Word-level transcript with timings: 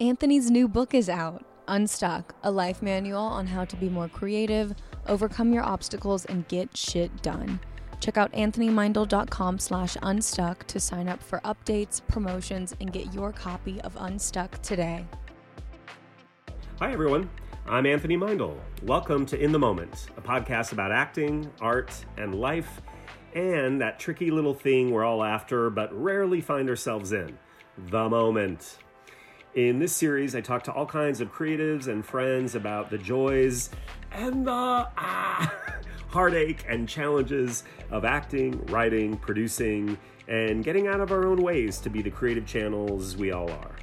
Anthony's 0.00 0.48
new 0.48 0.68
book 0.68 0.94
is 0.94 1.08
out 1.08 1.44
Unstuck, 1.66 2.32
a 2.44 2.50
life 2.52 2.82
manual 2.82 3.20
on 3.20 3.48
how 3.48 3.64
to 3.64 3.74
be 3.74 3.88
more 3.88 4.06
creative, 4.06 4.72
overcome 5.08 5.52
your 5.52 5.64
obstacles, 5.64 6.24
and 6.26 6.46
get 6.46 6.76
shit 6.76 7.20
done. 7.20 7.58
Check 7.98 8.16
out 8.16 8.30
anthonymeindl.com 8.32 9.58
slash 9.58 9.96
unstuck 10.02 10.64
to 10.68 10.78
sign 10.78 11.08
up 11.08 11.20
for 11.20 11.40
updates, 11.40 12.00
promotions, 12.06 12.76
and 12.80 12.92
get 12.92 13.12
your 13.12 13.32
copy 13.32 13.80
of 13.80 13.96
Unstuck 13.96 14.62
today. 14.62 15.04
Hi, 16.78 16.92
everyone. 16.92 17.28
I'm 17.66 17.84
Anthony 17.84 18.16
Meindl. 18.16 18.56
Welcome 18.84 19.26
to 19.26 19.42
In 19.42 19.50
the 19.50 19.58
Moment, 19.58 20.10
a 20.16 20.20
podcast 20.20 20.70
about 20.70 20.92
acting, 20.92 21.50
art, 21.60 21.92
and 22.16 22.36
life, 22.36 22.82
and 23.34 23.80
that 23.80 23.98
tricky 23.98 24.30
little 24.30 24.54
thing 24.54 24.92
we're 24.92 25.04
all 25.04 25.24
after 25.24 25.70
but 25.70 25.92
rarely 25.92 26.40
find 26.40 26.70
ourselves 26.70 27.12
in 27.12 27.36
the 27.90 28.08
moment. 28.08 28.78
In 29.54 29.78
this 29.78 29.94
series, 29.94 30.36
I 30.36 30.42
talk 30.42 30.62
to 30.64 30.72
all 30.72 30.84
kinds 30.84 31.22
of 31.22 31.32
creatives 31.32 31.88
and 31.88 32.04
friends 32.04 32.54
about 32.54 32.90
the 32.90 32.98
joys 32.98 33.70
and 34.12 34.46
the 34.46 34.50
ah, 34.52 35.54
heartache 36.08 36.66
and 36.68 36.86
challenges 36.86 37.64
of 37.90 38.04
acting, 38.04 38.64
writing, 38.66 39.16
producing, 39.16 39.96
and 40.28 40.62
getting 40.62 40.86
out 40.86 41.00
of 41.00 41.12
our 41.12 41.26
own 41.26 41.42
ways 41.42 41.78
to 41.78 41.88
be 41.88 42.02
the 42.02 42.10
creative 42.10 42.46
channels 42.46 43.16
we 43.16 43.32
all 43.32 43.50
are. 43.50 43.76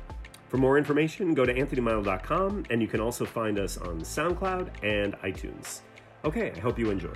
For 0.49 0.57
more 0.57 0.77
information, 0.77 1.33
go 1.33 1.45
to 1.45 1.53
anthonymeindl.com 1.53 2.65
and 2.69 2.81
you 2.81 2.87
can 2.87 3.01
also 3.01 3.25
find 3.25 3.57
us 3.57 3.77
on 3.77 4.01
SoundCloud 4.01 4.69
and 4.83 5.15
iTunes. 5.23 5.81
Okay, 6.23 6.53
I 6.55 6.59
hope 6.59 6.77
you 6.77 6.91
enjoy. 6.91 7.13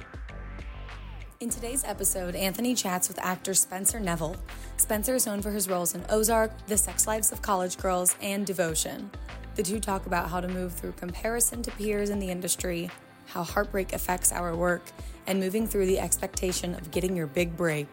In 1.42 1.50
today's 1.50 1.86
episode, 1.86 2.36
Anthony 2.36 2.76
chats 2.76 3.08
with 3.08 3.18
actor 3.20 3.54
Spencer 3.54 3.98
Neville. 3.98 4.36
Spencer 4.76 5.16
is 5.16 5.26
known 5.26 5.42
for 5.42 5.52
his 5.52 5.70
roles 5.70 5.96
in 5.96 6.04
Ozark, 6.10 6.52
The 6.68 6.76
Sex 6.76 7.08
Lives 7.08 7.32
of 7.32 7.42
College 7.42 7.78
Girls, 7.78 8.18
and 8.22 8.46
Devotion. 8.46 9.10
The 9.56 9.64
two 9.64 9.80
talk 9.80 10.06
about 10.06 10.30
how 10.30 10.42
to 10.42 10.50
move 10.50 10.74
through 10.74 10.92
comparison 10.92 11.62
to 11.62 11.72
peers 11.72 12.10
in 12.10 12.20
the 12.20 12.30
industry, 12.30 12.92
how 13.28 13.44
heartbreak 13.44 13.94
affects 13.94 14.34
our 14.34 14.54
work, 14.54 14.84
and 15.28 15.40
moving 15.40 15.66
through 15.66 15.86
the 15.86 16.00
expectation 16.00 16.76
of 16.76 16.92
getting 16.92 17.16
your 17.16 17.28
big 17.28 17.56
break. 17.56 17.88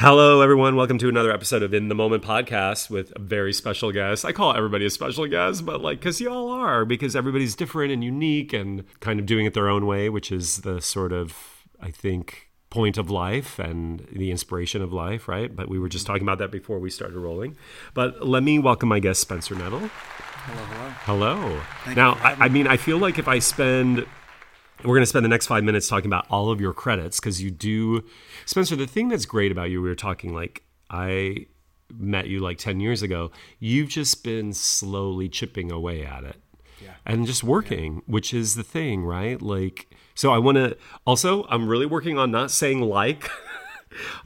Hello, 0.00 0.42
everyone. 0.42 0.76
Welcome 0.76 0.98
to 0.98 1.08
another 1.08 1.32
episode 1.32 1.64
of 1.64 1.74
In 1.74 1.88
the 1.88 1.94
Moment 1.96 2.22
podcast 2.22 2.88
with 2.88 3.12
a 3.16 3.18
very 3.18 3.52
special 3.52 3.90
guest. 3.90 4.24
I 4.24 4.30
call 4.30 4.54
everybody 4.54 4.86
a 4.86 4.90
special 4.90 5.26
guest, 5.26 5.66
but 5.66 5.80
like, 5.80 5.98
because 5.98 6.20
you 6.20 6.30
all 6.30 6.50
are, 6.52 6.84
because 6.84 7.16
everybody's 7.16 7.56
different 7.56 7.90
and 7.90 8.04
unique 8.04 8.52
and 8.52 8.84
kind 9.00 9.18
of 9.18 9.26
doing 9.26 9.44
it 9.44 9.54
their 9.54 9.68
own 9.68 9.86
way, 9.86 10.08
which 10.08 10.30
is 10.30 10.58
the 10.58 10.80
sort 10.80 11.12
of, 11.12 11.64
I 11.82 11.90
think, 11.90 12.48
point 12.70 12.96
of 12.96 13.10
life 13.10 13.58
and 13.58 14.06
the 14.12 14.30
inspiration 14.30 14.82
of 14.82 14.92
life, 14.92 15.26
right? 15.26 15.56
But 15.56 15.68
we 15.68 15.80
were 15.80 15.88
just 15.88 16.06
talking 16.06 16.22
about 16.22 16.38
that 16.38 16.52
before 16.52 16.78
we 16.78 16.90
started 16.90 17.18
rolling. 17.18 17.56
But 17.92 18.24
let 18.24 18.44
me 18.44 18.60
welcome 18.60 18.88
my 18.88 19.00
guest, 19.00 19.20
Spencer 19.20 19.56
Neville. 19.56 19.90
Hello, 19.90 20.64
hello. 21.06 21.34
Hello. 21.34 21.60
Thank 21.84 21.96
now, 21.96 22.10
you 22.10 22.14
for 22.14 22.20
having 22.20 22.42
I, 22.42 22.44
I 22.44 22.48
mean, 22.50 22.66
I 22.68 22.76
feel 22.76 22.98
like 22.98 23.18
if 23.18 23.26
I 23.26 23.40
spend 23.40 24.06
we're 24.84 24.94
going 24.94 25.02
to 25.02 25.06
spend 25.06 25.24
the 25.24 25.28
next 25.28 25.46
five 25.46 25.64
minutes 25.64 25.88
talking 25.88 26.06
about 26.06 26.26
all 26.30 26.50
of 26.50 26.60
your 26.60 26.72
credits 26.72 27.18
because 27.20 27.42
you 27.42 27.50
do 27.50 28.04
spencer 28.46 28.76
the 28.76 28.86
thing 28.86 29.08
that's 29.08 29.26
great 29.26 29.50
about 29.52 29.70
you 29.70 29.82
we 29.82 29.88
were 29.88 29.94
talking 29.94 30.32
like 30.34 30.62
i 30.90 31.46
met 31.92 32.28
you 32.28 32.38
like 32.40 32.58
10 32.58 32.80
years 32.80 33.02
ago 33.02 33.30
you've 33.58 33.88
just 33.88 34.22
been 34.22 34.52
slowly 34.52 35.28
chipping 35.28 35.72
away 35.72 36.04
at 36.04 36.22
it 36.24 36.36
Yeah. 36.82 36.90
and 37.06 37.26
just 37.26 37.42
working 37.42 38.02
which 38.06 38.32
is 38.34 38.54
the 38.54 38.62
thing 38.62 39.04
right 39.04 39.40
like 39.42 39.88
so 40.14 40.32
i 40.32 40.38
want 40.38 40.56
to 40.56 40.76
also 41.06 41.44
i'm 41.48 41.68
really 41.68 41.86
working 41.86 42.18
on 42.18 42.30
not 42.30 42.50
saying 42.50 42.80
like 42.82 43.28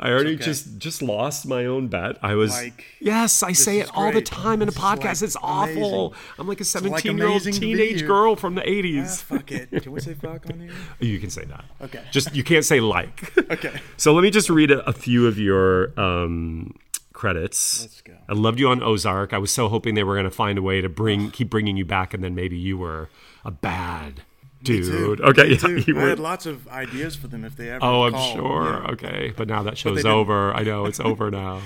I 0.00 0.10
already 0.10 0.34
okay. 0.34 0.44
just 0.44 0.78
just 0.78 1.02
lost 1.02 1.46
my 1.46 1.66
own 1.66 1.88
bet. 1.88 2.18
I 2.22 2.34
was 2.34 2.50
Like, 2.52 2.84
yes, 3.00 3.42
I 3.42 3.52
say 3.52 3.78
it 3.80 3.88
all 3.94 4.12
the 4.12 4.20
time 4.22 4.62
in 4.62 4.68
a 4.68 4.72
podcast. 4.72 5.04
like, 5.04 5.22
it's 5.22 5.36
awful. 5.42 6.08
amazing. 6.08 6.14
I'm 6.38 6.48
like 6.48 6.58
a 6.58 6.62
like 6.62 6.66
17 6.66 7.16
year 7.18 7.26
old 7.26 7.42
amazing 7.42 7.52
to 7.54 7.60
be 7.60 7.74
teenage 7.74 8.06
girl 8.06 8.36
from 8.36 8.54
the 8.54 8.62
Ah, 8.62 8.66
80s. 8.66 9.22
fuck 9.22 9.50
it. 9.52 9.70
Can 9.82 9.92
we 9.92 10.00
say 10.00 10.14
fuck 10.14 10.48
on 10.50 10.60
here? 10.60 10.70
You 11.00 11.18
can 11.18 11.30
say 11.30 11.44
that. 11.44 11.64
Okay. 11.80 12.02
Just 12.10 12.34
you 12.34 12.42
can't 12.44 12.64
say 12.64 12.80
like. 12.80 13.32
Okay. 13.52 13.80
So 13.96 14.14
let 14.14 14.22
me 14.22 14.30
just 14.30 14.48
read 14.48 14.70
a, 14.70 14.80
a 14.88 14.92
few 14.92 15.26
of 15.26 15.38
your 15.38 15.98
um, 16.00 16.74
credits. 17.12 17.82
Let's 17.82 18.00
go. 18.00 18.14
I 18.28 18.32
loved 18.32 18.58
you 18.58 18.68
on 18.68 18.82
Ozark. 18.82 19.32
I 19.34 19.38
was 19.38 19.50
so 19.50 19.68
hoping 19.68 19.94
they 19.94 20.04
were 20.04 20.14
going 20.14 20.24
to 20.24 20.30
find 20.30 20.58
a 20.58 20.62
way 20.62 20.80
to 20.80 20.88
bring 20.88 21.30
keep 21.30 21.50
bringing 21.50 21.76
you 21.76 21.84
back, 21.84 22.14
and 22.14 22.24
then 22.24 22.34
maybe 22.34 22.56
you 22.56 22.78
were 22.78 23.10
a 23.44 23.50
bad 23.50 24.22
dude. 24.62 25.20
Okay, 25.20 25.54
yeah, 25.54 25.68
you 25.86 25.98
I 25.98 26.02
were. 26.02 26.08
had 26.10 26.18
lots 26.18 26.46
of 26.46 26.66
ideas 26.68 27.14
for 27.16 27.28
them 27.28 27.44
if 27.44 27.56
they 27.56 27.70
ever. 27.70 27.84
Oh, 27.84 28.02
I'm 28.04 28.12
called. 28.12 28.34
sure. 28.36 28.64
Yeah. 28.84 28.90
Okay, 28.92 29.32
but 29.36 29.48
now 29.48 29.62
that 29.64 29.76
show's 29.78 30.04
over. 30.04 30.52
I 30.54 30.62
know 30.62 30.86
it's 30.86 31.00
over 31.00 31.30
now. 31.42 31.60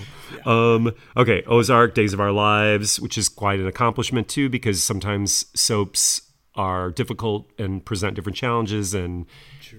Um, 0.45 0.93
okay, 1.17 1.43
Ozark, 1.47 1.95
Days 1.95 2.13
of 2.13 2.21
Our 2.21 2.33
Lives, 2.33 2.99
which 3.01 3.17
is 3.19 3.29
quite 3.29 3.61
an 3.61 3.67
accomplishment 3.67 4.29
too, 4.29 4.49
because 4.49 4.83
sometimes 4.83 5.47
soaps 5.55 6.23
are 6.55 6.91
difficult 6.91 7.51
and 7.59 7.85
present 7.85 8.15
different 8.15 8.37
challenges, 8.37 8.95
and 8.95 9.27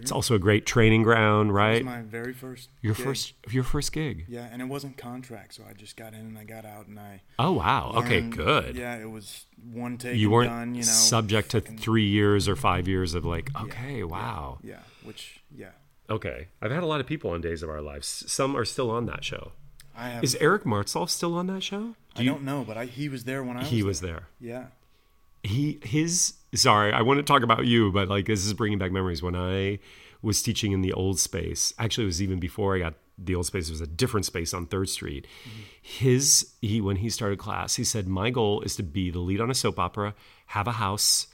it's 0.02 0.12
also 0.12 0.36
a 0.36 0.40
great 0.40 0.66
training 0.66 1.04
ground, 1.04 1.50
It 1.50 1.54
right? 1.54 1.76
was 1.76 1.84
my 1.86 2.02
very 2.02 2.34
first. 2.34 2.70
Your 2.82 2.94
gig. 2.94 3.06
first, 3.06 3.34
your 3.50 3.64
first 3.64 3.92
gig. 3.92 4.26
Yeah, 4.28 4.48
and 4.52 4.62
it 4.62 4.66
wasn't 4.66 4.98
contract, 4.98 5.54
so 5.56 5.64
I 5.70 5.74
just 5.74 5.96
got 5.98 6.14
in 6.14 6.20
and 6.22 6.38
I 6.38 6.44
got 6.44 6.66
out 6.66 6.88
and 6.88 7.00
I. 7.00 7.22
Oh 7.40 7.52
wow. 7.54 7.92
Okay, 7.96 8.22
good. 8.22 8.76
Yeah, 8.76 8.96
it 8.98 9.10
was 9.10 9.46
one 9.72 9.98
take. 9.98 10.18
you 10.18 10.30
weren't 10.30 10.50
done, 10.50 10.76
you 10.76 10.82
know, 10.82 10.88
subject 10.88 11.52
to 11.52 11.62
fucking- 11.62 11.78
three 11.78 12.08
years 12.08 12.48
or 12.48 12.56
five 12.56 12.88
years 12.88 13.14
of 13.14 13.26
like, 13.26 13.50
okay, 13.62 14.04
wow, 14.04 14.60
Yeah, 14.64 14.80
which 15.04 15.42
yeah, 15.56 15.72
okay. 16.10 16.48
I've 16.62 16.72
had 16.72 16.84
a 16.84 16.88
lot 16.88 17.00
of 17.00 17.08
people 17.08 17.32
on 17.32 17.42
Days 17.42 17.64
of 17.64 17.70
Our 17.70 17.82
Lives. 17.82 18.08
Some 18.32 18.56
are 18.56 18.66
still 18.66 18.90
on 18.92 19.06
that 19.08 19.24
show. 19.24 19.52
I 19.96 20.10
have. 20.10 20.24
Is 20.24 20.36
Eric 20.40 20.64
Martsolf 20.64 21.10
still 21.10 21.34
on 21.34 21.48
that 21.48 21.64
show? 21.64 21.96
I 22.16 22.24
don't 22.24 22.44
know, 22.44 22.64
but 22.68 22.78
I, 22.78 22.86
he 22.86 23.10
was 23.10 23.24
there 23.26 23.44
when 23.44 23.58
I 23.58 23.60
was. 23.62 23.70
He 23.70 23.84
was 23.84 24.02
there. 24.02 24.28
there. 24.40 24.50
Yeah. 24.50 24.66
He 25.44 25.80
his 25.84 26.34
sorry, 26.56 26.94
I 26.94 27.02
want 27.02 27.18
to 27.18 27.24
talk 27.24 27.44
about 27.44 27.66
you, 27.66 27.92
but 27.92 28.08
like 28.08 28.26
this 28.26 28.46
is 28.46 28.54
bringing 28.54 28.78
back 28.80 28.92
memories 28.92 29.22
when 29.22 29.36
I 29.36 29.80
was 30.22 30.42
teaching 30.42 30.72
in 30.72 30.82
the 30.82 30.94
old 30.94 31.20
space. 31.20 31.74
Actually, 31.78 32.06
it 32.06 32.08
was 32.08 32.22
even 32.22 32.40
before 32.40 32.76
I 32.76 32.80
got 32.80 32.96
the 33.18 33.36
old 33.36 33.46
space. 33.46 33.68
It 33.68 33.72
was 33.72 33.82
a 33.82 33.88
different 33.88 34.26
space 34.26 34.54
on 34.54 34.66
Third 34.68 34.90
Street. 34.90 35.26
Mm-hmm. 35.48 35.62
His 35.82 36.54
he 36.62 36.82
when 36.82 36.98
he 36.98 37.10
started 37.10 37.40
class, 37.40 37.76
he 37.76 37.84
said, 37.84 38.08
"My 38.08 38.30
goal 38.30 38.62
is 38.62 38.76
to 38.78 38.84
be 38.84 39.10
the 39.10 39.20
lead 39.20 39.42
on 39.42 39.50
a 39.52 39.56
soap 39.56 39.80
opera, 39.80 40.14
have 40.48 40.68
a 40.68 40.74
house, 40.74 41.28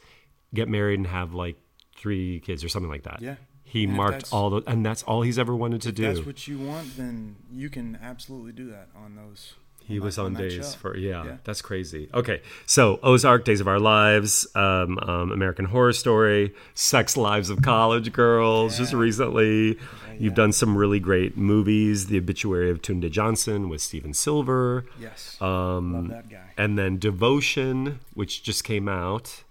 get 0.53 0.67
married, 0.69 0.99
and 0.99 1.07
have 1.07 1.33
like 1.33 1.57
three 1.95 2.39
kids 2.41 2.63
or 2.63 2.69
something 2.69 2.89
like 2.89 3.03
that." 3.03 3.21
Yeah. 3.21 3.35
He 3.65 3.85
And 3.85 3.93
marked 3.93 4.31
all 4.31 4.51
the, 4.51 4.61
and 4.67 4.85
that's 4.85 5.01
all 5.01 5.23
he's 5.23 5.39
ever 5.39 5.55
wanted 5.55 5.81
to 5.81 5.89
If 5.89 5.95
do. 5.95 6.03
that's 6.03 6.25
what 6.27 6.47
you 6.47 6.59
want, 6.59 6.95
then 6.95 7.37
you 7.51 7.71
can 7.71 7.97
absolutely 8.03 8.51
do 8.51 8.69
that 8.69 8.89
on 8.95 9.15
those. 9.15 9.55
He 9.85 9.99
was 9.99 10.17
on, 10.17 10.33
days 10.33 10.73
for 10.75 10.95
yeah, 10.97 11.23
Yeah. 11.25 11.37
that's 11.43 11.61
crazy. 11.61 12.09
Okay, 12.13 12.41
so 12.65 12.99
Ozark, 13.03 13.43
Days 13.45 13.59
of 13.61 13.67
Our 13.67 13.79
Lives, 13.79 14.47
um, 14.55 14.97
um, 14.99 15.31
American 15.31 15.65
Horror 15.65 15.93
Story, 15.93 16.53
Sex 16.73 17.17
Lives 17.17 17.49
of 17.49 17.61
College 17.61 18.11
Girls. 18.13 18.77
Just 18.77 18.93
Yeah. 18.93 18.99
recently, 18.99 19.77
you've 20.19 20.35
done 20.35 20.51
some 20.53 20.77
really 20.77 20.99
great 20.99 21.37
movies. 21.37 22.07
The 22.07 22.17
Obituary 22.17 22.69
of 22.69 22.81
Tunde 22.81 23.09
Johnson 23.11 23.67
with 23.69 23.81
Steven 23.81 24.13
Silver, 24.13 24.85
Yes. 24.99 25.37
um, 25.41 25.93
Love 25.93 26.07
that 26.09 26.29
guy. 26.29 26.51
and 26.57 26.77
then 26.77 26.97
Devotion, 26.97 27.99
which 28.13 28.41
just 28.43 28.63
came 28.63 28.87
out. 28.87 29.43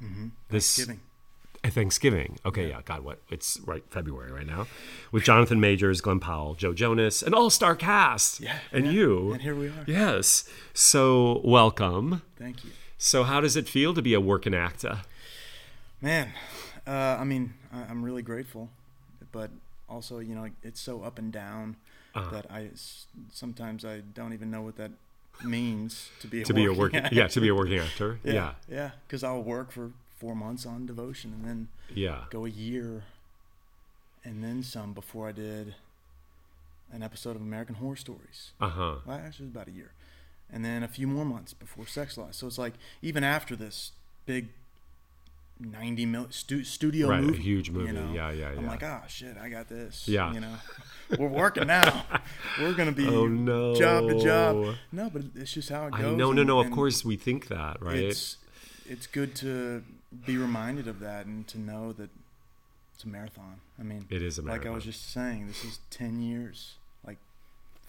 This 0.49 0.87
Thanksgiving. 1.71 2.39
Okay, 2.45 2.69
yeah. 2.71 2.81
God, 2.85 3.03
what? 3.05 3.21
It's 3.31 3.61
right 3.65 3.85
February 3.91 4.33
right 4.33 4.47
now, 4.47 4.67
with 5.13 5.23
Jonathan 5.25 5.61
Majors, 5.61 6.01
Glen 6.01 6.19
Powell, 6.21 6.55
Joe 6.55 6.73
Jonas, 6.73 7.23
an 7.23 7.35
all-star 7.35 7.77
cast. 7.77 8.41
Yeah, 8.41 8.59
and 8.73 8.87
yeah. 8.87 8.91
you. 8.93 9.33
And 9.33 9.43
here 9.43 9.55
we 9.55 9.69
are. 9.69 9.85
Yes. 9.87 10.45
So 10.75 11.41
welcome. 11.45 12.23
Thank 12.37 12.65
you. 12.65 12.71
So 12.99 13.23
how 13.25 13.41
does 13.41 13.57
it 13.57 13.69
feel 13.69 13.95
to 13.95 14.03
be 14.03 14.15
a 14.15 14.21
working 14.21 14.55
actor? 14.55 15.03
Man, 16.01 16.33
uh, 16.87 16.91
I 16.91 17.25
mean, 17.25 17.55
I, 17.73 17.83
I'm 17.83 18.03
really 18.05 18.23
grateful, 18.23 18.69
but 19.31 19.51
also, 19.89 20.19
you 20.19 20.35
know, 20.35 20.49
it's 20.63 20.81
so 20.81 21.03
up 21.03 21.19
and 21.19 21.33
down 21.33 21.77
Uh-huh. 22.15 22.31
that 22.31 22.47
I 22.51 22.71
s- 22.73 23.07
sometimes 23.31 23.85
I 23.85 24.01
don't 24.01 24.33
even 24.33 24.51
know 24.51 24.63
what 24.63 24.77
that 24.77 24.91
means 25.45 26.11
to 26.21 26.27
be 26.27 26.43
a 26.43 26.45
To 26.45 26.53
be 26.55 26.65
a 26.67 26.73
working 26.73 27.01
actor. 27.01 27.15
yeah, 27.21 27.27
to 27.29 27.41
be 27.41 27.49
a 27.49 27.55
working 27.55 27.79
actor. 27.79 28.19
yeah, 28.25 28.33
Yeah, 28.33 28.53
yeah, 28.69 28.91
because 29.07 29.23
I'll 29.25 29.43
work 29.43 29.71
for 29.73 29.93
four 30.23 30.37
months 30.37 30.65
on 30.65 30.87
Devotion 30.87 31.33
and 31.35 31.45
then 31.49 31.69
yeah. 31.93 32.21
go 32.31 32.45
a 32.47 32.49
year 32.49 33.03
and 34.25 34.43
then 34.45 34.63
some 34.63 34.93
before 34.93 35.29
I 35.29 35.33
did 35.33 35.75
an 36.93 37.03
episode 37.03 37.35
of 37.35 37.43
American 37.43 37.75
Horror 37.75 37.97
Stories. 37.97 38.53
Uh 38.61 38.69
huh. 38.69 38.95
Well, 39.05 39.17
actually, 39.17 39.47
it 39.47 39.49
was 39.49 39.55
about 39.57 39.67
a 39.69 39.73
year, 39.73 39.91
and 40.53 40.65
then 40.65 40.83
a 40.85 40.89
few 40.89 41.09
more 41.09 41.25
months 41.25 41.53
before 41.55 41.87
Sex 41.89 42.17
Lives. 42.17 42.37
So 42.37 42.47
it's 42.47 42.59
like 42.59 42.75
even 43.03 43.25
after 43.25 43.57
this 43.57 43.91
big 44.27 44.51
ninety 45.59 46.07
mil 46.07 46.27
stu- 46.31 46.63
studio 46.65 47.09
Right, 47.09 47.19
a 47.19 47.23
movie, 47.23 47.43
huge 47.43 47.71
movie. 47.71 47.87
You 47.89 47.93
know, 47.95 48.13
Yeah, 48.15 48.31
yeah, 48.31 48.49
I'm 48.51 48.63
yeah. 48.65 48.69
like, 48.71 48.83
ah, 48.85 49.03
shit, 49.09 49.37
I 49.37 49.49
got 49.49 49.69
this. 49.69 50.07
Yeah. 50.07 50.33
you 50.33 50.41
know, 50.41 50.55
we're 51.19 51.29
working 51.29 51.67
now. 51.67 52.05
we're 52.61 52.75
gonna 52.75 52.93
be 52.93 53.09
Oh 53.09 53.27
no. 53.27 53.75
job 53.75 54.09
to 54.09 54.23
job. 54.23 54.75
No, 54.93 55.11
but 55.11 55.23
it's 55.35 55.53
just 55.53 55.69
how 55.71 55.87
it 55.87 55.95
I 55.95 56.03
goes. 56.03 56.17
no, 56.17 56.31
no, 56.33 56.41
and- 56.43 56.49
no. 56.49 56.61
Of 56.61 56.71
course, 56.71 57.05
we 57.05 57.17
think 57.17 57.49
that, 57.49 57.83
right? 57.83 57.97
It's 57.97 58.37
it's 58.89 59.07
good 59.07 59.35
to 59.37 59.83
be 60.27 60.37
reminded 60.37 60.89
of 60.89 61.01
that 61.01 61.27
and 61.27 61.47
to 61.49 61.59
know 61.59 61.93
that 61.93 62.11
it's 62.95 63.05
a 63.05 63.09
marathon. 63.09 63.61
I 63.79 63.83
mean, 63.83 64.07
It 64.11 64.23
is 64.23 64.39
a 64.39 64.43
marathon. 64.43 64.65
like 64.67 64.73
I 64.73 64.75
was 64.75 64.85
just 64.85 65.11
saying, 65.13 65.47
this 65.49 65.65
is 65.65 65.81
ten 65.91 66.21
years. 66.21 66.75
Like 67.07 67.19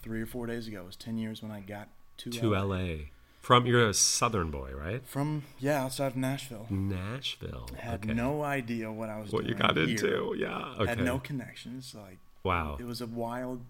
three 0.02 0.20
or 0.22 0.26
four 0.26 0.46
days 0.46 0.66
ago, 0.66 0.82
it 0.82 0.86
was 0.86 0.96
ten 0.96 1.18
years 1.18 1.42
when 1.42 1.52
I 1.52 1.60
got 1.60 1.88
to, 2.18 2.30
to 2.30 2.50
LA. 2.50 2.62
LA. 2.62 2.94
From 3.40 3.66
you're 3.66 3.86
a 3.86 3.92
Southern 3.92 4.50
boy, 4.50 4.70
right? 4.74 5.02
From 5.06 5.42
yeah, 5.58 5.84
outside 5.84 6.06
of 6.06 6.16
Nashville. 6.16 6.66
Nashville. 6.70 7.68
Had 7.78 8.04
okay. 8.04 8.14
no 8.14 8.42
idea 8.42 8.90
what 8.90 9.10
I 9.10 9.20
was 9.20 9.32
what 9.32 9.44
doing. 9.44 9.52
you 9.52 9.58
got 9.62 9.76
here. 9.76 9.86
into? 9.86 10.34
Yeah. 10.38 10.74
Okay. 10.78 10.86
Had 10.86 11.04
no 11.04 11.18
connections. 11.18 11.94
Like 11.94 12.18
wow. 12.42 12.78
it 12.80 12.84
was 12.86 13.02
a 13.02 13.06
wild 13.06 13.60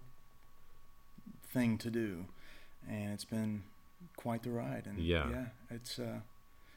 thing 1.53 1.77
to 1.79 1.91
do, 1.91 2.27
and 2.89 3.13
it's 3.13 3.25
been 3.25 3.65
quite 4.17 4.45
the 4.45 4.51
ride. 4.51 4.85
And 4.87 4.99
Yeah. 4.99 5.29
yeah, 5.29 5.45
it's 5.71 5.99
uh, 5.99 6.21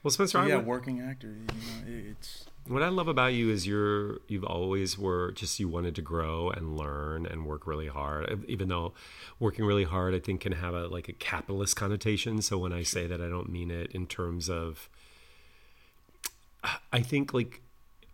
Well, 0.07 0.11
Spencer, 0.13 0.37
so 0.37 0.41
I 0.41 0.47
yeah, 0.47 0.55
would- 0.55 0.65
working 0.67 1.01
actor. 1.01 1.27
You 1.27 1.35
know, 1.35 2.11
it's 2.11 2.45
What 2.65 2.81
I 2.81 2.87
love 2.87 3.09
about 3.09 3.33
you 3.33 3.49
is 3.49 3.67
you're 3.67 4.19
you've 4.29 4.45
always 4.45 4.97
were 4.97 5.33
just 5.33 5.59
you 5.59 5.67
wanted 5.67 5.95
to 5.95 6.01
grow 6.01 6.49
and 6.49 6.77
learn 6.77 7.25
and 7.25 7.45
work 7.45 7.67
really 7.67 7.87
hard. 7.87 8.45
Even 8.47 8.69
though 8.69 8.93
working 9.37 9.65
really 9.65 9.83
hard, 9.83 10.15
I 10.15 10.19
think 10.19 10.39
can 10.39 10.53
have 10.53 10.73
a 10.73 10.87
like 10.87 11.09
a 11.09 11.11
capitalist 11.11 11.75
connotation. 11.75 12.41
So 12.41 12.57
when 12.57 12.71
I 12.71 12.83
say 12.83 13.05
that, 13.05 13.19
I 13.19 13.27
don't 13.27 13.49
mean 13.49 13.69
it 13.69 13.91
in 13.91 14.07
terms 14.07 14.49
of. 14.49 14.87
I 16.93 17.01
think 17.01 17.33
like 17.33 17.59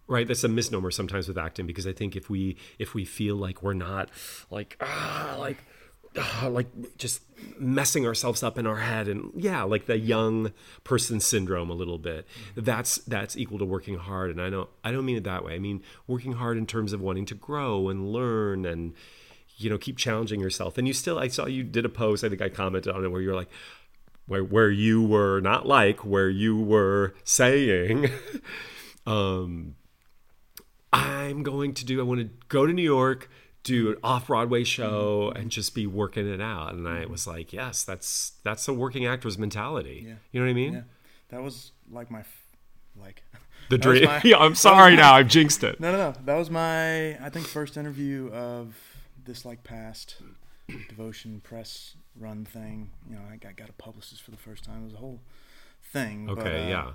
right 0.08 0.28
that's 0.28 0.44
a 0.44 0.50
misnomer 0.50 0.90
sometimes 0.92 1.30
with 1.30 1.38
acting 1.38 1.66
because 1.66 1.88
i 1.88 1.94
think 1.94 2.14
if 2.14 2.30
we 2.30 2.58
if 2.78 2.94
we 2.94 3.06
feel 3.06 3.38
like 3.38 3.64
we're 3.64 3.74
not 3.74 4.10
like 4.52 4.76
ah 4.82 5.38
like 5.40 5.64
ah, 6.18 6.48
like 6.52 6.68
just 6.98 7.22
messing 7.60 8.06
ourselves 8.06 8.44
up 8.44 8.58
in 8.58 8.66
our 8.66 8.78
head 8.78 9.08
and 9.08 9.32
yeah 9.36 9.64
like 9.64 9.86
the 9.86 9.98
young 9.98 10.52
person 10.84 11.20
syndrome 11.20 11.70
a 11.70 11.74
little 11.74 11.98
bit. 11.98 12.28
That's 12.56 12.98
that's 12.98 13.38
equal 13.38 13.60
to 13.60 13.66
working 13.66 13.98
hard 13.98 14.32
and 14.32 14.42
i 14.42 14.50
don't 14.50 14.70
i 14.84 14.92
don't 14.92 15.06
mean 15.06 15.18
it 15.18 15.24
that 15.24 15.44
way. 15.44 15.56
I 15.56 15.60
mean 15.60 15.82
working 16.08 16.34
hard 16.34 16.58
in 16.58 16.66
terms 16.66 16.94
of 16.94 17.02
wanting 17.02 17.26
to 17.28 17.36
grow 17.36 17.90
and 17.90 18.12
learn 18.12 18.66
and 18.66 18.94
you 19.58 19.70
know 19.70 19.78
keep 19.78 19.98
challenging 19.98 20.40
yourself. 20.40 20.78
And 20.78 20.88
you 20.88 20.94
still 20.94 21.20
i 21.20 21.28
saw 21.28 21.46
you 21.46 21.64
did 21.64 21.86
a 21.86 21.90
post 21.90 22.24
i 22.24 22.30
think 22.30 22.42
i 22.42 22.50
commented 22.50 22.94
on 22.94 23.04
it 23.04 23.10
where 23.10 23.22
you're 23.22 23.36
like 23.36 23.50
where 24.26 24.44
where 24.44 24.70
you 24.70 25.04
were 25.04 25.40
not 25.40 25.66
like 25.66 26.06
where 26.06 26.30
you 26.30 26.58
were 26.58 27.14
saying 27.24 28.10
um 29.06 29.76
i'm 30.92 31.44
going 31.44 31.74
to 31.74 31.86
do 31.86 32.00
i 32.00 32.04
want 32.04 32.20
to 32.22 32.30
go 32.48 32.66
to 32.66 32.74
new 32.74 32.82
york 32.82 33.30
do 33.64 33.92
an 33.92 33.98
off-broadway 34.04 34.64
show 34.64 35.32
and 35.36 35.50
just 35.50 35.74
be 35.74 35.88
working 35.88 36.28
it 36.28 36.42
out 36.42 36.74
and 36.74 36.88
i 36.88 37.06
was 37.06 37.26
like 37.26 37.54
yes 37.54 37.84
that's 37.84 38.34
that's 38.44 38.68
a 38.68 38.74
working 38.74 39.06
actor's 39.06 39.38
mentality 39.38 40.04
Yeah. 40.06 40.14
you 40.32 40.40
know 40.40 40.46
what 40.46 40.52
i 40.52 40.54
mean 40.54 40.74
yeah. 40.74 40.82
That 41.30 41.42
was 41.42 41.72
like 41.92 42.12
my 42.12 42.24
like 42.96 43.24
the 43.70 43.78
dream 43.78 44.04
my- 44.06 44.22
yeah 44.26 44.38
i'm 44.38 44.56
sorry 44.56 44.92
my- 44.96 45.02
now 45.02 45.14
i've 45.16 45.28
jinxed 45.30 45.64
it 45.64 45.80
No, 45.80 45.92
no, 45.92 45.98
no. 45.98 46.14
That 46.26 46.36
was 46.36 46.50
my 46.50 47.16
I 47.26 47.30
think 47.30 47.48
first 47.48 47.78
interview 47.78 48.30
of 48.34 48.76
this 49.26 49.46
like 49.46 49.64
past 49.64 50.18
devotion 50.90 51.40
press 51.44 51.96
run 52.20 52.46
thing. 52.46 52.92
You 53.10 53.16
know, 53.16 53.22
I 53.32 53.38
got, 53.38 53.56
got 53.56 53.70
a 53.70 53.74
publicist 53.74 54.22
for 54.22 54.32
the 54.32 54.38
first 54.38 54.64
time. 54.64 54.82
It 54.82 54.86
was 54.86 54.94
a 54.94 54.98
whole 54.98 55.22
thing. 55.92 56.26
but, 56.28 56.40
okay 56.40 56.66
uh, 56.66 56.70
yeah 56.70 56.92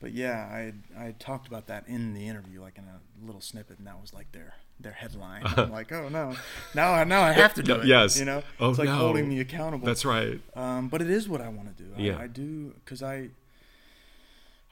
But 0.00 0.12
yeah, 0.12 0.48
I 0.50 0.72
I 1.06 1.12
talked 1.18 1.46
about 1.48 1.66
that 1.66 1.86
in 1.88 2.14
the 2.14 2.26
interview, 2.28 2.60
like 2.62 2.78
in 2.78 2.84
a 2.84 3.00
little 3.26 3.40
snippet, 3.40 3.78
and 3.78 3.86
that 3.86 4.00
was 4.00 4.14
like 4.14 4.32
their 4.32 4.54
their 4.80 4.92
headline. 4.92 5.42
I'm 5.56 5.70
like, 5.72 5.90
oh 5.92 6.08
no, 6.08 6.34
now 6.74 6.92
I 6.92 7.04
now 7.04 7.22
I 7.22 7.32
have 7.32 7.54
to 7.54 7.62
do 7.62 7.74
it. 7.80 7.86
Yes. 7.86 8.18
you 8.18 8.24
know, 8.24 8.42
Oh, 8.60 8.70
it's 8.70 8.78
like 8.78 8.88
no. 8.88 8.96
holding 8.96 9.28
me 9.28 9.40
accountable. 9.40 9.86
that's 9.86 10.04
right 10.04 10.40
Um, 10.54 10.88
but 10.88 11.02
it 11.02 11.10
is 11.10 11.28
what 11.28 11.40
I 11.40 11.48
want 11.48 11.76
to 11.76 11.82
do. 11.82 11.90
I, 11.96 12.00
Yeah. 12.00 12.18
I 12.18 12.26
do 12.26 12.74
because 12.84 13.02
I 13.02 13.30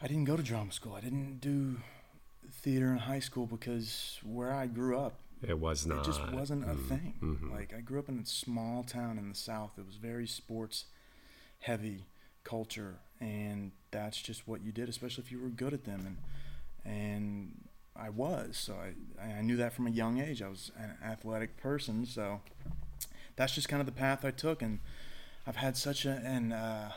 I 0.03 0.07
didn't 0.07 0.25
go 0.25 0.37
to 0.37 0.43
drama 0.43 0.73
school. 0.73 0.95
I 0.95 1.01
didn't 1.01 1.41
do 1.41 1.77
theater 2.53 2.93
in 2.93 2.99
high 2.99 3.21
school 3.21 3.47
because 3.47 4.19
where 4.23 4.53
I 4.53 4.67
grew 4.67 4.99
up, 4.99 5.15
it 5.43 5.59
was 5.59 5.87
not 5.87 6.01
it 6.01 6.05
just 6.05 6.33
wasn't 6.33 6.65
a 6.65 6.75
Mm, 6.75 6.89
thing. 6.89 7.15
mhm. 7.23 7.51
Like 7.53 7.75
I 7.75 7.81
grew 7.81 7.99
up 7.99 8.09
in 8.09 8.19
a 8.19 8.27
small 8.27 8.83
town 8.85 9.19
in 9.19 9.29
the 9.29 9.35
south. 9.35 9.73
It 9.79 9.87
was 9.87 9.97
very 9.97 10.27
sports 10.27 10.85
heavy 11.61 12.05
culture, 12.45 12.97
and 13.21 13.73
that's 13.91 14.21
just 14.21 14.47
what 14.47 14.61
you 14.63 14.71
did, 14.73 14.89
especially 14.89 15.25
if 15.25 15.33
you 15.33 15.41
were 15.41 15.49
good 15.49 15.73
at 15.75 15.85
them. 15.85 16.07
And 16.07 16.17
and 16.95 17.66
I 17.99 18.11
was, 18.11 18.57
so 18.57 18.75
I 19.21 19.39
I 19.39 19.43
knew 19.43 19.57
that 19.57 19.73
from 19.73 19.87
a 19.87 19.91
young 19.91 20.21
age. 20.21 20.43
I 20.43 20.49
was 20.49 20.71
an 20.79 20.95
athletic 21.05 21.57
person, 21.57 22.07
so 22.07 22.41
that's 23.37 23.55
just 23.55 23.69
kind 23.69 23.81
of 23.81 23.87
the 23.87 23.93
path 23.93 24.25
I 24.25 24.31
took, 24.31 24.63
and 24.63 24.81
I've 25.47 25.57
had 25.57 25.77
such 25.77 26.05
a 26.05 26.11
an 26.25 26.53
uh, 26.53 26.93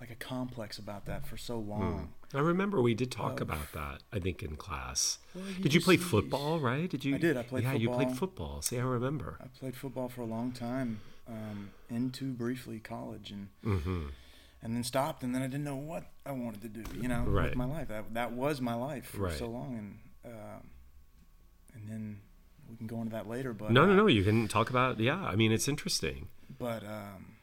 like 0.00 0.10
a 0.10 0.14
complex 0.14 0.78
about 0.78 1.06
that 1.06 1.26
for 1.26 1.36
so 1.36 1.58
long. 1.58 2.12
I 2.34 2.40
remember 2.40 2.80
we 2.82 2.94
did 2.94 3.10
talk 3.10 3.40
Of- 3.40 3.48
about 3.48 3.72
that. 3.72 4.02
I 4.12 4.18
think 4.18 4.42
in 4.42 4.56
class. 4.56 5.18
Well, 5.34 5.44
Did 5.44 5.72
you 5.72 5.80
just- 5.80 5.86
play 5.86 5.96
football? 5.96 6.60
Right? 6.60 6.88
Did 6.90 7.04
you? 7.04 7.14
I 7.14 7.18
did, 7.18 7.36
I 7.36 7.42
played 7.42 7.64
football. 7.64 7.72
Yeah, 7.74 7.78
you 7.78 7.88
played 7.88 8.08
football. 8.10 8.46
football. 8.48 8.62
See, 8.62 8.78
I 8.78 8.82
remember. 8.82 9.38
I 9.42 9.46
played 9.58 9.76
football 9.76 10.08
for 10.08 10.20
a 10.22 10.26
long 10.26 10.52
time, 10.52 11.00
um, 11.26 11.70
into 11.90 12.32
briefly 12.32 12.78
college, 12.80 13.30
and 13.32 13.48
hmm 13.64 14.06
and 14.62 14.74
then 14.74 14.82
stopped, 14.84 15.22
and 15.22 15.34
then 15.34 15.42
I 15.42 15.46
didn't 15.46 15.64
know 15.64 15.76
what 15.76 16.04
I 16.26 16.32
wanted 16.32 16.62
to 16.62 16.68
do. 16.68 16.84
You 17.00 17.08
know, 17.08 17.22
Right. 17.24 17.50
with 17.50 17.56
my 17.56 17.64
life. 17.64 17.88
That 17.88 18.14
that 18.14 18.32
was 18.32 18.60
my 18.60 18.74
life 18.74 19.06
for 19.06 19.22
Right. 19.22 19.38
so 19.38 19.46
long, 19.48 19.76
and 19.78 19.98
um, 20.34 20.70
and 21.74 21.88
then 21.88 22.20
we 22.68 22.76
can 22.76 22.86
go 22.86 22.96
into 23.00 23.12
that 23.12 23.28
later. 23.28 23.52
But 23.52 23.70
No, 23.72 23.86
no, 23.86 23.92
uh, 23.92 23.96
no. 23.96 24.06
You 24.06 24.24
can 24.24 24.48
talk 24.48 24.68
about. 24.70 24.98
Yeah, 25.00 25.16
I 25.20 25.36
mean, 25.36 25.52
it's 25.52 25.68
interesting. 25.68 26.28
But 26.58 26.82
um, 26.84 27.36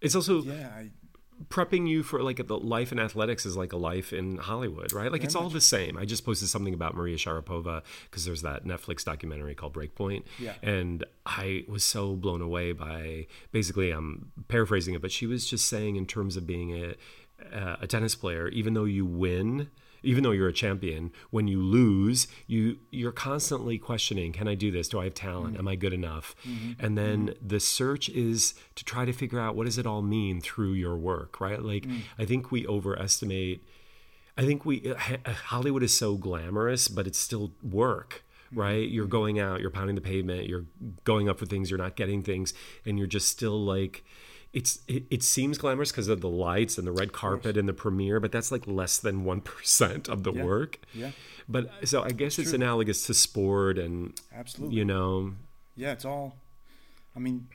It's 0.00 0.14
also 0.14 0.42
yeah, 0.42 0.68
I, 0.74 0.90
prepping 1.48 1.88
you 1.88 2.02
for 2.02 2.22
like 2.22 2.46
the 2.46 2.56
life 2.58 2.92
in 2.92 2.98
athletics 2.98 3.44
is 3.46 3.56
like 3.56 3.72
a 3.72 3.76
life 3.76 4.12
in 4.12 4.36
Hollywood, 4.36 4.92
right? 4.92 5.10
Like 5.12 5.20
Very 5.22 5.26
it's 5.26 5.34
all 5.34 5.44
much. 5.44 5.52
the 5.54 5.60
same. 5.60 5.96
I 5.96 6.04
just 6.04 6.24
posted 6.24 6.48
something 6.48 6.74
about 6.74 6.94
Maria 6.94 7.16
Sharapova 7.16 7.82
because 8.10 8.24
there's 8.24 8.42
that 8.42 8.64
Netflix 8.64 9.04
documentary 9.04 9.54
called 9.54 9.72
Breakpoint, 9.74 10.24
Yeah. 10.38 10.54
and 10.62 11.04
I 11.26 11.64
was 11.68 11.84
so 11.84 12.14
blown 12.16 12.42
away 12.42 12.72
by 12.72 13.26
basically 13.52 13.90
I'm 13.90 14.32
paraphrasing 14.48 14.94
it, 14.94 15.02
but 15.02 15.12
she 15.12 15.26
was 15.26 15.46
just 15.46 15.68
saying 15.68 15.96
in 15.96 16.06
terms 16.06 16.36
of 16.36 16.46
being 16.46 16.74
a 16.84 16.94
a 17.80 17.86
tennis 17.88 18.14
player, 18.14 18.46
even 18.48 18.74
though 18.74 18.84
you 18.84 19.04
win. 19.04 19.68
Even 20.02 20.24
though 20.24 20.30
you're 20.30 20.48
a 20.48 20.52
champion, 20.52 21.12
when 21.30 21.48
you 21.48 21.60
lose, 21.60 22.26
you 22.46 22.78
you're 22.90 23.12
constantly 23.12 23.78
questioning: 23.78 24.32
Can 24.32 24.48
I 24.48 24.54
do 24.54 24.70
this? 24.70 24.88
Do 24.88 25.00
I 25.00 25.04
have 25.04 25.14
talent? 25.14 25.58
Am 25.58 25.68
I 25.68 25.76
good 25.76 25.92
enough? 25.92 26.34
Mm-hmm. 26.46 26.84
And 26.84 26.98
then 26.98 27.28
mm-hmm. 27.28 27.48
the 27.48 27.60
search 27.60 28.08
is 28.08 28.54
to 28.74 28.84
try 28.84 29.04
to 29.04 29.12
figure 29.12 29.40
out 29.40 29.54
what 29.54 29.64
does 29.64 29.78
it 29.78 29.86
all 29.86 30.02
mean 30.02 30.40
through 30.40 30.72
your 30.72 30.96
work, 30.96 31.40
right? 31.40 31.62
Like 31.62 31.84
mm. 31.84 32.00
I 32.18 32.24
think 32.24 32.50
we 32.50 32.66
overestimate. 32.66 33.64
I 34.36 34.42
think 34.44 34.64
we 34.64 34.90
uh, 34.90 35.16
uh, 35.24 35.32
Hollywood 35.32 35.82
is 35.82 35.96
so 35.96 36.16
glamorous, 36.16 36.88
but 36.88 37.06
it's 37.06 37.18
still 37.18 37.52
work, 37.62 38.24
mm-hmm. 38.48 38.60
right? 38.60 38.88
You're 38.88 39.06
going 39.06 39.38
out, 39.38 39.60
you're 39.60 39.70
pounding 39.70 39.94
the 39.94 40.00
pavement, 40.00 40.48
you're 40.48 40.64
going 41.04 41.28
up 41.28 41.38
for 41.38 41.46
things, 41.46 41.70
you're 41.70 41.78
not 41.78 41.96
getting 41.96 42.22
things, 42.22 42.54
and 42.84 42.98
you're 42.98 43.06
just 43.06 43.28
still 43.28 43.62
like. 43.64 44.04
It's 44.52 44.80
it, 44.86 45.04
it 45.10 45.22
seems 45.22 45.56
glamorous 45.56 45.90
because 45.92 46.08
of 46.08 46.20
the 46.20 46.28
lights 46.28 46.76
and 46.76 46.86
the 46.86 46.92
red 46.92 47.12
carpet 47.12 47.56
and 47.56 47.66
the 47.68 47.72
premiere, 47.72 48.20
but 48.20 48.32
that's 48.32 48.52
like 48.52 48.66
less 48.66 48.98
than 48.98 49.24
one 49.24 49.40
percent 49.40 50.08
of 50.08 50.24
the 50.24 50.32
Yeah. 50.32 50.44
work. 50.44 50.78
yeah, 50.94 51.10
But 51.48 51.70
so 51.88 52.02
I 52.02 52.10
guess 52.10 52.38
it's 52.38 52.50
true. 52.50 52.56
analogous 52.56 53.06
to 53.06 53.14
sport, 53.14 53.78
and 53.78 54.12
absolutely. 54.34 54.76
you 54.76 54.84
know, 54.84 55.32
Yeah, 55.74 55.92
it's 55.92 56.04
all. 56.04 56.36
I 57.16 57.18
mean, 57.18 57.48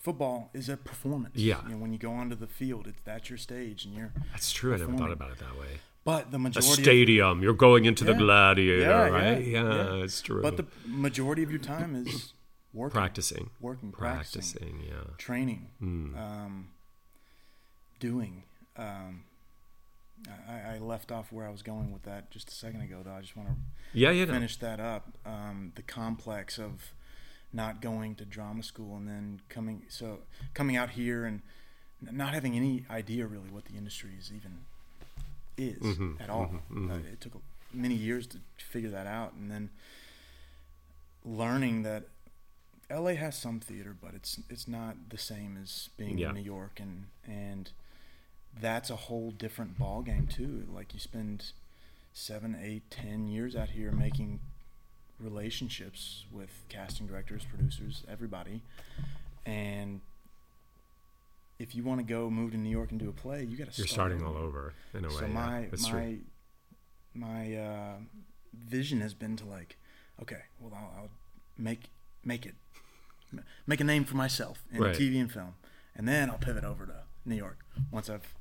football 0.00 0.50
is 0.54 0.68
a 0.68 0.76
performance. 0.76 1.36
Yeah. 1.36 1.62
You 1.64 1.70
know, 1.72 1.76
when 1.78 1.92
you 1.92 1.98
go 1.98 2.12
onto 2.12 2.36
the 2.36 2.46
field, 2.46 2.86
it's 2.86 3.00
that's 3.04 3.28
your 3.30 3.38
stage, 3.38 3.84
and 3.86 3.94
you're. 3.94 4.12
that's 4.32 4.52
true. 4.52 4.74
I 4.74 4.76
never 4.78 4.92
thought 4.96 5.12
about 5.12 5.30
it 5.32 5.38
that 5.38 5.58
way. 5.58 5.80
But 6.04 6.30
the 6.30 6.36
A 6.36 6.38
majority. 6.38 6.70
of- 6.70 6.78
stadium, 6.78 7.42
you're 7.42 7.52
going 7.54 7.84
into 7.84 8.04
the 8.04 8.14
gladiator, 8.14 8.82
Yeah, 8.82 9.08
right? 9.08 9.44
yeah, 9.44 9.62
Yeah, 9.62 9.94
yeah. 9.96 10.04
it's 10.04 10.20
true. 10.20 10.40
but 10.42 10.56
the 10.56 10.66
majority 10.86 11.42
of 11.42 11.50
your 11.50 11.58
time 11.60 11.96
is 11.96 12.32
working, 12.76 13.00
practicing, 13.00 13.50
working, 13.60 13.90
practicing, 13.92 14.42
practicing, 14.42 14.84
yeah. 14.88 15.14
training, 15.18 15.68
Mm. 15.82 16.16
um, 16.18 16.68
doing. 17.98 18.42
Um, 18.76 19.24
I, 20.48 20.74
I 20.74 20.78
left 20.78 21.10
off 21.12 21.32
where 21.32 21.46
I 21.46 21.50
was 21.50 21.62
going 21.62 21.92
with 21.92 22.02
that 22.04 22.30
just 22.30 22.48
a 22.50 22.54
second 22.54 22.80
ago, 22.82 23.02
though. 23.04 23.12
I 23.14 23.20
just 23.20 23.36
want 23.36 23.48
to 23.50 23.54
Yeah, 23.92 24.10
yeah. 24.10 24.24
no. 24.26 24.32
finish 24.34 24.56
that 24.58 24.80
up. 24.80 25.12
Um, 25.24 25.72
the 25.74 25.82
complex 25.82 26.58
of 26.58 26.92
not 27.52 27.80
going 27.80 28.14
to 28.16 28.24
drama 28.24 28.62
school 28.62 28.96
and 28.96 29.06
then 29.08 29.40
coming 29.48 29.82
so 29.88 30.18
coming 30.52 30.76
out 30.76 30.90
here 30.90 31.24
and 31.24 31.40
not 32.02 32.34
having 32.34 32.54
any 32.54 32.84
idea 32.90 33.26
really 33.26 33.48
what 33.48 33.64
the 33.66 33.74
industry 33.76 34.10
is 34.18 34.30
even 34.32 34.64
is 35.56 35.96
Mhm, 35.96 36.20
at 36.20 36.28
all. 36.28 36.48
mhm, 36.48 36.60
mhm. 36.76 36.90
Uh, 36.90 37.06
it 37.12 37.20
took 37.20 37.40
many 37.72 37.94
years 37.94 38.26
to 38.26 38.38
figure 38.58 38.90
that 38.90 39.06
out, 39.06 39.32
and 39.34 39.50
then 39.50 39.70
learning 41.24 41.82
that 41.82 42.04
LA 42.90 43.14
has 43.14 43.36
some 43.36 43.58
theater, 43.60 43.96
but 44.00 44.14
it's 44.14 44.40
it's 44.48 44.68
not 44.68 44.96
the 45.10 45.18
same 45.18 45.58
as 45.60 45.90
being 45.96 46.18
Yeah. 46.18 46.28
in 46.30 46.36
New 46.36 46.42
York, 46.42 46.78
and 46.80 47.06
and 47.26 47.70
that's 48.58 48.90
a 48.90 48.96
whole 48.96 49.30
different 49.30 49.76
ball 49.78 50.02
game 50.02 50.26
too. 50.26 50.66
Like 50.72 50.94
you 50.94 51.00
spend 51.00 51.52
seven, 52.12 52.56
eight, 52.60 52.90
ten 52.90 53.26
years 53.28 53.54
out 53.56 53.70
here 53.70 53.90
making 53.92 54.40
relationships 55.18 56.24
with 56.30 56.62
casting 56.68 57.06
directors, 57.06 57.44
producers, 57.44 58.04
everybody, 58.08 58.62
and 59.44 60.00
if 61.58 61.74
you 61.74 61.82
want 61.82 61.98
to 62.00 62.04
go 62.06 62.28
move 62.30 62.50
to 62.52 62.58
New 62.58 62.68
York 62.70 62.90
and 62.90 63.00
do 63.00 63.08
a 63.08 63.12
play, 63.12 63.42
you 63.42 63.56
got 63.56 63.72
to. 63.72 63.78
You're 63.78 63.86
starting 63.86 64.22
all 64.22 64.36
over 64.36 64.74
in 64.94 65.04
a 65.04 65.08
way. 65.08 65.14
So 65.14 65.26
my 65.28 65.66
That's 65.70 65.82
my 65.84 65.90
true. 65.90 66.18
my 67.14 67.56
uh, 67.56 67.94
vision 68.54 69.00
has 69.00 69.14
been 69.14 69.36
to 69.36 69.44
like, 69.44 69.76
okay, 70.22 70.42
well 70.60 70.72
I'll, 70.74 70.92
I'll 71.02 71.08
make 71.58 71.84
make 72.24 72.44
it 72.46 72.54
make 73.66 73.80
a 73.80 73.84
name 73.84 74.04
for 74.04 74.16
myself 74.16 74.62
in 74.72 74.80
Right. 74.82 74.94
TV 74.94 75.20
and 75.20 75.30
film, 75.30 75.54
and 75.94 76.06
then 76.08 76.30
I'll 76.30 76.38
pivot 76.38 76.64
over 76.64 76.86
to 76.86 76.94
New 77.24 77.36
York 77.36 77.58
once 77.90 78.08
I've 78.10 78.34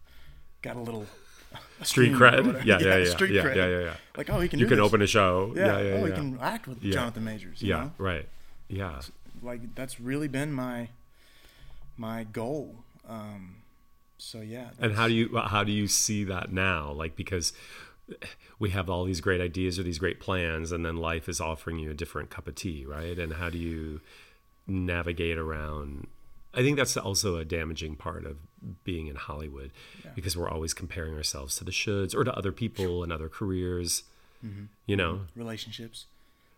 got 0.61 0.75
a 0.75 0.79
little 0.81 1.05
a 1.81 1.85
Street 1.85 2.13
cred. 2.13 2.65
Yeah, 2.65 2.79
yeah, 2.79 2.97
yeah, 2.97 3.05
street 3.05 3.31
yeah, 3.31 3.43
cred. 3.43 3.55
yeah, 3.55 3.67
yeah, 3.67 3.79
yeah. 3.79 3.93
Like, 4.17 4.29
oh, 4.29 4.39
he 4.39 4.47
can. 4.49 4.59
You 4.59 4.67
can 4.67 4.77
this. 4.77 4.85
open 4.85 5.01
a 5.01 5.07
show. 5.07 5.53
Yeah, 5.55 5.65
Yeah, 5.65 5.79
yeah, 5.81 5.91
oh, 5.93 5.99
yeah. 5.99 6.05
he 6.07 6.11
can 6.11 6.39
act 6.41 6.67
with 6.67 6.83
Yeah. 6.83 6.93
Jonathan 6.93 7.23
Majors. 7.23 7.61
You 7.61 7.69
yeah, 7.69 7.75
know? 7.83 7.91
right. 7.97 8.27
Yeah. 8.67 9.01
like 9.41 9.75
that's 9.75 9.99
really 9.99 10.27
been 10.27 10.51
my 10.51 10.89
my 11.97 12.23
goal. 12.23 12.83
Um, 13.07 13.57
so 14.17 14.41
yeah. 14.41 14.69
And 14.79 14.93
how 14.93 15.07
do 15.07 15.13
you 15.13 15.37
how 15.37 15.63
do 15.63 15.71
you 15.71 15.87
see 15.87 16.23
that 16.25 16.51
now? 16.51 16.91
Like 16.91 17.15
because 17.15 17.53
we 18.59 18.69
have 18.71 18.89
all 18.89 19.05
these 19.05 19.21
great 19.21 19.41
ideas 19.41 19.79
or 19.79 19.83
these 19.83 19.99
great 19.99 20.19
plans, 20.19 20.71
and 20.71 20.85
then 20.85 20.97
life 20.97 21.27
is 21.29 21.39
offering 21.41 21.79
you 21.79 21.91
a 21.91 21.93
different 21.93 22.29
cup 22.29 22.47
of 22.47 22.55
tea, 22.55 22.85
right? 22.85 23.17
And 23.17 23.33
how 23.33 23.49
do 23.49 23.57
you 23.57 24.01
navigate 24.67 25.37
around? 25.37 26.07
I 26.53 26.61
think 26.61 26.77
that's 26.77 26.95
also 26.95 27.37
a 27.37 27.45
damaging 27.45 27.95
part 27.95 28.25
of 28.25 28.37
being 28.83 29.07
in 29.07 29.15
Hollywood 29.15 29.71
because 30.15 30.37
we're 30.37 30.49
always 30.49 30.73
comparing 30.73 31.15
ourselves 31.15 31.57
to 31.57 31.63
the 31.63 31.71
shoulds 31.71 32.15
or 32.15 32.23
to 32.23 32.33
other 32.33 32.51
people 32.51 33.03
and 33.03 33.11
other 33.11 33.27
careers. 33.29 34.03
Mm-hmm. 34.45 34.65
You 34.85 34.95
know? 34.95 35.21
relationships? 35.35 36.05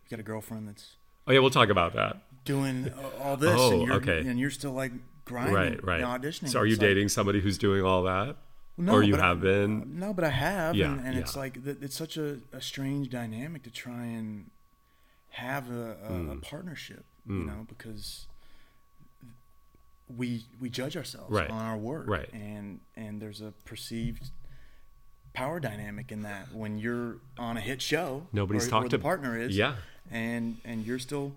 You 0.05 0.09
got 0.11 0.19
a 0.19 0.23
girlfriend 0.23 0.67
that's 0.67 0.95
Oh 1.27 1.31
yeah, 1.33 1.39
we'll 1.39 1.49
talk 1.49 1.69
about 1.69 1.93
that. 1.93 2.21
doing 2.45 2.91
all 3.21 3.35
this, 3.37 3.55
Oh, 3.59 3.71
and 3.73 3.81
you're 3.87 3.95
okay. 3.95 4.19
and 4.19 4.39
you're 4.39 4.49
still 4.51 4.71
like 4.71 4.91
grinding, 5.25 5.53
Right, 5.55 5.83
right. 5.83 6.01
and 6.01 6.23
auditioning. 6.23 6.49
So 6.49 6.59
are 6.59 6.65
you 6.65 6.73
It's 6.73 6.81
like- 6.81 6.89
dating 6.89 7.09
somebody 7.09 7.41
who's 7.41 7.57
doing 7.57 7.83
all 7.83 8.03
that? 8.03 8.37
No, 8.77 8.93
or 8.93 9.03
you 9.03 9.13
but 9.13 9.21
I- 9.21 9.27
have 9.29 9.41
been? 9.41 9.99
No, 9.99 10.13
but 10.13 10.23
I 10.23 10.29
have, 10.29 10.75
Yeah, 10.75 10.91
and, 10.91 11.05
and 11.07 11.17
it's 11.17 11.35
like 11.35 11.57
it's 11.65 11.95
such 11.97 12.15
a, 12.17 12.39
a 12.53 12.61
strange 12.61 13.09
dynamic 13.09 13.63
to 13.63 13.71
try 13.71 14.05
and 14.05 14.51
have 15.31 15.69
a, 15.69 15.97
a, 16.03 16.11
Mm. 16.11 16.37
a 16.37 16.41
partnership, 16.41 17.03
you 17.27 17.43
know, 17.43 17.65
because 17.67 18.27
we 20.15 20.45
we 20.59 20.69
judge 20.69 20.95
ourselves 20.95 21.31
Right. 21.31 21.49
on 21.49 21.65
our 21.65 21.77
work, 21.77 22.07
Right. 22.07 22.29
And 22.33 22.79
and 22.95 23.21
there's 23.21 23.41
a 23.41 23.51
perceived 23.65 24.31
power 25.33 25.59
dynamic 25.59 26.11
in 26.11 26.21
that 26.23 26.53
when 26.53 26.77
you're 26.77 27.17
on 27.37 27.57
a 27.57 27.61
hit 27.61 27.81
show, 27.81 28.27
Nobody's 28.31 28.67
or, 28.67 28.69
talked 28.69 28.85
or 28.87 28.89
the 28.89 28.97
to- 28.97 29.03
partner 29.03 29.37
is, 29.37 29.55
Yeah. 29.55 29.75
and 30.09 30.57
and 30.63 30.85
you're 30.85 30.99
still 30.99 31.35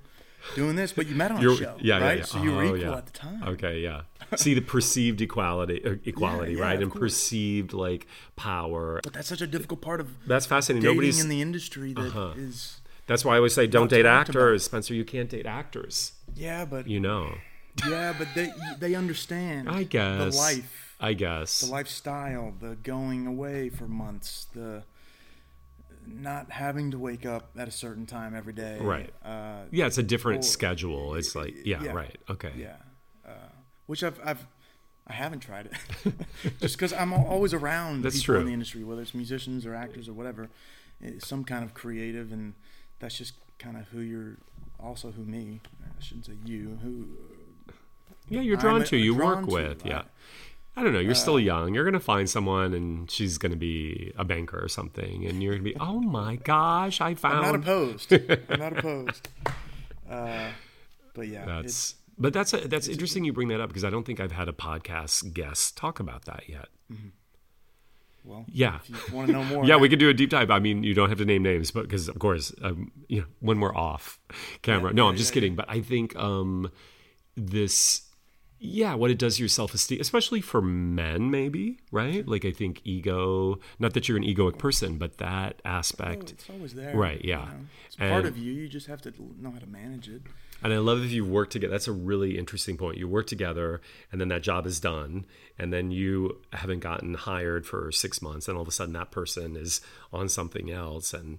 doing 0.54 0.74
this, 0.76 0.92
but 0.92 1.06
you 1.06 1.14
met 1.16 1.30
on 1.32 1.42
You're- 1.42 1.54
a 1.54 1.58
show, 1.58 1.76
yeah, 1.80 1.98
yeah, 1.98 2.04
right? 2.04 2.18
yeah. 2.18 2.24
So 2.24 2.42
you 2.42 2.52
were 2.52 2.62
Oh, 2.62 2.76
equal 2.76 2.78
yeah. 2.92 2.96
at 2.96 3.06
the 3.06 3.12
time. 3.12 3.42
Okay, 3.42 3.80
yeah. 3.80 4.02
See 4.36 4.54
the 4.54 4.62
perceived 4.62 5.20
equality, 5.20 5.84
uh, 5.84 5.96
equality, 6.04 6.54
yeah, 6.54 6.62
right, 6.62 6.80
and 6.80 6.90
course. 6.90 7.00
perceived 7.00 7.72
like 7.74 8.06
power. 8.36 9.00
But 9.02 9.12
that's 9.12 9.28
such 9.28 9.42
a 9.42 9.46
difficult 9.46 9.82
part 9.82 10.00
of 10.00 10.08
That's 10.26 10.46
fascinating. 10.46 10.88
Nobody's. 10.88 11.20
in 11.20 11.28
the 11.28 11.42
industry 11.42 11.92
that 11.92 12.34
is. 12.38 12.79
That's 13.10 13.24
why 13.24 13.34
I 13.34 13.36
always 13.38 13.54
say, 13.54 13.66
don't 13.66 13.90
date 13.90 14.04
talked 14.04 14.28
about. 14.28 14.40
actors, 14.40 14.62
Spencer. 14.62 14.94
You 14.94 15.04
can't 15.04 15.28
date 15.28 15.44
actors. 15.44 16.12
Yeah, 16.36 16.64
but 16.64 16.86
You 16.86 17.00
know. 17.00 17.34
yeah, 17.88 18.14
but 18.16 18.28
they 18.36 18.52
they 18.78 18.94
understand. 18.94 19.68
I 19.68 19.82
guess. 19.82 20.32
the 20.32 20.38
life, 20.40 20.94
I 21.00 21.14
guess. 21.14 21.60
the 21.60 21.72
lifestyle, 21.72 22.54
the 22.60 22.76
going 22.76 23.26
away 23.26 23.68
for 23.68 23.88
months, 23.88 24.46
the 24.54 24.84
not 26.06 26.50
having 26.52 26.92
to 26.92 26.98
wake 26.98 27.26
up 27.26 27.50
at 27.58 27.66
a 27.66 27.70
certain 27.72 28.06
time 28.06 28.34
every 28.34 28.52
day. 28.52 28.78
Right. 28.80 29.12
Uh, 29.24 29.62
yeah, 29.72 29.86
it's 29.86 29.98
a 29.98 30.02
different 30.04 30.40
Or- 30.44 30.46
schedule. 30.46 31.14
It's 31.16 31.34
like, 31.34 31.54
yeah, 31.64 31.82
yeah. 31.82 31.90
right. 31.92 32.16
Okay. 32.30 32.52
yeah. 32.56 32.76
Uh, 33.26 33.32
which 33.86 34.04
I've 34.04 34.20
I've 34.24 34.46
I 35.06 35.14
haven't 35.14 35.40
tried 35.40 35.66
it, 35.66 36.12
just 36.60 36.76
because 36.76 36.92
I'm 36.92 37.12
always 37.12 37.52
around 37.52 38.02
That's 38.02 38.20
people 38.20 38.36
in 38.36 38.46
the 38.46 38.52
industry, 38.52 38.84
whether 38.84 39.02
it's 39.02 39.14
musicians 39.14 39.66
or 39.66 39.74
actors 39.74 40.08
or 40.08 40.12
whatever, 40.12 40.48
eh, 41.04 41.14
some 41.18 41.42
kind 41.42 41.64
of 41.64 41.74
creative, 41.74 42.30
and 42.30 42.54
that's 43.00 43.18
just 43.18 43.34
kind 43.58 43.76
of 43.76 43.88
who 43.88 44.00
you're. 44.00 44.36
Also, 44.78 45.10
who 45.10 45.24
me? 45.24 45.60
I 45.82 46.02
shouldn't 46.02 46.24
say 46.26 46.32
you. 46.46 46.78
Who 46.82 47.06
Yeah, 48.28 48.40
you're 48.40 48.56
I'm 48.56 48.60
drawn 48.62 48.82
a- 48.82 48.86
to. 48.86 48.96
You 48.96 49.14
drawn 49.14 49.40
work 49.42 49.48
to. 49.48 49.54
with. 49.54 49.86
I- 49.86 49.88
Yeah. 49.88 50.02
I 50.76 50.84
don't 50.84 50.92
know. 50.92 51.00
You're 51.00 51.16
still 51.16 51.38
young. 51.40 51.74
You're 51.74 51.84
gonna 51.84 51.98
find 52.00 52.30
someone, 52.30 52.72
and 52.72 53.10
she's 53.10 53.36
gonna 53.38 53.56
be 53.56 54.12
a 54.16 54.24
banker 54.24 54.58
or 54.64 54.68
something, 54.68 55.26
and 55.26 55.42
you're 55.42 55.52
gonna 55.54 55.64
be, 55.64 55.76
oh 55.80 56.00
my 56.00 56.36
gosh, 56.36 57.00
I 57.00 57.08
I'm 57.10 57.16
found. 57.16 57.42
not 57.44 57.54
opposed. 57.56 58.12
I'm 58.48 58.58
not 58.60 58.78
opposed. 58.78 59.28
Uh, 60.08 60.50
but 61.12 61.26
yeah, 61.28 61.44
That's 61.44 61.64
it's, 61.66 61.94
but 62.16 62.32
that's 62.32 62.54
a, 62.54 62.68
that's 62.68 62.86
interesting. 62.88 63.24
You 63.24 63.32
bring 63.32 63.48
that 63.48 63.60
up 63.60 63.68
because 63.68 63.84
I 63.84 63.90
don't 63.90 64.04
think 64.06 64.20
I've 64.20 64.32
had 64.32 64.48
a 64.48 64.52
podcast 64.52 65.34
guest 65.34 65.76
talk 65.76 65.98
about 66.00 66.24
that 66.26 66.44
yet. 66.48 66.68
Well, 68.24 68.44
Yeah. 68.52 68.78
if 68.88 69.08
you 69.10 69.14
want 69.16 69.26
to 69.28 69.32
know 69.32 69.44
more, 69.44 69.64
Yeah, 69.64 69.76
we 69.76 69.88
could 69.88 69.98
do 69.98 70.08
a 70.08 70.14
deep 70.14 70.30
dive. 70.30 70.50
I 70.50 70.58
mean, 70.58 70.82
you 70.82 70.94
don't 70.94 71.08
have 71.08 71.18
to 71.18 71.24
name 71.24 71.42
names, 71.42 71.70
but 71.70 71.82
because 71.82 72.08
of 72.08 72.18
course, 72.18 72.52
um, 72.62 72.92
you 73.08 73.20
know, 73.20 73.26
when 73.40 73.60
we're 73.60 73.74
off 73.74 74.18
camera. 74.62 74.92
no, 74.92 75.08
I'm 75.08 75.16
just 75.16 75.32
kidding. 75.32 75.54
But 75.56 75.66
I 75.68 75.80
think 75.80 76.14
um, 76.16 76.70
this, 77.36 78.02
yeah, 78.58 78.94
what 78.94 79.10
it 79.10 79.18
does 79.18 79.36
to 79.36 79.42
your 79.42 79.48
self 79.48 79.72
esteem, 79.74 80.00
especially 80.00 80.40
for 80.40 80.60
men, 80.60 81.30
maybe 81.30 81.78
right? 81.90 82.26
Like 82.28 82.44
I 82.44 82.50
think 82.52 82.80
ego. 82.84 83.58
Not 83.78 83.94
that 83.94 84.08
you're 84.08 84.18
an 84.18 84.24
egoic 84.24 84.58
person, 84.58 84.98
but 84.98 85.18
that 85.18 85.60
Oh, 85.64 85.68
aspect. 85.70 86.30
it's 86.32 86.50
always 86.50 86.74
there. 86.74 86.94
Right, 86.96 87.22
you 87.24 87.30
yeah. 87.30 87.36
know? 87.46 87.66
It's 87.86 87.96
part 87.96 88.26
of 88.26 88.36
you. 88.36 88.52
You 88.52 88.68
just 88.68 88.86
have 88.86 89.00
to 89.02 89.12
know 89.40 89.50
how 89.50 89.58
to 89.58 89.66
manage 89.66 90.08
it. 90.08 90.22
And 90.62 90.72
I 90.74 90.78
love 90.78 91.02
if 91.04 91.10
you 91.10 91.24
work 91.24 91.50
together. 91.50 91.70
That's 91.70 91.88
a 91.88 91.92
really 91.92 92.38
interesting 92.38 92.76
point. 92.76 92.98
You 92.98 93.08
work 93.08 93.26
together, 93.26 93.80
and 94.12 94.20
then 94.20 94.28
that 94.28 94.42
job 94.42 94.66
is 94.66 94.78
done, 94.78 95.24
and 95.58 95.72
then 95.72 95.90
you 95.90 96.38
haven't 96.52 96.80
gotten 96.80 97.14
hired 97.14 97.66
for 97.66 97.90
six 97.92 98.20
months, 98.20 98.46
and 98.46 98.56
all 98.56 98.62
of 98.62 98.68
a 98.68 98.72
sudden 98.72 98.92
that 98.94 99.10
person 99.10 99.56
is 99.56 99.80
on 100.12 100.28
something 100.28 100.70
else. 100.70 101.14
And 101.14 101.38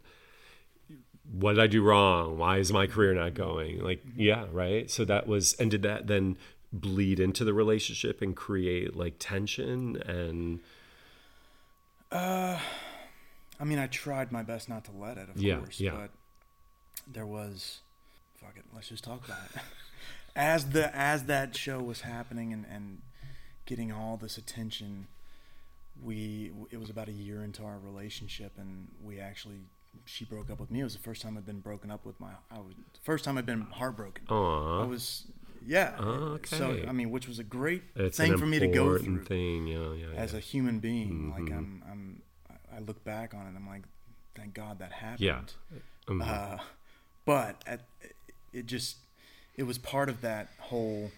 what 1.31 1.53
did 1.53 1.61
I 1.63 1.67
do 1.67 1.83
wrong? 1.83 2.37
Why 2.39 2.57
is 2.57 2.73
my 2.73 2.87
career 2.87 3.13
not 3.13 3.35
going? 3.35 3.79
Like, 3.83 4.03
yeah, 4.17 4.45
right. 4.51 4.89
So 4.89 5.05
that 5.05 5.27
was, 5.27 5.53
and 5.53 5.69
did 5.69 5.83
that 5.83 6.07
then 6.07 6.37
bleed 6.73 7.19
into 7.19 7.43
the 7.43 7.53
relationship 7.53 8.21
and 8.21 8.35
create 8.35 8.95
like 8.95 9.15
tension 9.19 9.97
and 10.07 10.59
Uh, 12.11 12.57
I 13.59 13.63
mean, 13.63 13.77
I 13.79 13.87
tried 13.87 14.31
my 14.31 14.41
best 14.43 14.67
not 14.67 14.83
to 14.85 14.91
let 14.91 15.17
it, 15.17 15.29
of 15.29 15.37
Yeah, 15.37 15.57
course. 15.57 15.79
yeah. 15.79 15.91
But 15.91 16.09
there 17.07 17.25
was, 17.25 17.79
fuck 18.41 18.57
it, 18.57 18.63
let's 18.73 18.89
just 18.89 19.03
talk 19.03 19.23
about 19.25 19.39
it. 19.55 19.61
as 20.35 20.69
the 20.69 20.95
as 20.95 21.25
that 21.25 21.55
show 21.55 21.79
was 21.79 22.01
happening 22.01 22.53
and 22.53 22.65
and 22.71 23.01
getting 23.65 23.91
all 23.91 24.17
this 24.17 24.37
attention, 24.37 25.07
we 26.01 26.51
it 26.71 26.79
was 26.79 26.89
about 26.89 27.07
a 27.07 27.13
year 27.13 27.43
into 27.43 27.63
our 27.63 27.77
relationship, 27.79 28.53
and 28.57 28.87
we 29.03 29.19
actually 29.19 29.59
she 30.05 30.25
broke 30.25 30.49
up 30.49 30.59
with 30.59 30.71
me. 30.71 30.79
It 30.79 30.83
was 30.83 30.93
the 30.93 30.99
first 30.99 31.21
time 31.21 31.37
I'd 31.37 31.45
been 31.45 31.59
broken 31.59 31.91
up 31.91 32.05
with 32.05 32.19
my. 32.19 32.31
I 32.49 32.59
was 32.59 32.73
first 33.03 33.23
time 33.25 33.37
I'd 33.37 33.45
been 33.45 33.61
heartbroken. 33.61 34.25
I 34.29 34.85
was 34.85 35.25
yeah. 35.65 35.95
Okay. 35.99 36.55
So 36.55 36.79
I 36.87 36.91
mean, 36.91 37.11
which 37.11 37.27
was 37.27 37.39
a 37.39 37.43
great 37.43 37.83
it's 37.95 38.17
thing 38.17 38.37
for 38.37 38.45
me 38.45 38.59
to 38.59 38.67
go 38.67 38.93
important 38.93 39.27
through 39.27 39.37
thing. 39.37 39.67
Yeah, 39.67 39.93
yeah, 39.93 40.17
as 40.17 40.31
yeah. 40.31 40.37
a 40.39 40.41
human 40.41 40.79
being. 40.79 41.31
Like 41.31 41.43
Mhm. 41.43 41.57
I'm, 41.57 41.83
I'm, 41.89 42.21
I 42.75 42.79
look 42.79 43.03
back 43.03 43.33
on 43.33 43.41
it. 43.47 43.53
I'm 43.55 43.67
like, 43.67 43.83
thank 44.35 44.53
God 44.53 44.79
that 44.79 44.91
happened. 44.91 45.19
Yeah. 45.19 45.41
Mhm. 46.07 46.27
Uh, 46.27 46.57
but 47.25 47.61
at, 47.67 47.81
it 48.53 48.65
just, 48.65 48.97
it 49.55 49.63
was 49.63 49.77
part 49.77 50.09
of 50.09 50.21
that 50.21 50.49
whole. 50.59 51.11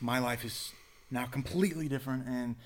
My 0.00 0.18
life 0.18 0.44
is 0.44 0.72
now 1.10 1.26
completely 1.26 1.88
different, 1.88 2.26
and 2.26 2.56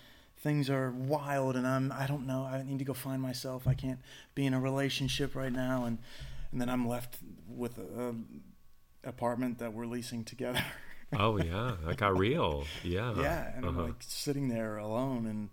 things 0.42 0.68
are 0.68 0.90
wild, 0.90 1.56
and 1.56 1.66
I'm. 1.66 1.90
I 1.92 2.06
don't 2.06 2.26
know. 2.26 2.42
I 2.44 2.62
need 2.62 2.78
to 2.80 2.84
go 2.84 2.94
find 2.94 3.22
myself. 3.22 3.66
I 3.66 3.74
can't 3.74 3.98
be 4.34 4.44
in 4.46 4.54
a 4.54 4.60
relationship 4.60 5.34
right 5.34 5.52
now, 5.52 5.84
and 5.84 5.98
and 6.50 6.60
then 6.60 6.68
I'm 6.68 6.86
left 6.86 7.16
with 7.48 7.78
a, 7.78 8.10
a 8.10 9.08
apartment 9.08 9.58
that 9.58 9.72
we're 9.72 9.86
leasing 9.86 10.24
together. 10.24 10.62
oh 11.18 11.38
yeah, 11.38 11.72
that 11.86 11.96
got 11.96 12.18
real. 12.18 12.64
Yeah. 12.84 13.14
yeah, 13.16 13.52
and 13.56 13.64
I'm 13.64 13.76
Uh-huh. 13.78 13.86
like 13.88 13.96
sitting 14.00 14.48
there 14.48 14.76
alone 14.76 15.26
and 15.26 15.48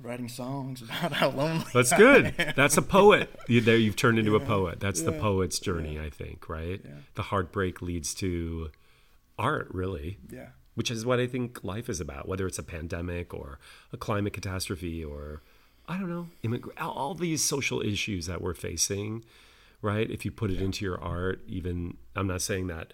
writing 0.00 0.28
songs 0.28 0.82
about 1.00 1.12
how 1.12 1.30
lonely. 1.30 1.64
That's 1.74 1.92
I 1.92 1.96
good. 1.98 2.34
am. 2.38 2.52
That's 2.56 2.76
a 2.76 2.82
poet. 2.82 3.30
You, 3.48 3.60
there, 3.62 3.76
you've 3.78 3.96
turned 3.96 4.18
into 4.18 4.36
a 4.36 4.40
poet. 4.40 4.78
That's 4.78 5.00
the 5.02 5.12
poet's 5.12 5.58
journey, 5.58 5.98
I 5.98 6.10
think. 6.10 6.48
Right. 6.48 6.80
Yeah. 6.84 6.90
The 7.14 7.22
heartbreak 7.22 7.80
leads 7.80 8.12
to 8.16 8.70
art, 9.38 9.68
really, 9.70 10.18
Yeah, 10.30 10.48
which 10.74 10.90
is 10.90 11.06
what 11.06 11.18
I 11.18 11.26
think 11.26 11.64
life 11.64 11.88
is 11.88 11.98
about. 12.00 12.28
Whether 12.28 12.46
it's 12.46 12.58
a 12.58 12.62
pandemic 12.62 13.32
or 13.32 13.58
a 13.92 13.96
climate 13.96 14.34
catastrophe 14.34 15.02
or 15.04 15.42
I 15.88 15.96
don't 15.98 16.10
know, 16.10 16.28
immig- 16.44 16.68
all- 16.78 17.14
these 17.14 17.42
social 17.42 17.80
issues 17.80 18.26
that 18.26 18.42
we're 18.42 18.52
facing. 18.54 19.24
Right. 19.80 20.10
If 20.10 20.24
you 20.26 20.30
put 20.30 20.50
it 20.50 20.60
into 20.60 20.84
your 20.84 21.00
art, 21.00 21.40
even 21.46 21.96
I'm 22.14 22.26
not 22.26 22.42
saying 22.42 22.66
that 22.66 22.92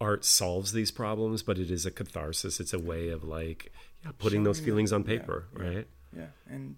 art 0.00 0.24
solves 0.24 0.72
these 0.72 0.90
problems, 0.92 1.42
but 1.42 1.58
it 1.58 1.70
is 1.70 1.84
a 1.86 1.90
catharsis. 1.90 2.60
It's 2.60 2.72
a 2.72 2.78
way 2.78 3.08
of 3.08 3.24
like 3.24 3.72
yeah, 4.04 4.12
putting 4.18 4.44
those 4.44 4.60
feelings 4.60 4.92
on 4.92 5.02
paper. 5.02 5.46
yeah. 5.58 5.62
Right. 5.68 5.86
Yeah, 6.16 6.26
and 6.48 6.76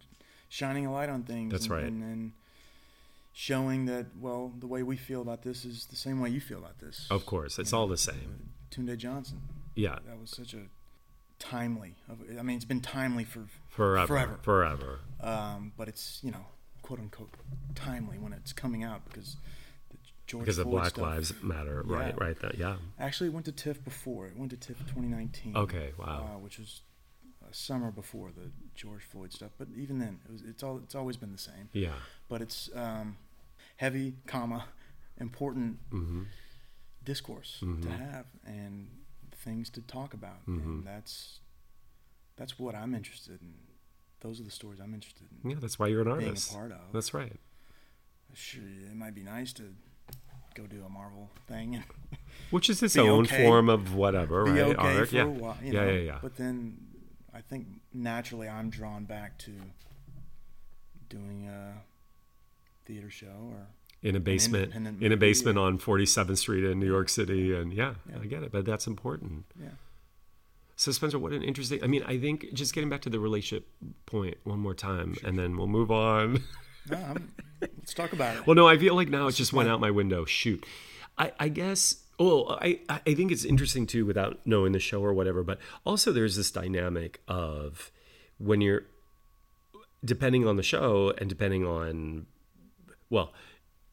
shining 0.48 0.86
a 0.86 0.92
light 0.92 1.08
on 1.08 1.22
things. 1.22 1.52
That's 1.52 1.64
and, 1.64 1.72
right. 1.72 1.84
And, 1.84 2.02
and 2.02 2.32
showing 3.32 3.86
that 3.86 4.06
well, 4.20 4.52
the 4.58 4.66
way 4.66 4.82
we 4.82 4.96
feel 4.96 5.22
about 5.22 5.42
this 5.42 5.64
is 5.64 5.86
the 5.86 5.96
same 5.96 6.20
way 6.20 6.30
you 6.30 6.40
feel 6.40 6.58
about 6.58 6.78
this. 6.78 7.06
Of 7.10 7.26
course, 7.26 7.58
it's 7.58 7.72
all 7.72 7.86
the 7.86 7.96
same. 7.96 8.50
Tunde 8.70 8.96
Johnson. 8.96 9.40
Yeah. 9.74 9.98
That 10.06 10.20
was 10.20 10.30
such 10.30 10.54
a 10.54 10.62
timely. 11.38 11.94
I 12.38 12.42
mean, 12.42 12.56
it's 12.56 12.64
been 12.64 12.80
timely 12.80 13.24
for 13.24 13.46
Forever. 13.68 14.06
Forever. 14.06 14.38
Forever. 14.42 14.98
um, 15.20 15.72
but 15.76 15.88
it's 15.88 16.20
you 16.22 16.30
know 16.30 16.44
quote 16.82 16.98
unquote 16.98 17.34
timely 17.74 18.18
when 18.18 18.32
it's 18.32 18.52
coming 18.52 18.84
out 18.84 19.04
because 19.06 19.36
the, 19.90 19.96
George 20.26 20.44
because 20.44 20.58
of 20.58 20.70
Black 20.70 20.90
stuff. 20.90 21.04
Lives 21.04 21.32
Matter, 21.42 21.82
right? 21.86 22.14
Yeah. 22.18 22.24
Right. 22.24 22.40
That 22.40 22.58
yeah. 22.58 22.76
Actually, 22.98 23.28
it 23.28 23.32
went 23.32 23.46
to 23.46 23.52
TIFF 23.52 23.82
before. 23.84 24.26
It 24.26 24.36
went 24.36 24.50
to 24.50 24.56
TIFF 24.56 24.78
2019. 24.80 25.56
Okay, 25.56 25.92
wow. 25.98 26.06
Uh, 26.34 26.38
which 26.38 26.58
was 26.58 26.82
summer 27.52 27.90
before 27.90 28.30
the 28.30 28.50
George 28.74 29.02
Floyd 29.02 29.32
stuff. 29.32 29.50
But 29.58 29.68
even 29.76 29.98
then, 29.98 30.20
it 30.28 30.32
was 30.32 30.42
it's 30.42 30.62
all 30.62 30.78
it's 30.78 30.94
always 30.94 31.16
been 31.16 31.32
the 31.32 31.38
same. 31.38 31.68
Yeah. 31.72 31.92
But 32.28 32.42
it's 32.42 32.70
um, 32.74 33.16
heavy, 33.76 34.14
comma, 34.26 34.64
important 35.18 35.78
Mm-hmm. 35.92 36.22
discourse 37.04 37.58
to 37.82 37.88
have 37.90 38.26
and 38.46 38.88
things 39.44 39.70
to 39.70 39.80
talk 39.82 40.14
about, 40.14 40.40
Mm-hmm. 40.48 40.58
and 40.60 40.86
that's 40.86 41.40
that's 42.36 42.58
what 42.58 42.74
I'm 42.74 42.94
interested 42.94 43.40
in. 43.42 43.54
Those 44.20 44.40
are 44.40 44.44
the 44.44 44.50
stories 44.52 44.78
I'm 44.80 44.94
interested 44.94 45.26
in 45.44 45.50
Yeah, 45.50 45.56
that's 45.60 45.78
why 45.80 45.88
you're 45.88 46.02
an 46.02 46.08
artist. 46.08 46.50
being 46.50 46.56
a 46.64 46.68
part 46.68 46.72
of. 46.80 46.92
That's 46.92 47.12
right. 47.12 47.36
Sure, 48.34 48.62
it 48.62 48.94
might 48.96 49.14
be 49.14 49.22
nice 49.22 49.52
to 49.54 49.74
go 50.54 50.66
do 50.66 50.84
a 50.84 50.88
Marvel 50.88 51.28
thing 51.48 51.82
Which 52.50 52.70
is 52.70 52.82
its 52.86 52.96
own 52.96 53.24
okay. 53.24 53.44
form 53.44 53.68
of 53.68 53.94
whatever, 53.94 54.44
be 54.44 54.52
right? 54.52 54.76
okay 54.76 54.96
Art. 54.98 55.08
for 55.08 55.16
yeah. 55.16 55.22
a 55.24 55.28
while. 55.28 55.56
Yeah, 55.62 55.72
know? 55.72 55.86
yeah, 55.90 55.98
yeah. 56.00 56.18
But 56.22 56.36
then 56.36 56.76
I 57.34 57.40
think 57.40 57.66
naturally 57.92 58.48
I'm 58.48 58.70
drawn 58.70 59.04
back 59.04 59.38
to 59.38 59.52
doing 61.08 61.48
a 61.48 61.74
theater 62.86 63.10
show 63.10 63.50
or 63.52 63.66
in 64.02 64.16
a 64.16 64.20
basement, 64.20 64.74
in 64.74 65.12
a 65.12 65.16
basement 65.16 65.56
yeah. 65.56 65.62
on 65.62 65.78
47th 65.78 66.38
Street 66.38 66.64
in 66.64 66.80
New 66.80 66.86
York 66.86 67.08
City, 67.08 67.54
and 67.54 67.72
yeah, 67.72 67.94
Yeah. 68.10 68.18
I 68.20 68.26
get 68.26 68.42
it. 68.42 68.50
But 68.50 68.64
that's 68.64 68.86
important. 68.86 69.44
yeah. 69.60 69.68
So 70.74 70.90
Spencer, 70.90 71.18
what 71.18 71.32
an 71.32 71.42
interesting. 71.42 71.84
I 71.84 71.86
mean, 71.86 72.02
I 72.04 72.18
think 72.18 72.52
just 72.52 72.74
getting 72.74 72.90
back 72.90 73.02
to 73.02 73.10
the 73.10 73.20
relationship 73.20 73.68
point 74.06 74.38
one 74.42 74.58
more 74.58 74.74
time, 74.74 75.16
and 75.22 75.38
then 75.38 75.56
we'll 75.56 75.68
move 75.68 75.90
on. 75.90 76.42
No, 76.90 76.96
I'm, 76.96 77.32
let's 77.60 77.94
talk 77.94 78.12
about 78.12 78.38
it. 78.38 78.44
Well, 78.44 78.56
no, 78.56 78.66
I 78.66 78.76
feel 78.76 78.96
like 78.96 79.08
now 79.08 79.28
it 79.28 79.36
just 79.36 79.52
went 79.52 79.68
out 79.68 79.78
my 79.78 79.92
window. 79.92 80.24
Shoot, 80.24 80.66
I, 81.16 81.30
I 81.38 81.48
guess. 81.48 82.01
Well, 82.22 82.58
I 82.60 82.80
I 82.88 83.14
think 83.14 83.32
it's 83.32 83.44
interesting 83.44 83.86
too, 83.86 84.06
without 84.06 84.40
knowing 84.44 84.72
the 84.72 84.78
show 84.80 85.02
or 85.02 85.12
whatever. 85.12 85.42
But 85.42 85.58
also, 85.84 86.12
there's 86.12 86.36
this 86.36 86.50
dynamic 86.50 87.20
of 87.26 87.90
when 88.38 88.60
you're 88.60 88.82
depending 90.04 90.46
on 90.46 90.56
the 90.56 90.62
show 90.62 91.12
and 91.18 91.28
depending 91.28 91.64
on, 91.64 92.26
well, 93.10 93.32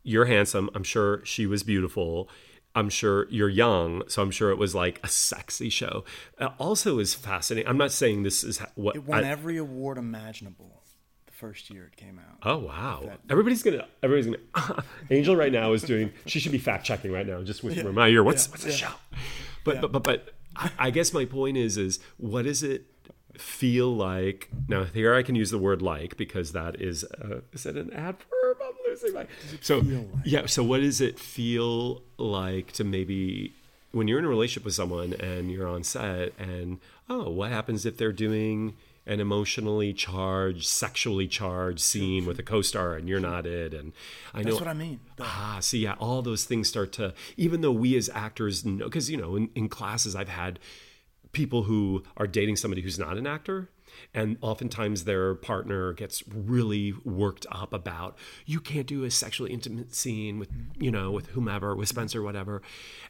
you're 0.03 0.25
handsome. 0.25 0.69
I'm 0.73 0.83
sure 0.83 1.23
she 1.25 1.45
was 1.45 1.63
beautiful. 1.63 2.29
I'm 2.75 2.89
sure 2.89 3.27
you're 3.29 3.49
young, 3.49 4.03
so 4.07 4.21
I'm 4.21 4.31
sure 4.31 4.51
it 4.51 4.57
was 4.57 4.75
like 4.75 4.99
a 5.03 5.07
sexy 5.07 5.69
show. 5.69 6.03
Uh, 6.37 6.49
also, 6.59 6.99
is 6.99 7.13
fascinating. 7.15 7.67
I'm 7.69 7.77
not 7.77 7.91
saying 7.91 8.23
this 8.23 8.43
is 8.43 8.59
what 8.75 8.95
It 8.95 9.05
won 9.05 9.23
I- 9.25 9.29
every 9.29 9.57
award 9.57 9.97
imaginable 9.97 10.83
first 11.39 11.69
year 11.69 11.85
it 11.85 11.95
came 11.95 12.19
out. 12.19 12.37
Oh 12.43 12.57
wow! 12.57 13.01
That- 13.05 13.19
Everybody's 13.29 13.63
gonna. 13.63 13.87
Everybody's 14.03 14.37
gonna. 14.53 14.83
Angel 15.09 15.35
right 15.35 15.51
now 15.51 15.71
is 15.73 15.83
doing. 15.83 16.11
She 16.25 16.39
should 16.39 16.51
be 16.51 16.57
fact 16.57 16.85
checking 16.85 17.11
right 17.11 17.25
now. 17.25 17.41
Just 17.41 17.63
whisper 17.63 17.89
in 17.89 17.95
my 17.95 18.09
ear. 18.09 18.23
What's 18.23 18.47
yeah, 18.47 18.51
what's 18.51 18.63
the 18.63 18.71
yeah. 18.71 18.75
show? 18.75 18.93
But 19.63 19.81
but 19.81 19.91
but 19.91 20.03
but 20.03 20.33
I, 20.55 20.71
I 20.77 20.89
guess 20.91 21.13
my 21.13 21.25
point 21.25 21.57
is 21.57 21.77
is 21.77 21.99
what 22.17 22.43
does 22.43 22.61
it 22.61 22.85
feel 23.37 23.95
like? 23.95 24.49
Now 24.67 24.83
here 24.83 25.15
I 25.15 25.23
can 25.23 25.35
use 25.35 25.51
the 25.51 25.57
word 25.57 25.81
like 25.81 26.17
because 26.17 26.51
that 26.51 26.81
is 26.81 27.03
uh, 27.03 27.41
is 27.53 27.65
it 27.65 27.75
an 27.77 27.93
adverb? 27.93 28.57
I'm 28.61 28.73
losing 28.87 29.13
my. 29.13 29.27
So 29.61 29.79
like? 29.79 30.07
yeah. 30.25 30.45
So 30.45 30.63
what 30.63 30.81
does 30.81 30.99
it 31.01 31.19
feel 31.19 32.03
like 32.17 32.73
to 32.73 32.83
maybe 32.83 33.53
when 33.91 34.07
you're 34.07 34.19
in 34.19 34.25
a 34.25 34.29
relationship 34.29 34.65
with 34.65 34.73
someone 34.73 35.13
and 35.13 35.51
you're 35.51 35.67
on 35.67 35.83
set 35.83 36.33
and 36.37 36.79
oh 37.09 37.29
what 37.29 37.49
happens 37.49 37.85
if 37.85 37.97
they're 37.97 38.11
doing 38.11 38.75
an 39.05 39.19
emotionally 39.19 39.93
charged, 39.93 40.67
sexually 40.67 41.27
charged 41.27 41.79
scene 41.79 42.25
with 42.25 42.39
a 42.39 42.43
co-star 42.43 42.95
and 42.95 43.09
you're 43.09 43.19
not 43.19 43.45
it. 43.45 43.73
And 43.73 43.93
I 44.33 44.39
know 44.39 44.51
That's 44.51 44.61
what 44.61 44.67
I 44.67 44.73
mean. 44.73 44.99
Ah, 45.19 45.57
see, 45.61 45.79
yeah, 45.79 45.95
all 45.99 46.21
those 46.21 46.45
things 46.45 46.67
start 46.67 46.91
to, 46.93 47.13
even 47.37 47.61
though 47.61 47.71
we 47.71 47.95
as 47.97 48.09
actors 48.13 48.65
know, 48.65 48.85
because, 48.85 49.09
you 49.09 49.17
know, 49.17 49.35
in, 49.35 49.49
in 49.55 49.69
classes, 49.69 50.15
I've 50.15 50.29
had 50.29 50.59
people 51.31 51.63
who 51.63 52.03
are 52.17 52.27
dating 52.27 52.55
somebody 52.55 52.81
who's 52.81 52.99
not 52.99 53.17
an 53.17 53.27
actor. 53.27 53.69
And 54.13 54.37
oftentimes 54.41 55.03
their 55.03 55.35
partner 55.35 55.93
gets 55.93 56.23
really 56.27 56.93
worked 57.03 57.45
up 57.51 57.73
about 57.73 58.17
you 58.45 58.59
can't 58.59 58.87
do 58.87 59.03
a 59.03 59.11
sexually 59.11 59.51
intimate 59.51 59.93
scene 59.93 60.39
with 60.39 60.49
you 60.77 60.91
know 60.91 61.11
with 61.11 61.27
whomever 61.27 61.75
with 61.75 61.89
Spencer 61.89 62.21
whatever, 62.21 62.61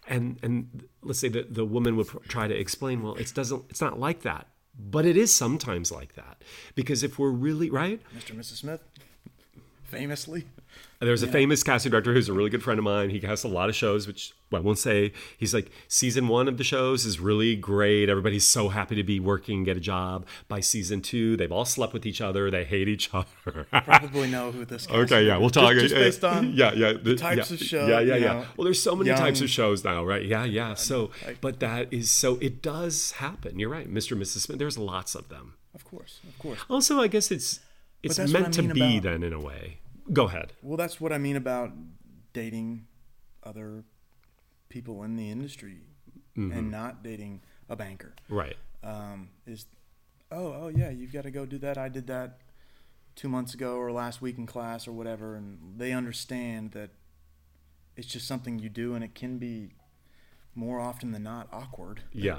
and 0.07 0.39
and 0.41 0.87
let's 1.03 1.19
say 1.19 1.29
that 1.29 1.53
the 1.53 1.65
woman 1.65 1.95
would 1.97 2.07
pr- 2.07 2.17
try 2.27 2.47
to 2.47 2.57
explain 2.57 3.03
well 3.03 3.15
it 3.15 3.31
doesn't 3.33 3.65
it's 3.69 3.81
not 3.81 3.99
like 3.99 4.21
that 4.21 4.47
but 4.79 5.05
it 5.05 5.17
is 5.17 5.35
sometimes 5.35 5.91
like 5.91 6.15
that 6.15 6.41
because 6.73 7.03
if 7.03 7.19
we're 7.19 7.29
really 7.29 7.69
right 7.69 8.01
Mr. 8.17 8.31
and 8.31 8.39
Mrs. 8.39 8.57
Smith, 8.57 8.81
famously. 9.83 10.45
There's 10.99 11.23
a 11.23 11.27
famous 11.27 11.63
casting 11.63 11.91
director 11.91 12.13
who's 12.13 12.27
a 12.27 12.33
really 12.33 12.49
good 12.49 12.61
friend 12.61 12.77
of 12.77 12.83
mine. 12.83 13.09
He 13.09 13.21
casts 13.21 13.45
a 13.45 13.47
lot 13.47 13.69
of 13.69 13.75
shows, 13.75 14.05
which 14.05 14.33
I 14.53 14.59
won't 14.59 14.77
say. 14.79 15.13
He's 15.37 15.53
like, 15.53 15.71
season 15.87 16.27
one 16.27 16.49
of 16.49 16.57
the 16.57 16.63
shows 16.65 17.05
is 17.05 17.21
really 17.21 17.55
great. 17.55 18.09
Everybody's 18.09 18.45
so 18.45 18.67
happy 18.67 18.95
to 18.95 19.03
be 19.03 19.17
working, 19.17 19.63
get 19.63 19.77
a 19.77 19.79
job. 19.79 20.25
By 20.49 20.59
season 20.59 21.01
two, 21.01 21.37
they've 21.37 21.51
all 21.53 21.63
slept 21.63 21.93
with 21.93 22.05
each 22.05 22.19
other. 22.19 22.51
They 22.51 22.65
hate 22.65 22.89
each 22.89 23.09
other. 23.13 23.65
Probably 23.71 24.29
know 24.29 24.51
who 24.51 24.65
this. 24.65 24.83
Is. 24.83 24.89
Okay, 24.91 25.25
yeah, 25.25 25.37
we'll 25.37 25.49
talk. 25.49 25.71
Just, 25.73 25.83
just 25.85 25.95
based 25.95 26.23
on 26.25 26.51
yeah, 26.53 26.73
yeah, 26.73 26.93
the 27.01 27.15
types 27.15 27.49
yeah, 27.49 27.55
of 27.55 27.59
show, 27.61 27.87
Yeah, 27.87 27.99
yeah, 28.01 28.15
yeah. 28.15 28.33
know, 28.33 28.45
well, 28.57 28.65
there's 28.65 28.83
so 28.83 28.93
many 28.95 29.09
types 29.11 29.39
of 29.39 29.49
shows 29.49 29.85
now, 29.85 30.03
right? 30.03 30.25
Yeah, 30.25 30.43
yeah. 30.43 30.73
So, 30.73 31.11
like- 31.25 31.39
but 31.39 31.61
that 31.61 31.93
is 31.93 32.11
so. 32.11 32.37
It 32.41 32.61
does 32.61 33.11
happen. 33.13 33.57
You're 33.57 33.69
right, 33.69 33.89
Mr. 33.91 34.11
and 34.11 34.21
Mrs. 34.21 34.39
Smith. 34.39 34.59
There's 34.59 34.77
lots 34.77 35.15
of 35.15 35.29
them. 35.29 35.53
Of 35.73 35.85
course, 35.85 36.19
of 36.27 36.37
course. 36.39 36.59
Also, 36.69 36.99
I 36.99 37.07
guess 37.07 37.31
it's 37.31 37.61
it's 38.03 38.17
meant 38.17 38.47
I 38.59 38.61
to 38.63 38.73
be 38.73 38.97
about- 38.97 39.03
then 39.03 39.23
in 39.23 39.31
a 39.33 39.39
way. 39.39 39.78
Go 40.11 40.25
ahead. 40.25 40.53
Well, 40.61 40.77
that's 40.77 40.99
what 40.99 41.13
I 41.13 41.17
mean 41.17 41.35
about 41.35 41.71
dating 42.33 42.87
other 43.43 43.83
people 44.69 45.03
in 45.03 45.15
the 45.15 45.29
industry 45.29 45.79
Mm-hmm. 46.37 46.57
and 46.57 46.71
not 46.71 47.03
dating 47.03 47.41
a 47.67 47.75
banker. 47.75 48.13
Right. 48.29 48.55
Um, 48.83 49.29
is 49.45 49.65
oh 50.31 50.53
oh 50.53 50.67
yeah, 50.73 50.89
you've 50.89 51.11
got 51.11 51.23
to 51.23 51.31
go 51.31 51.45
do 51.45 51.57
that. 51.57 51.77
I 51.77 51.89
did 51.89 52.07
that 52.07 52.37
two 53.15 53.27
months 53.27 53.53
ago 53.53 53.75
or 53.75 53.91
last 53.91 54.21
week 54.21 54.37
in 54.37 54.45
class 54.45 54.87
or 54.87 54.93
whatever, 54.93 55.35
and 55.35 55.57
they 55.77 55.91
understand 55.91 56.71
that 56.71 56.91
it's 57.97 58.07
just 58.07 58.25
something 58.25 58.59
you 58.59 58.69
do, 58.69 58.93
and 58.93 59.03
it 59.03 59.15
can 59.15 59.37
be 59.37 59.71
more 60.55 60.79
often 60.79 61.11
than 61.11 61.23
not 61.23 61.49
awkward. 61.51 62.03
Yeah. 62.13 62.37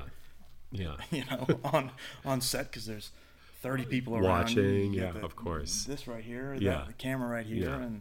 Yeah. 0.71 0.95
You 1.11 1.25
know, 1.31 1.47
on 1.65 1.91
on 2.25 2.41
set 2.41 2.71
because 2.71 2.87
there's 2.87 3.11
thirty 3.61 3.85
people 3.85 4.15
around. 4.15 4.25
Watching, 4.25 4.93
yeah, 4.95 5.13
got 5.13 5.23
of 5.25 5.37
course. 5.37 5.85
This 5.85 6.07
right 6.09 6.25
here, 6.25 6.55
Yeah. 6.59 6.85
the 6.87 6.93
camera 6.95 7.29
right 7.29 7.47
here, 7.47 7.69
Yeah. 7.71 7.77
and 7.83 8.01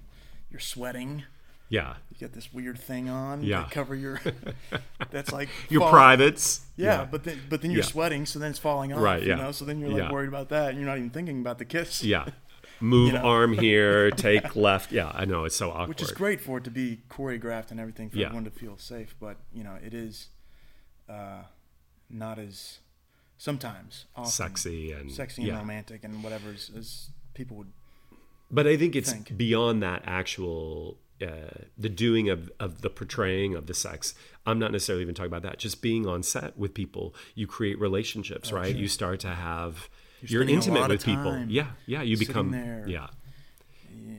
you're 0.51 0.59
sweating. 0.59 1.23
Yeah. 1.71 1.95
You 2.09 2.17
got 2.27 2.33
this 2.33 2.51
weird 2.51 2.79
thing 2.79 3.09
on 3.09 3.43
Yeah. 3.43 3.63
to 3.65 3.69
cover 3.69 3.93
your. 3.95 4.19
that's 5.11 5.31
like 5.31 5.49
Your 5.69 5.87
privates. 5.89 6.61
Yeah, 6.77 7.05
but 7.05 7.23
then 7.23 7.39
but 7.49 7.61
then 7.61 7.71
you're 7.71 7.81
Yeah. 7.81 7.85
sweating, 7.85 8.25
so 8.25 8.39
then 8.39 8.49
it's 8.51 8.59
falling 8.59 8.91
off. 8.93 8.99
Right, 9.01 9.21
You 9.21 9.29
yeah. 9.29 9.35
know, 9.35 9.51
so 9.51 9.65
then 9.65 9.79
you're 9.79 9.89
like 9.89 10.03
Yeah. 10.03 10.11
worried 10.11 10.29
about 10.29 10.49
that, 10.49 10.69
and 10.69 10.77
you're 10.79 10.87
not 10.87 10.97
even 10.97 11.11
thinking 11.11 11.39
about 11.41 11.57
the 11.59 11.65
kiss. 11.65 12.03
yeah. 12.03 12.25
Move 12.81 13.07
You 13.07 13.19
know? 13.19 13.25
arm 13.25 13.53
here, 13.53 14.09
take 14.27 14.55
left. 14.55 14.91
Yeah, 14.93 15.11
I 15.13 15.25
know 15.25 15.43
it's 15.43 15.55
so 15.57 15.69
awkward. 15.69 15.89
Which 15.89 16.01
is 16.01 16.11
great 16.13 16.39
for 16.39 16.59
it 16.59 16.63
to 16.63 16.71
be 16.71 17.01
choreographed 17.09 17.71
and 17.71 17.79
everything 17.79 18.09
for 18.09 18.17
Yeah. 18.17 18.27
everyone 18.27 18.45
to 18.45 18.51
feel 18.51 18.77
safe, 18.77 19.15
but 19.19 19.37
you 19.53 19.63
know 19.65 19.75
it 19.83 19.93
is 19.93 20.29
uh, 21.09 21.43
not 22.09 22.39
as 22.39 22.79
sometimes 23.39 24.05
often 24.15 24.29
Sexy 24.29 24.91
and 24.91 25.11
sexy 25.11 25.41
and 25.41 25.47
yeah. 25.47 25.57
romantic 25.57 26.03
and 26.03 26.23
whatever 26.23 26.51
as, 26.51 26.69
as 26.77 27.09
people 27.33 27.57
would. 27.57 27.71
But 28.51 28.67
I 28.67 28.77
think 28.77 28.95
it's 28.95 29.11
think. 29.11 29.35
beyond 29.35 29.81
that 29.81 30.03
actual 30.05 30.97
uh, 31.21 31.65
the 31.77 31.89
doing 31.89 32.29
of 32.29 32.51
of 32.59 32.81
the 32.81 32.89
portraying 32.89 33.55
of 33.55 33.65
the 33.65 33.73
sex. 33.73 34.13
I'm 34.45 34.59
not 34.59 34.71
necessarily 34.71 35.03
even 35.03 35.15
talking 35.15 35.31
about 35.31 35.43
that. 35.43 35.57
Just 35.59 35.81
being 35.81 36.05
on 36.07 36.21
set 36.23 36.57
with 36.57 36.73
people, 36.73 37.15
you 37.35 37.47
create 37.47 37.79
relationships, 37.79 38.51
right? 38.51 38.75
You 38.75 38.87
start 38.87 39.19
to 39.21 39.29
have. 39.29 39.89
You're, 40.21 40.43
Oh, 40.43 40.47
a 40.47 40.49
intimate 40.49 40.89
with 40.89 41.05
people. 41.05 41.45
Yeah, 41.47 41.67
yeah. 41.85 42.01
You 42.01 42.17
become. 42.17 42.51
there. 42.51 42.83
Yeah, 42.87 43.07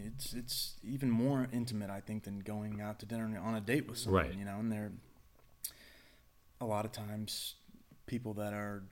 It's 0.06 0.32
it's 0.32 0.74
even 0.82 1.10
more 1.10 1.46
intimate, 1.52 1.90
I 1.90 2.00
think, 2.00 2.24
than 2.24 2.38
going 2.40 2.80
out 2.80 2.98
to 3.00 3.06
dinner 3.06 3.38
on 3.38 3.54
a 3.54 3.60
date 3.60 3.86
with 3.88 3.98
someone. 3.98 4.22
Right. 4.22 4.34
You 4.34 4.44
know, 4.46 4.58
and 4.58 4.72
they're 4.72 4.92
a 6.60 6.64
lot 6.64 6.84
of 6.86 6.92
times 6.92 7.56
people 8.06 8.34
that 8.34 8.52
are. 8.54 8.82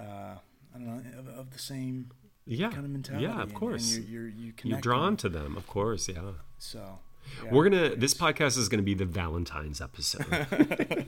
Uh, 0.00 0.34
I 0.74 0.78
don't 0.78 0.86
know 0.86 1.18
of, 1.18 1.28
of 1.28 1.50
the 1.50 1.58
same 1.58 2.10
yeah, 2.46 2.70
kind 2.70 2.84
of 2.84 2.90
mentality. 2.90 3.26
yeah. 3.26 3.42
Of 3.42 3.54
course, 3.54 3.96
and 3.96 4.08
you're, 4.08 4.28
you're 4.28 4.36
you 4.36 4.52
you're 4.64 4.80
drawn 4.80 5.16
to 5.18 5.28
them. 5.28 5.56
Of 5.56 5.66
course, 5.66 6.08
yeah. 6.08 6.20
So 6.58 6.98
yeah, 7.44 7.50
We're 7.52 7.68
gonna. 7.68 7.96
This 7.96 8.14
podcast 8.14 8.58
is 8.58 8.68
gonna 8.68 8.82
be 8.82 8.94
the 8.94 9.04
Valentine's 9.04 9.80
episode. 9.80 10.26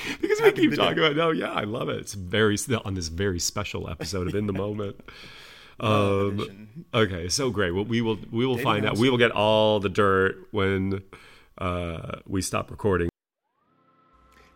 because 0.20 0.40
we 0.40 0.52
keep 0.52 0.74
talking 0.74 0.96
do. 0.96 1.04
about. 1.04 1.16
No, 1.16 1.30
yeah, 1.30 1.52
I 1.52 1.64
love 1.64 1.88
it. 1.88 1.98
It's 1.98 2.14
very 2.14 2.56
on 2.84 2.94
this 2.94 3.08
very 3.08 3.38
special 3.38 3.88
episode 3.88 4.28
of 4.28 4.34
In 4.34 4.46
the 4.46 4.52
Moment. 4.52 4.96
Um, 5.82 6.68
okay, 6.92 7.30
so 7.30 7.48
great. 7.48 7.70
Well, 7.70 7.86
we 7.86 8.02
will 8.02 8.18
we 8.30 8.44
will 8.44 8.56
Dating 8.56 8.64
find 8.64 8.84
out. 8.84 8.98
We 8.98 9.08
will 9.08 9.16
get 9.16 9.30
all 9.30 9.80
the 9.80 9.88
dirt 9.88 10.36
when 10.50 11.02
uh, 11.56 12.18
we 12.26 12.42
stop 12.42 12.70
recording. 12.70 13.08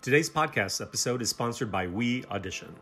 Today's 0.02 0.28
podcast 0.28 0.82
episode 0.82 1.22
is 1.22 1.30
sponsored 1.30 1.72
by 1.72 1.86
We 1.86 2.26
Audition. 2.26 2.74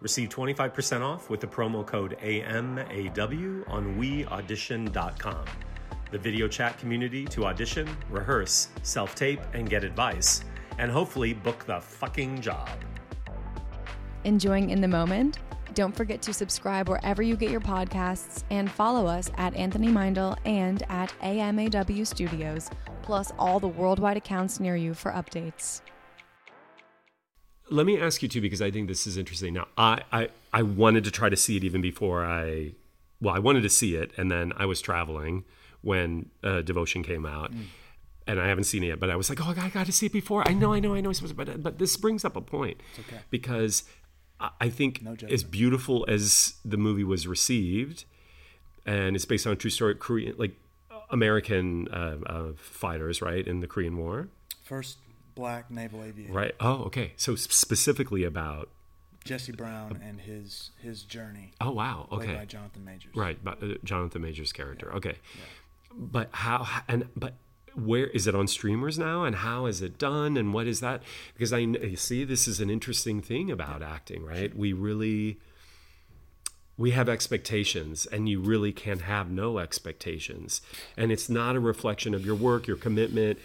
Receive 0.00 0.28
25% 0.28 1.00
off 1.02 1.30
with 1.30 1.40
the 1.40 1.46
promo 1.46 1.84
code 1.84 2.16
AMAW 2.22 3.64
on 3.68 3.96
weaudition.com. 3.96 5.44
the 6.12 6.18
video 6.18 6.46
chat 6.46 6.78
community 6.78 7.24
to 7.24 7.46
audition, 7.46 7.88
rehearse, 8.10 8.68
self 8.82 9.14
tape, 9.14 9.40
and 9.54 9.68
get 9.68 9.82
advice, 9.82 10.44
and 10.78 10.90
hopefully 10.90 11.34
book 11.34 11.64
the 11.66 11.80
fucking 11.80 12.40
job. 12.40 12.68
Enjoying 14.24 14.70
in 14.70 14.80
the 14.80 14.88
moment? 14.88 15.38
Don't 15.74 15.94
forget 15.94 16.22
to 16.22 16.32
subscribe 16.32 16.88
wherever 16.88 17.22
you 17.22 17.36
get 17.36 17.50
your 17.50 17.60
podcasts 17.60 18.44
and 18.50 18.70
follow 18.70 19.06
us 19.06 19.30
at 19.36 19.54
Anthony 19.54 19.88
Meindl 19.88 20.38
and 20.46 20.82
at 20.88 21.12
AMAW 21.20 22.06
Studios, 22.06 22.70
plus 23.02 23.32
all 23.38 23.60
the 23.60 23.68
worldwide 23.68 24.16
accounts 24.16 24.58
near 24.58 24.76
you 24.76 24.94
for 24.94 25.12
updates. 25.12 25.82
Let 27.68 27.86
me 27.86 27.98
ask 28.00 28.22
you 28.22 28.28
too, 28.28 28.40
because 28.40 28.62
I 28.62 28.70
think 28.70 28.88
this 28.88 29.06
is 29.06 29.16
interesting. 29.16 29.54
Now, 29.54 29.66
I, 29.76 30.02
I, 30.12 30.28
I 30.52 30.62
wanted 30.62 31.04
to 31.04 31.10
try 31.10 31.28
to 31.28 31.36
see 31.36 31.56
it 31.56 31.64
even 31.64 31.80
before 31.80 32.24
I, 32.24 32.72
well, 33.20 33.34
I 33.34 33.38
wanted 33.40 33.62
to 33.62 33.68
see 33.68 33.96
it, 33.96 34.12
and 34.16 34.30
then 34.30 34.52
I 34.56 34.66
was 34.66 34.80
traveling 34.80 35.44
when 35.82 36.30
uh, 36.44 36.62
Devotion 36.62 37.02
came 37.02 37.26
out. 37.26 37.52
Mm. 37.52 37.64
And 38.28 38.40
I 38.40 38.48
haven't 38.48 38.64
seen 38.64 38.82
it 38.82 38.88
yet, 38.88 38.98
but 38.98 39.08
I 39.08 39.14
was 39.14 39.28
like, 39.28 39.40
"Oh, 39.40 39.54
I 39.56 39.68
got 39.68 39.86
to 39.86 39.92
see 39.92 40.06
it 40.06 40.12
before." 40.12 40.42
I 40.48 40.52
know, 40.52 40.72
I 40.72 40.80
know, 40.80 40.96
I 40.96 41.00
know. 41.00 41.10
I'm 41.10 41.14
supposed 41.14 41.38
to, 41.38 41.44
but 41.44 41.62
but 41.62 41.78
this 41.78 41.96
brings 41.96 42.24
up 42.24 42.34
a 42.34 42.40
point 42.40 42.80
okay. 42.98 43.20
because 43.30 43.84
I- 44.40 44.50
I 44.62 44.68
think 44.68 45.00
No 45.00 45.14
as 45.30 45.44
beautiful 45.44 46.04
as 46.08 46.54
the 46.64 46.76
movie 46.76 47.04
was 47.04 47.28
received, 47.28 48.04
and 48.84 49.14
it's 49.14 49.24
based 49.24 49.46
on 49.46 49.52
a 49.52 49.56
true 49.56 49.70
story, 49.70 49.94
Korean 49.94 50.34
like 50.38 50.56
American 51.10 51.86
uh, 51.86 52.16
uh, 52.26 52.52
fighters, 52.56 53.22
right, 53.22 53.46
in 53.46 53.60
the 53.60 53.68
Korean 53.68 53.96
War, 53.96 54.26
First 54.64 54.98
black 55.36 55.70
naval 55.70 56.02
aviator, 56.02 56.32
right? 56.32 56.54
Oh, 56.58 56.82
okay. 56.86 57.12
So 57.16 57.36
specifically 57.36 58.24
about 58.24 58.70
Jesse 59.24 59.52
Brown 59.52 60.00
and 60.02 60.20
his 60.20 60.70
his 60.82 61.02
journey, 61.04 61.52
Oh 61.60 61.70
wow. 61.70 62.08
Okay. 62.10 62.34
by 62.34 62.44
Jonathan 62.44 62.84
Majors. 62.84 63.14
Right, 63.14 63.38
but 63.44 63.62
uh, 63.62 63.74
Jonathan 63.84 64.22
Major's 64.22 64.52
character. 64.52 64.92
Okay. 64.94 65.18
Yeah. 65.36 65.44
But 65.94 66.30
how 66.32 66.66
and 66.88 67.08
but 67.14 67.34
where 67.76 68.06
is 68.06 68.26
it 68.26 68.34
on 68.34 68.48
streamers 68.48 68.98
now 68.98 69.24
and 69.24 69.36
how 69.36 69.66
is 69.66 69.82
it 69.82 69.98
done 69.98 70.36
and 70.36 70.52
what 70.52 70.66
is 70.66 70.80
that? 70.80 71.02
Because 71.34 71.52
I 71.52 71.58
you 71.58 71.96
see 71.96 72.24
this 72.24 72.48
is 72.48 72.58
an 72.60 72.70
interesting 72.70 73.20
thing 73.20 73.50
about 73.50 73.82
acting, 73.82 74.24
right? 74.24 74.56
We 74.56 74.72
really 74.72 75.38
we 76.78 76.90
have 76.92 77.08
expectations 77.08 78.06
and 78.06 78.28
you 78.28 78.40
really 78.40 78.72
can 78.72 79.00
have 79.00 79.30
no 79.30 79.58
expectations. 79.58 80.60
And 80.96 81.10
it's 81.10 81.28
not 81.28 81.56
a 81.56 81.60
reflection 81.60 82.14
of 82.14 82.24
your 82.24 82.34
work, 82.34 82.66
your 82.66 82.76
commitment, 82.76 83.38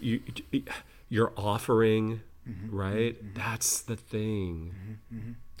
you 0.00 0.20
your 1.08 1.32
offering, 1.36 2.20
right? 2.70 3.16
That's 3.34 3.80
the 3.80 3.96
thing. 3.96 4.98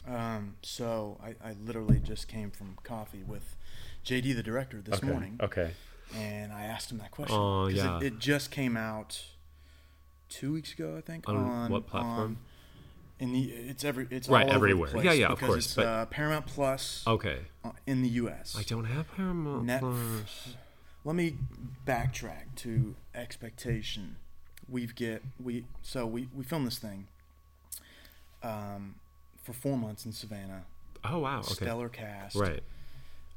Um, 0.06 0.56
so 0.62 1.18
I, 1.22 1.34
I 1.46 1.54
literally 1.64 2.00
just 2.00 2.28
came 2.28 2.50
from 2.50 2.76
coffee 2.82 3.22
with 3.26 3.56
JD, 4.04 4.34
the 4.36 4.42
director, 4.42 4.80
this 4.80 5.02
morning, 5.02 5.38
Okay. 5.42 5.72
and 6.14 6.52
I 6.52 6.62
asked 6.64 6.90
him 6.90 6.98
that 6.98 7.10
question. 7.10 7.36
Oh, 7.36 7.66
'Cause 7.66 7.74
yeah. 7.74 7.98
It, 7.98 8.02
it 8.04 8.18
just 8.18 8.50
came 8.50 8.76
out 8.76 9.22
two 10.30 10.52
weeks 10.54 10.72
ago, 10.72 10.96
I 10.96 11.00
think. 11.02 11.28
On 11.28 11.70
what 11.70 11.86
platform? 11.86 12.20
on- 12.20 12.38
in 13.20 13.32
the 13.32 13.50
it's 13.50 13.82
every 13.82 14.06
it's 14.12 14.28
Right, 14.28 14.46
all 14.48 14.54
over 14.54 14.66
the 14.68 14.72
everywhere. 14.74 15.04
Yeah, 15.04 15.12
yeah, 15.12 15.26
of 15.26 15.40
course, 15.40 15.64
It's, 15.66 15.74
but- 15.74 15.86
uh, 15.86 16.06
Paramount 16.06 16.46
Plus 16.46 17.02
Okay. 17.04 17.40
uh, 17.64 17.72
in 17.84 18.02
the 18.02 18.08
U.S. 18.10 18.54
I 18.56 18.62
don't 18.62 18.84
have 18.84 19.10
Paramount 19.16 19.64
Net- 19.64 19.80
Plus. 19.80 20.54
Let 21.04 21.16
me 21.16 21.36
backtrack 21.84 22.54
to 22.58 22.94
expectation. 23.16 24.16
We've 24.68 24.94
get 24.94 25.22
we 25.42 25.64
so 25.82 26.06
we 26.06 26.28
we 26.36 26.44
filmed 26.44 26.66
this 26.66 26.78
thing 26.78 27.06
um, 28.42 28.96
for 29.42 29.52
four 29.52 29.76
months 29.76 30.04
in 30.04 30.12
Savannah. 30.12 30.64
Oh 31.04 31.20
wow. 31.20 31.40
Okay. 31.40 31.54
Stellar 31.54 31.88
cast. 31.88 32.36
Right. 32.36 32.62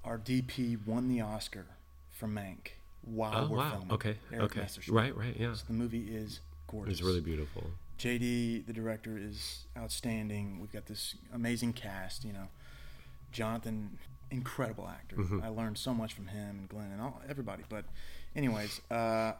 Our 0.03 0.17
DP 0.17 0.85
won 0.85 1.07
the 1.07 1.21
Oscar 1.21 1.65
for 2.11 2.27
Mank 2.27 2.73
while 3.03 3.45
Oh 3.45 3.47
we're 3.49 3.57
wow. 3.57 3.71
filming. 3.71 3.91
Okay. 3.91 4.17
Eric 4.31 4.57
okay. 4.57 4.67
Right. 4.89 5.15
Right. 5.15 5.35
Yeah. 5.37 5.53
So 5.53 5.63
the 5.67 5.73
movie 5.73 6.07
is 6.11 6.39
gorgeous. 6.67 6.93
It's 6.93 7.01
really 7.01 7.21
beautiful. 7.21 7.63
JD, 7.99 8.65
the 8.65 8.73
director, 8.73 9.17
is 9.17 9.65
outstanding. 9.77 10.59
We've 10.59 10.71
got 10.71 10.87
this 10.87 11.15
amazing 11.33 11.73
cast. 11.73 12.25
You 12.25 12.33
know, 12.33 12.47
Jonathan, 13.31 13.99
incredible 14.31 14.87
actor. 14.87 15.17
Mm-hmm. 15.17 15.43
I 15.43 15.49
learned 15.49 15.77
so 15.77 15.93
much 15.93 16.13
from 16.13 16.27
him 16.27 16.57
and 16.59 16.69
Glen 16.69 16.89
and 16.91 16.99
all 16.99 17.21
everybody. 17.29 17.63
But, 17.69 17.85
anyways, 18.35 18.81
uh, 18.89 19.33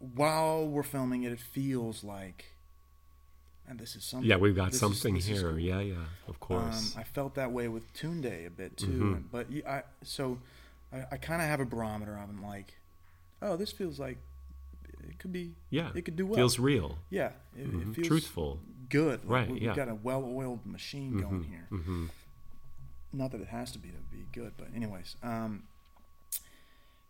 while 0.00 0.66
we're 0.66 0.82
filming 0.82 1.22
it, 1.24 1.32
it 1.32 1.40
feels 1.40 2.02
like, 2.02 2.46
and 3.68 3.78
this 3.78 3.94
is 3.94 4.02
something. 4.04 4.28
Yeah, 4.28 4.36
we've 4.36 4.56
got 4.56 4.74
something 4.74 5.16
is 5.16 5.26
here. 5.26 5.42
cool. 5.50 5.58
Yeah. 5.58 5.80
Yeah. 5.80 5.94
Of 6.26 6.30
Um, 6.30 6.34
course. 6.40 6.96
I 6.96 7.04
felt 7.04 7.34
that 7.36 7.52
way 7.52 7.68
with 7.68 7.92
Tunde 7.94 8.46
a 8.46 8.50
bit 8.50 8.76
too, 8.76 8.86
Mhm. 8.86 9.16
and- 9.16 9.30
but 9.30 9.46
I 9.66 9.82
so 10.02 10.38
I, 10.92 11.04
I 11.12 11.16
kind 11.18 11.40
of 11.40 11.46
have 11.48 11.60
a 11.60 11.64
barometer. 11.64 12.16
I'm 12.18 12.42
like, 12.42 12.74
oh, 13.42 13.56
this 13.56 13.70
feels 13.70 14.00
like 14.00 14.18
it 15.08 15.18
could 15.18 15.32
be. 15.32 15.54
yeah. 15.70 15.90
it 15.94 16.02
could 16.04 16.16
do 16.16 16.26
well. 16.26 16.34
Feels 16.36 16.58
real. 16.58 16.98
Yeah, 17.10 17.32
it, 17.56 17.70
Mhm. 17.70 17.90
it 17.90 17.94
feels 17.94 18.08
Truthful. 18.08 18.58
good. 18.88 19.20
Like, 19.24 19.30
Right, 19.30 19.46
we- 19.48 19.54
We've 19.54 19.62
yeah. 19.64 19.74
got 19.76 19.88
a 19.88 19.94
well-oiled 19.94 20.66
machine 20.66 21.18
going 21.20 21.44
here. 21.44 21.66
hmm 21.70 22.06
Not 23.12 23.30
that 23.32 23.40
it 23.40 23.48
has 23.48 23.70
to 23.72 23.78
be 23.78 23.88
to 23.90 23.98
be 24.10 24.24
good, 24.32 24.52
but 24.56 24.68
anyways, 24.74 25.16
um, 25.22 25.64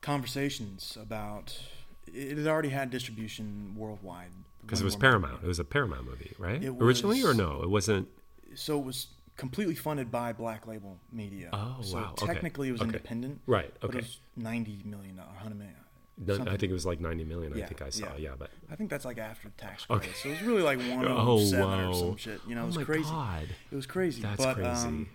conversations 0.00 0.96
about 1.00 1.58
it 2.06 2.38
had 2.38 2.46
already 2.46 2.70
had 2.70 2.90
distribution 2.90 3.74
worldwide 3.76 4.30
Because 4.62 4.80
it 4.80 4.84
was 4.84 4.94
we 4.96 4.98
were 5.06 5.12
making 5.12 5.20
Paramount. 5.22 5.44
It 5.44 5.48
was 5.48 5.58
a 5.58 5.64
Paramount 5.64 6.04
movie, 6.06 6.32
right? 6.38 6.62
It 6.62 6.70
Originally, 6.78 7.22
or 7.24 7.34
no? 7.34 7.62
It 7.62 7.70
wasn't. 7.70 8.08
So 8.54 8.78
it 8.78 8.84
was 8.84 9.08
completely 9.36 9.74
funded 9.74 10.10
by 10.10 10.32
Black 10.32 10.66
Label 10.66 10.98
Media. 11.12 11.50
Oh, 11.52 11.76
so 11.82 11.96
wow, 11.96 12.10
okay, 12.20 12.26
Technically, 12.26 12.68
it 12.68 12.72
was 12.72 12.80
okay. 12.80 12.88
independent. 12.88 13.40
Right. 13.46 13.72
But 13.80 13.90
Okay. 13.90 13.98
it 13.98 14.04
was 14.04 14.18
ninety 14.36 14.82
million 14.84 15.16
hundred 15.18 15.56
million. 15.58 15.76
No, 16.22 16.34
I 16.52 16.58
think 16.58 16.64
it 16.64 16.72
was 16.72 16.84
like 16.84 17.00
90 17.00 17.24
million. 17.24 17.54
I 17.54 17.64
think 17.64 17.80
I 17.80 17.88
saw. 17.88 18.04
yeah. 18.08 18.16
Yeah, 18.18 18.30
but 18.38 18.50
I 18.70 18.76
think 18.76 18.90
that's 18.90 19.06
like 19.06 19.16
after 19.16 19.48
tax 19.56 19.86
Okay. 19.88 20.10
So 20.12 20.28
it 20.28 20.32
was 20.32 20.42
really 20.42 20.60
like 20.60 20.78
one 20.78 21.06
Oh, 21.08 21.16
oh 21.18 21.38
seven 21.42 21.80
or 21.80 21.86
whoa. 21.92 21.98
some 21.98 22.16
shit. 22.18 22.40
You 22.46 22.54
know, 22.56 22.60
it 22.60 22.64
oh 22.64 22.66
was 22.66 22.76
my 22.76 22.84
crazy. 22.84 23.04
god, 23.04 23.48
It 23.72 23.74
was 23.74 23.86
crazy. 23.86 24.20
that's 24.20 24.36
but, 24.36 24.56
crazy. 24.56 24.68
Um, 24.68 25.08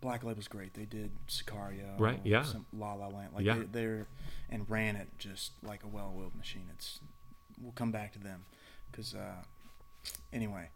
Black 0.00 0.24
Label's 0.24 0.48
great. 0.48 0.74
They 0.74 0.86
did 0.86 1.10
Sicario, 1.28 1.98
Right, 1.98 2.20
yeah. 2.24 2.42
some 2.42 2.66
La 2.72 2.94
La 2.94 3.08
Land, 3.08 3.34
like 3.34 3.44
Yeah. 3.44 3.58
they, 3.58 3.64
they're 3.64 4.06
and 4.48 4.68
ran 4.68 4.96
it 4.96 5.08
just 5.18 5.52
like 5.62 5.82
a 5.84 5.88
well-oiled 5.88 6.34
machine. 6.36 6.64
It's 6.74 7.00
we'll 7.62 7.72
come 7.72 7.92
back 7.92 8.12
to 8.14 8.18
them 8.18 8.44
because 8.90 9.14
uh, 9.14 9.42
anyway, 10.32 10.70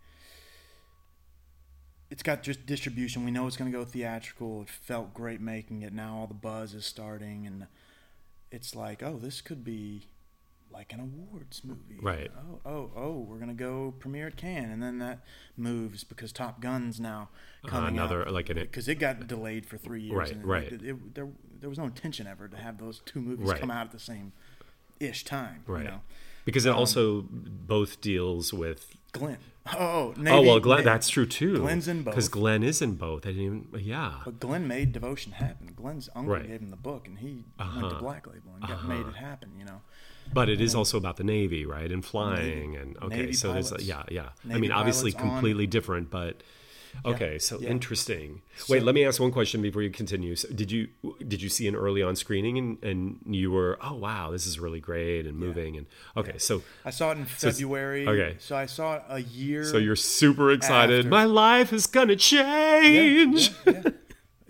it's 2.11 2.23
got 2.23 2.43
just 2.43 2.67
distribution. 2.67 3.25
We 3.25 3.31
know 3.31 3.47
it's 3.47 3.57
going 3.57 3.71
to 3.73 3.77
go 3.77 3.85
theatrical. 3.85 4.63
It 4.63 4.69
felt 4.69 5.15
great 5.15 5.41
making 5.41 5.83
it. 5.83 5.93
Now 5.93 6.19
all 6.19 6.27
the 6.27 6.35
buzz 6.35 6.75
is 6.75 6.85
starting, 6.85 7.47
and 7.47 7.67
it's 8.51 8.75
like, 8.77 9.03
oh, 9.03 9.19
this 9.19 9.41
could 9.41 9.65
be 9.65 10.09
like 10.75 10.93
an 10.93 11.01
awards 11.01 11.63
movie. 11.65 11.99
Right. 12.03 12.31
Oh, 12.37 12.61
oh, 12.67 12.91
oh, 12.97 13.13
we're 13.27 13.39
gonna 13.39 13.55
go 13.55 13.95
premiere 13.99 14.27
at 14.27 14.37
Cannes, 14.37 14.71
and 14.71 14.83
then 14.83 14.99
that 14.99 15.21
moves 15.57 16.05
because 16.05 16.33
Top 16.33 16.61
Gun's 16.61 16.99
now 17.01 17.29
coming 17.67 17.95
another 17.95 18.23
out 18.27 18.33
like 18.35 18.51
an 18.51 18.59
because 18.59 18.89
it 18.89 18.97
got 18.97 19.27
delayed 19.27 19.65
for 19.65 19.79
three 19.79 20.03
years. 20.03 20.17
Right, 20.17 20.33
and 20.33 20.45
right. 20.45 20.71
Like, 20.73 20.83
it, 20.83 20.89
it- 20.91 21.15
there, 21.15 21.29
there 21.61 21.69
was 21.71 21.79
no 21.79 21.85
intention 21.85 22.27
ever 22.27 22.49
to 22.49 22.57
have 22.59 22.77
those 22.79 23.01
two 23.07 23.21
movies 23.21 23.49
Right. 23.49 23.61
come 23.61 23.71
out 23.71 23.87
at 23.87 23.93
the 23.93 23.99
same 24.01 24.33
ish 25.01 25.25
time. 25.25 25.63
right 25.67 25.85
You 25.85 25.91
know? 25.93 26.01
because 26.45 26.67
it 26.67 26.71
Um, 26.71 26.77
also 26.79 27.23
both 27.31 28.01
deals 28.03 28.53
with. 28.53 28.95
Glen. 29.13 29.39
Oh, 29.73 30.13
oh 30.27 30.43
well, 30.43 30.61
Glen. 30.61 30.85
That's 30.85 31.09
true 31.09 31.25
too. 31.25 31.59
Glen's 31.59 31.89
in 31.89 32.03
both 32.03 32.15
because. 32.15 32.29
Glen 32.29 32.63
is 32.65 32.83
in 32.83 32.97
both. 32.97 33.25
I 33.25 33.31
didn't 33.31 33.69
even. 33.73 33.85
Yeah. 33.85 34.21
But 34.25 34.41
Glen 34.41 34.67
made 34.69 34.93
Devotion 34.93 35.33
happen. 35.33 35.73
Glen's 35.75 36.11
uncle 36.17 36.35
Right. 36.35 36.47
gave 36.47 36.61
him 36.61 36.69
the 36.71 36.77
book, 36.77 37.07
and 37.07 37.19
he 37.21 37.29
went 37.33 37.45
Uh-huh. 37.61 37.89
to 37.91 37.95
Black 37.95 38.27
Label 38.27 38.51
and 38.57 38.63
got 38.63 38.73
Uh-huh. 38.73 38.89
made 38.89 39.07
it 39.07 39.15
happen. 39.15 39.51
You 39.59 39.65
know. 39.65 39.81
But 40.33 40.49
it 40.49 40.61
is 40.61 40.75
also 40.75 40.97
about 40.99 41.17
the 41.17 41.25
Navy, 41.25 41.65
right? 41.67 41.91
And 41.91 42.05
flying, 42.05 42.73
Navy. 42.73 42.83
and 42.83 42.97
okay, 43.03 43.17
Navy 43.17 43.33
so 43.35 43.53
there's 43.53 43.69
pilots. 43.71 43.85
yeah, 43.87 44.03
yeah. 44.11 44.29
I 44.51 44.59
mean, 44.59 44.73
obviously, 44.73 45.13
pilots 45.13 45.25
on- 45.25 45.31
completely 45.37 45.67
different, 45.69 46.11
but 46.11 46.43
okay. 47.05 47.39
So 47.39 47.61
yeah. 47.61 47.69
interesting. 47.69 48.43
So- 48.57 48.73
Wait, 48.75 48.83
let 48.83 48.95
me 48.97 49.05
ask 49.05 49.21
one 49.21 49.31
question 49.33 49.63
before 49.63 49.83
you 49.83 49.91
continue. 49.91 50.35
So 50.35 50.49
did 50.49 50.73
you 50.73 50.89
did 51.27 51.41
you 51.43 51.49
see 51.49 51.69
an 51.69 51.77
early 51.77 52.03
on 52.03 52.17
screening, 52.17 52.59
and 52.59 52.83
and 52.83 53.21
you 53.27 53.53
were 53.53 53.79
oh 53.81 53.95
wow, 53.95 54.31
this 54.33 54.47
is 54.47 54.59
really 54.59 54.81
great 54.81 55.27
and 55.27 55.37
moving, 55.39 55.77
and 55.77 55.87
okay, 56.17 56.39
so 56.39 56.63
I 56.85 56.91
saw 56.91 57.13
it 57.13 57.19
in 57.19 57.25
February. 57.27 58.07
okay. 58.09 58.37
So 58.41 58.57
I 58.57 58.67
saw 58.67 58.95
it 58.97 59.03
a 59.09 59.21
year. 59.21 59.65
so 59.65 59.77
you're 59.79 59.95
super 59.97 60.51
excited. 60.51 61.01
After. 61.01 61.09
My 61.11 61.25
life 61.25 61.73
is 61.73 61.87
gonna 61.87 62.17
change. 62.17 63.51
yeah, 63.67 63.73
yeah. 63.73 63.83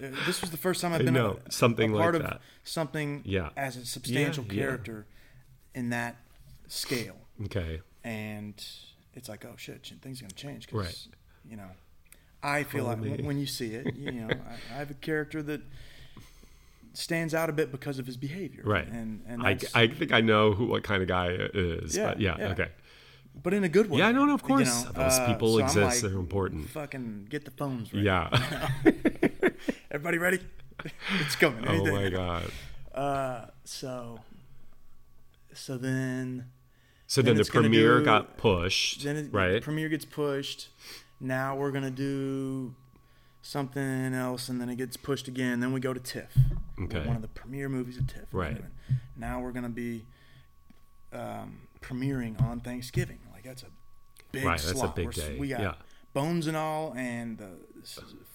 Uh, 0.03 0.09
This 0.27 0.41
was 0.41 0.51
the 0.51 0.57
first 0.57 0.81
time 0.83 0.93
I've 0.93 1.05
been 1.05 1.15
know, 1.15 1.39
a, 1.47 1.53
something 1.53 1.95
a 1.95 1.97
part 1.97 2.15
like 2.15 2.23
of 2.25 2.29
that. 2.29 2.41
something 2.65 3.23
Yeah. 3.25 3.51
as 3.57 3.77
a 3.77 3.87
substantial 3.87 4.45
Yeah, 4.49 4.53
yeah. 4.53 4.61
character 4.63 5.07
in 5.75 5.91
that 5.91 6.17
scale, 6.69 7.17
Okay, 7.47 7.81
and 8.05 8.55
it's 9.15 9.29
like, 9.29 9.45
oh 9.45 9.55
shit, 9.57 9.85
things 10.03 10.21
are 10.21 10.25
gonna 10.25 10.35
change. 10.35 10.69
'cause, 10.69 10.81
Right. 10.85 11.07
You 11.51 11.57
know, 11.57 11.71
I 12.43 12.63
feel 12.65 12.85
like 12.85 12.99
Holy. 12.99 13.11
when- 13.11 13.25
when 13.27 13.39
you 13.39 13.47
see 13.47 13.75
it, 13.75 13.95
you 13.97 14.13
know, 14.13 14.29
I, 14.71 14.75
I 14.75 14.77
have 14.79 14.91
a 14.91 14.95
character 14.95 15.43
that 15.43 15.61
stands 16.93 17.35
out 17.35 17.51
a 17.51 17.53
bit 17.53 17.73
because 17.73 17.99
of 17.99 18.07
his 18.07 18.17
behavior. 18.17 18.63
right. 18.65 18.87
And 18.89 19.23
and 19.27 19.43
I, 19.43 19.59
I 19.75 19.89
think 19.89 20.13
I 20.13 20.21
know 20.21 20.53
who 20.53 20.67
what 20.67 20.83
kind 20.85 21.03
of 21.03 21.09
guy 21.09 21.29
is. 21.31 21.97
Yeah, 21.97 22.07
but 22.09 22.21
yeah, 22.21 22.37
yeah. 22.39 22.49
okay. 22.53 22.69
but 23.43 23.53
in 23.53 23.65
a 23.65 23.69
good 23.69 23.91
way. 23.91 23.99
Yeah, 23.99 24.13
no, 24.13 24.25
no, 24.25 24.35
of 24.35 24.43
you 24.43 24.47
course. 24.49 24.85
know, 24.85 24.93
Those 24.93 25.19
uh, 25.19 25.27
people 25.27 25.59
so 25.59 25.65
exist. 25.65 26.03
like, 26.03 26.11
They're 26.13 26.21
important. 26.21 26.69
Fucking 26.71 27.27
get 27.29 27.45
the 27.45 27.51
phones 27.51 27.93
ready. 27.93 28.07
Yeah. 28.07 28.31
Everybody 29.91 30.19
ready? 30.19 30.39
it's 31.21 31.37
coming. 31.37 31.67
oh 31.67 31.85
my 31.93 32.09
god. 32.11 32.51
Uh, 32.95 33.47
so 33.65 34.21
so 35.55 35.77
then 35.79 36.51
So 37.07 37.21
Then 37.23 37.37
then, 37.37 37.45
the 37.45 37.51
premiere 37.51 37.99
do- 38.01 38.05
got 38.05 38.37
pushed, 38.37 39.05
then 39.05 39.17
it, 39.17 39.33
right? 39.33 39.63
premiere 39.63 39.89
gets 39.89 40.05
pushed. 40.05 40.69
Now 41.21 41.57
we're 41.57 41.71
gonna 41.71 41.91
do 41.91 42.75
something 43.43 44.15
else, 44.15 44.49
and 44.49 44.61
then 44.61 44.69
it 44.69 44.77
gets 44.77 44.97
pushed 44.97 45.29
again. 45.29 45.61
Then 45.61 45.73
we 45.73 45.81
go 45.81 45.93
to 45.93 46.01
TIFF. 46.01 46.37
We're 46.79 46.85
Okay. 46.87 47.07
One 47.07 47.17
of 47.17 47.23
the 47.23 47.29
premiere 47.29 47.69
movies 47.69 47.99
at 47.99 48.09
TIFF. 48.09 48.27
Right. 48.33 48.63
Now 49.17 49.41
we're 49.41 49.53
gonna 49.53 49.69
be 49.69 50.07
um, 51.13 51.69
premiering 51.81 52.41
on 52.43 52.61
Thanksgiving. 52.61 53.21
Like 53.33 53.45
that's 53.45 53.63
a 53.63 53.69
big 54.33 54.45
Right, 54.45 54.61
that's 54.61 54.81
a 54.83 54.89
big 54.89 55.07
We're 55.07 55.13
day. 55.13 55.39
We 55.39 55.49
got 55.49 55.61
Yeah. 55.61 55.75
Bones 56.15 56.47
and 56.47 56.57
all, 56.57 56.93
and 56.97 57.39
the 57.39 57.51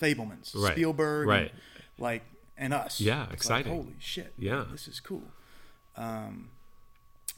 Fabelmans, 0.01 0.53
Right. 0.55 0.73
Spielberg, 0.73 1.23
and, 1.23 1.29
Right. 1.29 1.51
like 1.97 2.23
and 2.58 2.73
us. 2.73 2.99
Yeah, 3.01 3.21
It's 3.23 3.29
like, 3.29 3.34
exciting. 3.65 3.73
holy 3.73 3.95
shit! 3.99 4.34
Yeah. 4.38 4.65
this 4.71 4.88
is 4.88 4.99
cool. 4.99 5.23
Um, 5.95 6.49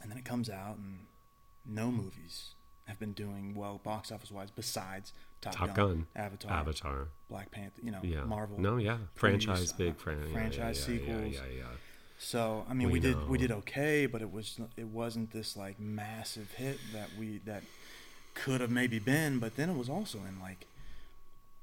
and 0.01 0.10
then 0.12 0.17
it 0.17 0.25
comes 0.25 0.49
out, 0.49 0.77
and 0.77 0.99
no 1.65 1.91
movies 1.91 2.51
have 2.86 2.99
been 2.99 3.13
doing 3.13 3.54
well 3.56 3.80
box 3.84 4.12
office 4.12 4.32
wise 4.32 4.49
besides 4.51 5.13
Top, 5.41 5.56
Top 5.56 5.67
Gun, 5.75 5.75
Gun, 5.75 6.08
Avatar, 6.15 6.51
Avatar. 6.51 7.08
Black 7.30 7.49
Panther. 7.51 7.82
You 7.84 7.91
know, 7.91 7.99
Yeah. 8.04 8.23
Marvel. 8.25 8.60
No, 8.60 8.77
yeah. 8.77 8.97
previous, 9.15 9.45
Franchise, 9.45 9.71
uh, 9.73 9.77
big 9.77 9.97
fran- 9.97 10.32
franchise 10.32 10.86
yeah, 10.88 10.93
yeah, 10.95 10.99
sequels. 10.99 11.34
Yeah, 11.36 11.39
yeah, 11.51 11.58
yeah. 11.60 11.63
So 12.19 12.65
I 12.69 12.73
mean, 12.73 12.88
We 12.89 12.93
we, 12.93 12.99
did 12.99 13.27
we 13.30 13.38
did 13.39 13.51
okay, 13.51 14.06
but 14.06 14.21
it 14.21 14.32
was 14.32 14.60
it 14.77 14.88
wasn't 14.88 15.32
this 15.32 15.56
like 15.58 15.80
massive 15.80 16.51
hit 16.51 16.80
that 16.93 17.10
we 17.17 17.39
that 17.45 17.63
could 18.36 18.62
have 18.62 18.69
maybe 18.69 18.99
been. 18.99 19.39
But 19.39 19.56
then 19.56 19.69
it 19.71 19.75
was 19.77 19.89
also 19.89 20.19
in 20.27 20.39
like 20.39 20.67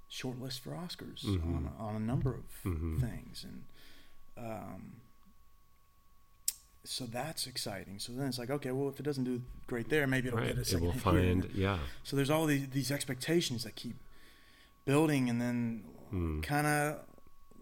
short 0.08 0.40
list 0.40 0.60
for 0.64 0.70
Oscars 0.70 1.24
Mm-hmm. 1.24 1.54
on, 1.56 1.72
on 1.78 1.94
a 1.94 2.00
number 2.00 2.30
of 2.34 2.44
things, 3.00 3.44
and 3.44 3.62
um, 4.36 4.92
so 6.90 7.04
that's 7.04 7.46
exciting. 7.46 7.98
So 7.98 8.12
then 8.12 8.28
it's 8.28 8.38
like, 8.38 8.50
okay, 8.50 8.70
well, 8.72 8.88
if 8.88 8.98
it 8.98 9.02
doesn't 9.02 9.24
do 9.24 9.42
great 9.66 9.88
there, 9.90 10.06
maybe 10.06 10.28
it'll 10.28 10.38
Right. 10.40 10.48
get 10.48 10.56
a 10.58 10.60
It 10.62 10.66
second 10.66 10.86
will 10.86 10.92
hit 10.92 11.44
here. 11.44 11.50
yeah. 11.54 11.78
So 12.02 12.16
there's 12.16 12.30
all 12.30 12.46
these, 12.46 12.68
these 12.70 12.90
expectations 12.90 13.64
that 13.64 13.74
keep 13.76 13.96
building 14.84 15.28
and 15.28 15.40
then 15.40 15.84
Hmm. 16.10 16.40
kind 16.40 16.66
of 16.66 17.00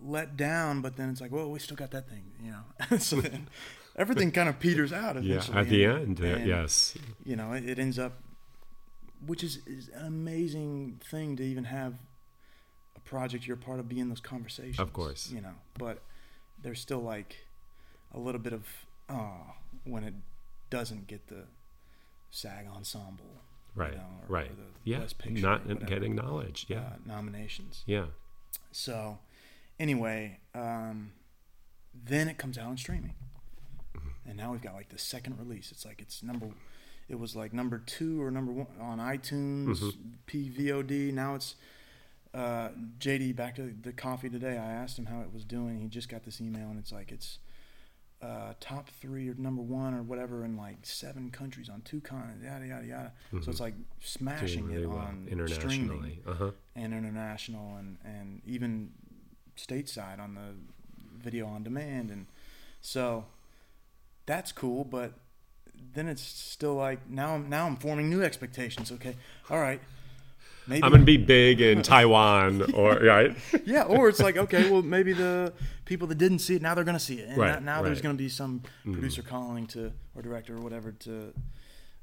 let 0.01 0.37
down, 0.37 0.81
but 0.83 0.97
then 0.97 1.09
it's 1.11 1.21
like, 1.21 1.33
well, 1.33 1.51
we 1.51 1.59
still 1.59 1.77
got 1.77 1.91
that 1.91 2.09
thing, 2.09 2.31
you 2.41 2.53
know. 2.53 2.99
so 2.99 3.21
then 3.21 3.49
everything 3.97 4.31
kind 4.31 4.49
of 4.49 4.61
peters 4.61 4.93
out 4.93 5.17
Yeah, 5.17 5.33
eventually. 5.37 5.59
at 5.59 5.69
the 5.69 5.85
and- 5.85 5.99
end, 6.03 6.21
uh, 6.21 6.37
and, 6.39 6.47
yes. 6.47 6.97
You 7.25 7.35
know, 7.35 7.53
it, 7.53 7.69
it 7.69 7.79
ends 7.81 7.99
up, 7.99 8.23
which 9.25 9.43
is, 9.43 9.59
is 9.67 9.89
an 9.89 10.07
amazing 10.07 11.01
thing 11.11 11.35
to 11.37 11.43
even 11.43 11.65
have 11.65 11.95
a 12.95 13.01
project 13.01 13.47
you're 13.47 13.57
a 13.57 13.61
part 13.61 13.81
of 13.81 13.89
be 13.89 13.99
in 13.99 14.09
those 14.09 14.21
conversations. 14.21 14.79
Of 14.79 14.93
course. 14.93 15.31
You 15.33 15.41
know, 15.41 15.55
but 15.77 16.03
there's 16.63 16.79
still 16.81 17.01
like 17.01 17.47
a 18.13 18.19
little 18.21 18.41
bit 18.41 18.53
of, 18.53 18.65
oh, 19.09 19.55
when 19.85 20.05
it 20.05 20.15
doesn't 20.71 21.07
get 21.07 21.29
the 21.29 21.45
SAG 22.31 22.67
ensemble 22.75 23.25
Right, 23.75 23.95
know, 23.95 24.03
or- 24.23 24.27
right. 24.29 24.51
or 24.51 24.55
yeah, 24.85 25.07
Picture 25.19 25.43
not 25.43 25.61
or 25.63 25.75
whatever. 25.75 25.85
get 25.85 26.03
acknowledged. 26.03 26.71
Yeah, 26.71 26.79
uh, 26.79 26.93
nominations. 27.05 27.83
yeah. 27.87 28.07
So, 28.73 29.19
anyway, 29.79 30.41
um, 30.55 31.13
then 31.95 32.29
it 32.29 32.39
comes 32.39 32.57
out 32.59 32.67
on 32.67 32.77
streaming, 32.79 33.15
Mm-hmm. 33.97 34.09
and 34.29 34.37
now 34.39 34.53
we've 34.53 34.63
got 34.63 34.75
like 34.75 34.89
the 34.89 34.99
second 34.99 35.39
release. 35.39 35.71
It's 35.73 35.85
like 35.85 36.01
it's 36.01 36.23
number, 36.23 36.49
it 37.09 37.19
was 37.19 37.37
like 37.37 37.53
number 37.53 37.79
two 37.79 38.21
or 38.23 38.31
number 38.31 38.51
one 38.53 38.67
on 38.81 38.99
iTunes, 38.99 39.79
Mm-hmm. 39.81 40.11
PVOD. 40.27 41.13
Now 41.13 41.35
it's 41.35 41.55
uh, 42.35 42.71
JD. 42.99 43.37
Back 43.37 43.57
to 43.57 43.75
the 43.83 43.93
coffee 43.93 44.29
today. 44.31 44.57
I 44.59 44.73
asked 44.73 44.99
him 44.99 45.07
how 45.07 45.21
it 45.21 45.33
was 45.33 45.45
doing. 45.45 45.81
He 45.81 45.89
just 45.89 46.09
got 46.09 46.25
this 46.25 46.41
email, 46.41 46.69
and 46.71 46.79
it's 46.79 46.93
like 46.93 47.13
it's 47.13 47.39
uh, 48.23 48.55
top 48.61 48.89
three 49.01 49.29
or 49.29 49.35
number 49.35 49.63
one 49.63 49.93
or 49.95 50.03
whatever 50.03 50.45
in 50.45 50.57
like 50.57 50.79
seven 50.83 51.31
countries 51.31 51.69
on 51.69 51.83
two 51.83 52.01
continents. 52.01 52.43
Yada 52.45 52.67
yada 52.67 52.87
yada. 52.87 53.13
So 53.43 53.51
it's 53.51 53.61
like 53.61 53.75
smashing 54.01 54.65
Mm-hmm. 54.65 54.71
Really 54.73 54.83
it 54.85 54.89
well 54.89 54.99
on 54.99 55.29
internationally. 55.31 55.75
streaming 55.75 56.19
Uh 56.27 56.35
huh. 56.35 56.51
and 56.75 56.93
international 56.95 57.77
and, 57.77 57.99
and 58.05 58.41
even 58.47 58.91
stateside 59.57 60.19
on 60.19 60.35
the 60.35 60.55
video 61.23 61.47
on 61.47 61.63
demand 61.63 62.11
and 62.11 62.27
so 62.81 63.25
that's 64.27 64.53
cool 64.53 64.85
but 64.85 65.13
then 65.95 66.09
it's 66.09 66.23
still 66.23 66.75
like 66.75 67.09
now 67.09 67.35
I'm 67.35 67.49
now 67.49 67.67
I'm 67.67 67.77
forming 67.77 68.09
new 68.11 68.23
expectations 68.23 68.93
okay 68.93 69.17
all 69.51 69.59
right 69.59 69.81
maybe. 70.67 70.83
I'm 70.83 70.91
gonna 70.91 71.05
be 71.05 71.17
big 71.17 71.61
in 71.61 71.83
Taiwan, 71.83 72.73
or 72.75 72.95
right? 73.03 73.37
yeah 73.65 73.83
or 73.83 74.09
it's 74.09 74.21
like 74.21 74.37
okay 74.37 74.71
well 74.71 74.83
maybe 74.83 75.13
the 75.13 75.53
people 75.85 76.07
that 76.09 76.19
didn't 76.19 76.41
see 76.41 76.55
it 76.57 76.63
now 76.63 76.75
they're 76.75 76.85
gonna 76.85 76.99
see 76.99 77.21
it. 77.21 77.29
And 77.29 77.39
Right, 77.39 77.63
now, 77.63 77.77
now 77.77 77.83
there's 77.83 78.01
gonna 78.01 78.15
be 78.15 78.29
some 78.29 78.63
producer 78.85 79.23
calling 79.23 79.67
to 79.69 79.93
or 80.15 80.23
director 80.23 80.57
or 80.57 80.61
whatever 80.61 80.93
to 80.93 81.33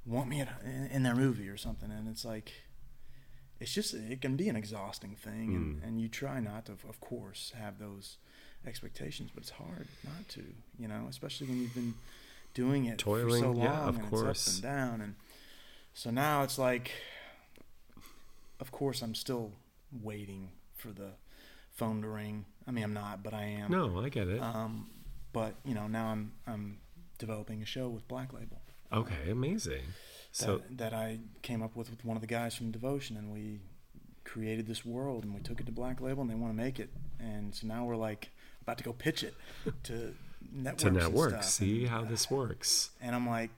want 0.05 0.29
me 0.29 0.41
in, 0.41 0.47
in, 0.65 0.87
in 0.91 1.03
their 1.03 1.15
movie 1.15 1.47
or 1.49 1.57
something. 1.57 1.89
And 1.91 2.07
it's 2.07 2.25
like 2.25 2.51
it's 3.59 3.73
just 3.73 3.93
it 3.93 4.21
can 4.21 4.35
be 4.35 4.49
an 4.49 4.55
exhausting 4.55 5.15
thing. 5.15 5.55
And, 5.55 5.75
Mm. 5.81 5.87
and 5.87 6.01
you 6.01 6.07
try 6.09 6.39
not 6.39 6.65
to 6.67 6.73
of 6.89 6.99
course 6.99 7.53
have 7.57 7.79
those 7.79 8.17
expectations 8.65 9.29
but 9.33 9.43
it's 9.43 9.49
hard 9.51 9.87
not 10.05 10.29
to 10.29 10.41
you 10.79 10.87
know 10.87 11.05
especially 11.09 11.47
when 11.47 11.61
you've 11.61 11.73
been 11.73 11.93
doing 12.53 12.85
it 12.85 13.01
for 13.01 13.29
so 13.29 13.51
long 13.51 13.57
yeah, 13.57 13.87
of 13.87 13.97
and 13.97 14.09
course. 14.09 14.47
it's 14.47 14.47
up 14.47 14.53
and 14.53 14.63
down. 14.63 15.01
And 15.01 15.15
so 15.93 16.11
now 16.11 16.43
it's 16.43 16.57
like 16.57 16.91
of 18.59 18.71
course 18.71 19.01
i'm 19.01 19.15
still 19.15 19.51
waiting 20.01 20.49
for 20.75 20.89
the 20.89 21.11
phone 21.71 22.01
to 22.01 22.07
ring 22.07 22.45
i 22.67 22.71
mean 22.71 22.83
i'm 22.83 22.93
not 22.93 23.23
but 23.23 23.33
i 23.33 23.43
am 23.43 23.71
No, 23.71 23.99
I 24.03 24.09
get 24.09 24.27
it. 24.27 24.41
um, 24.41 24.89
but 25.31 25.55
you 25.65 25.73
know 25.73 25.87
now 25.87 26.07
i'm 26.07 26.31
i'm 26.47 26.77
developing 27.17 27.61
a 27.61 27.65
show 27.65 27.89
with 27.89 28.07
black 28.07 28.33
label 28.33 28.61
okay, 28.91 29.31
amazing. 29.31 29.81
that, 30.37 30.45
So 30.45 30.61
that 30.71 30.93
I 30.93 31.19
came 31.41 31.61
up 31.63 31.75
with 31.75 31.89
with 31.89 32.05
one 32.05 32.15
of 32.17 32.21
the 32.21 32.27
guys 32.27 32.53
from 32.55 32.69
Devotion, 32.71 33.17
and 33.17 33.31
we 33.33 33.59
created 34.23 34.67
this 34.67 34.85
world, 34.85 35.23
and 35.23 35.33
we 35.33 35.41
took 35.41 35.59
it 35.59 35.65
to 35.65 35.71
Black 35.71 35.99
Label, 35.99 36.21
and 36.21 36.29
they 36.29 36.35
want 36.35 36.53
to 36.55 36.63
make 36.63 36.79
it, 36.79 36.89
and 37.19 37.55
so 37.55 37.65
now 37.67 37.85
we're 37.85 37.95
like 37.95 38.29
about 38.61 38.77
to 38.77 38.83
go 38.83 38.93
pitch 38.93 39.23
it 39.23 39.33
to 39.83 40.13
networks. 40.51 40.81
to 40.83 40.87
and 40.89 40.97
network, 40.97 41.43
see 41.43 41.79
and, 41.81 41.89
how 41.89 42.03
this 42.03 42.29
works. 42.29 42.91
and 43.01 43.15
I'm 43.15 43.27
like, 43.27 43.49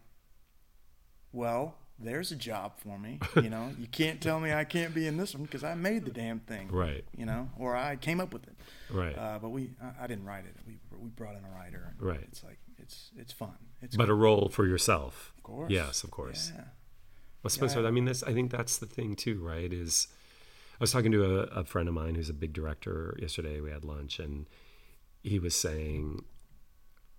well, 1.33 1.75
there's 1.99 2.31
a 2.31 2.35
job 2.35 2.73
for 2.77 2.97
me. 2.99 3.19
You 3.35 3.49
know, 3.49 3.71
you 3.79 3.87
can't 3.87 4.19
tell 4.21 4.39
me 4.39 4.51
I 4.53 4.63
can't 4.65 4.93
be 4.93 5.07
in 5.07 5.17
this 5.17 5.33
one 5.33 5.43
because 5.43 5.63
I 5.63 5.75
made 5.75 6.05
the 6.05 6.11
damn 6.11 6.39
thing. 6.39 6.67
Right, 6.69 7.05
You 7.17 7.25
know, 7.25 7.49
or 7.57 7.75
I 7.75 7.95
came 7.95 8.19
up 8.19 8.33
with 8.33 8.43
it. 8.47 8.55
right. 8.91 9.17
Uh, 9.17 9.39
but 9.41 9.49
we, 9.49 9.71
I, 9.81 10.03
I 10.03 10.07
didn't 10.07 10.25
write 10.25 10.45
it. 10.45 10.55
We 10.67 10.77
we 10.99 11.09
brought 11.09 11.35
in 11.35 11.43
a 11.45 11.49
writer. 11.55 11.93
Right. 11.99 12.19
It's 12.23 12.43
like 12.43 12.59
it's 12.77 13.11
it's 13.17 13.31
fun. 13.33 13.55
It's 13.81 13.95
but 13.95 14.09
a 14.09 14.13
role 14.13 14.49
for 14.49 14.65
yourself. 14.65 15.33
of 15.37 15.43
course. 15.43 15.71
Yes, 15.71 16.03
of 16.03 16.11
course. 16.11 16.51
Yeah. 16.55 16.63
Well, 17.43 17.49
Spencer, 17.49 17.81
Yeah. 17.81 17.87
I 17.87 17.91
mean, 17.91 18.05
this. 18.05 18.23
I 18.23 18.33
think 18.33 18.51
that's 18.51 18.77
the 18.77 18.85
thing 18.87 19.15
too, 19.15 19.39
right? 19.41 19.71
Is 19.71 20.07
I 20.73 20.77
was 20.83 20.91
talking 20.91 21.11
to 21.13 21.23
a, 21.23 21.61
a 21.61 21.63
friend 21.63 21.87
of 21.87 21.93
mine 21.93 22.15
who's 22.15 22.29
a 22.29 22.33
big 22.33 22.51
director 22.53 23.15
yesterday. 23.21 23.61
We 23.61 23.69
had 23.71 23.85
lunch, 23.85 24.19
and 24.19 24.47
he 25.23 25.39
was 25.39 25.55
saying 25.55 26.25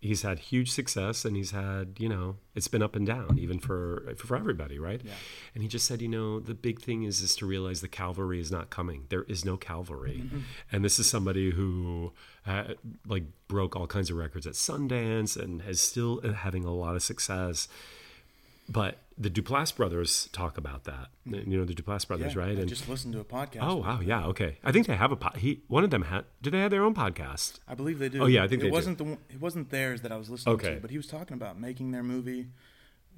he's 0.00 0.22
had 0.22 0.38
huge 0.38 0.70
success, 0.70 1.24
and 1.24 1.36
he's 1.36 1.50
had, 1.50 1.96
you 1.98 2.08
know, 2.08 2.36
it's 2.54 2.68
been 2.68 2.82
up 2.82 2.96
and 2.96 3.06
down, 3.06 3.38
even 3.38 3.58
for 3.58 4.14
for 4.16 4.36
everybody, 4.36 4.78
right? 4.78 5.00
Yeah. 5.04 5.12
And 5.54 5.62
he 5.62 5.68
just 5.68 5.86
said, 5.86 6.02
you 6.02 6.08
know, 6.08 6.40
the 6.40 6.54
big 6.54 6.80
thing 6.80 7.02
is 7.02 7.20
is 7.20 7.34
to 7.36 7.46
realize 7.46 7.80
the 7.80 7.88
cavalry 7.88 8.40
is 8.40 8.50
not 8.50 8.70
coming. 8.70 9.06
There 9.08 9.24
is 9.24 9.44
no 9.44 9.56
cavalry, 9.56 10.24
and 10.70 10.84
this 10.84 10.98
is 10.98 11.08
somebody 11.08 11.50
who 11.50 12.12
uh, 12.46 12.74
like 13.06 13.24
broke 13.48 13.76
all 13.76 13.86
kinds 13.86 14.10
of 14.10 14.16
records 14.16 14.46
at 14.46 14.54
Sundance 14.54 15.36
and 15.36 15.62
is 15.66 15.80
still 15.80 16.20
having 16.20 16.64
a 16.64 16.72
lot 16.72 16.96
of 16.96 17.02
success. 17.02 17.68
But 18.68 18.98
the 19.18 19.30
Duplass 19.30 19.74
brothers 19.74 20.28
talk 20.32 20.58
about 20.58 20.84
that. 20.84 21.08
You 21.24 21.58
know 21.58 21.64
the 21.64 21.72
Duplass 21.74 22.06
brothers, 22.06 22.34
Yeah, 22.34 22.40
right? 22.40 22.56
I 22.56 22.60
And 22.60 22.68
just 22.68 22.88
listened 22.88 23.14
to 23.14 23.20
a 23.20 23.24
podcast. 23.24 23.58
oh 23.62 23.76
wow, 23.76 24.00
yeah, 24.00 24.26
okay. 24.26 24.58
I 24.64 24.72
think 24.72 24.86
they 24.86 24.96
have 24.96 25.12
a 25.12 25.16
pod. 25.16 25.36
He 25.36 25.62
one 25.68 25.84
of 25.84 25.90
them 25.90 26.02
had. 26.02 26.24
Do 26.42 26.50
they 26.50 26.58
have 26.60 26.70
their 26.70 26.82
own 26.82 26.94
podcast? 26.94 27.60
I 27.68 27.74
believe 27.74 27.98
they 27.98 28.08
do. 28.08 28.22
Oh, 28.22 28.26
yeah, 28.26 28.42
I 28.44 28.48
think 28.48 28.60
it 28.60 28.64
they 28.64 28.68
do. 28.70 28.74
wasn't 28.74 28.98
the 28.98 29.12
it 29.30 29.40
wasn't 29.40 29.70
theirs 29.70 30.02
that 30.02 30.12
I 30.12 30.16
was 30.16 30.28
listening 30.30 30.54
Okay. 30.56 30.74
to, 30.74 30.80
but 30.80 30.90
he 30.90 30.96
was 30.96 31.06
talking 31.06 31.34
about 31.34 31.58
making 31.58 31.92
their 31.92 32.02
movie. 32.02 32.48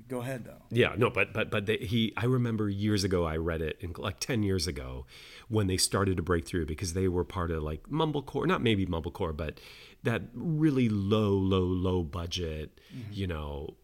Go 0.07 0.21
ahead 0.21 0.45
though. 0.45 0.63
Yeah, 0.71 0.95
no, 0.97 1.11
but 1.11 1.33
but 1.33 1.51
but 1.51 1.67
they, 1.67 1.79
he. 1.79 2.13
I 2.17 2.27
remember 2.27 2.69
years 2.69 3.03
ago, 3.03 3.25
I 3.25 3.37
read 3.37 3.61
it 3.61 3.79
in 3.81 3.95
like 3.99 4.21
ten 4.21 4.43
years 4.45 4.67
ago, 4.69 5.07
when 5.49 5.67
they 5.67 5.77
started 5.77 6.17
to 6.19 6.23
break 6.23 6.47
through 6.47 6.67
because 6.67 6.93
they 6.93 7.09
were 7.09 7.25
part 7.25 7.51
of 7.51 7.63
like 7.65 7.83
mumblecore, 7.91 8.47
not 8.47 8.63
maybe 8.63 8.87
mumblecore, 8.87 9.37
but 9.37 9.59
that 10.05 10.23
really 10.35 10.89
low, 10.89 11.31
low, 11.33 11.65
low 11.65 12.03
budget. 12.05 12.81
Mm-hmm. 12.97 13.13
You 13.13 13.27
know, 13.27 13.75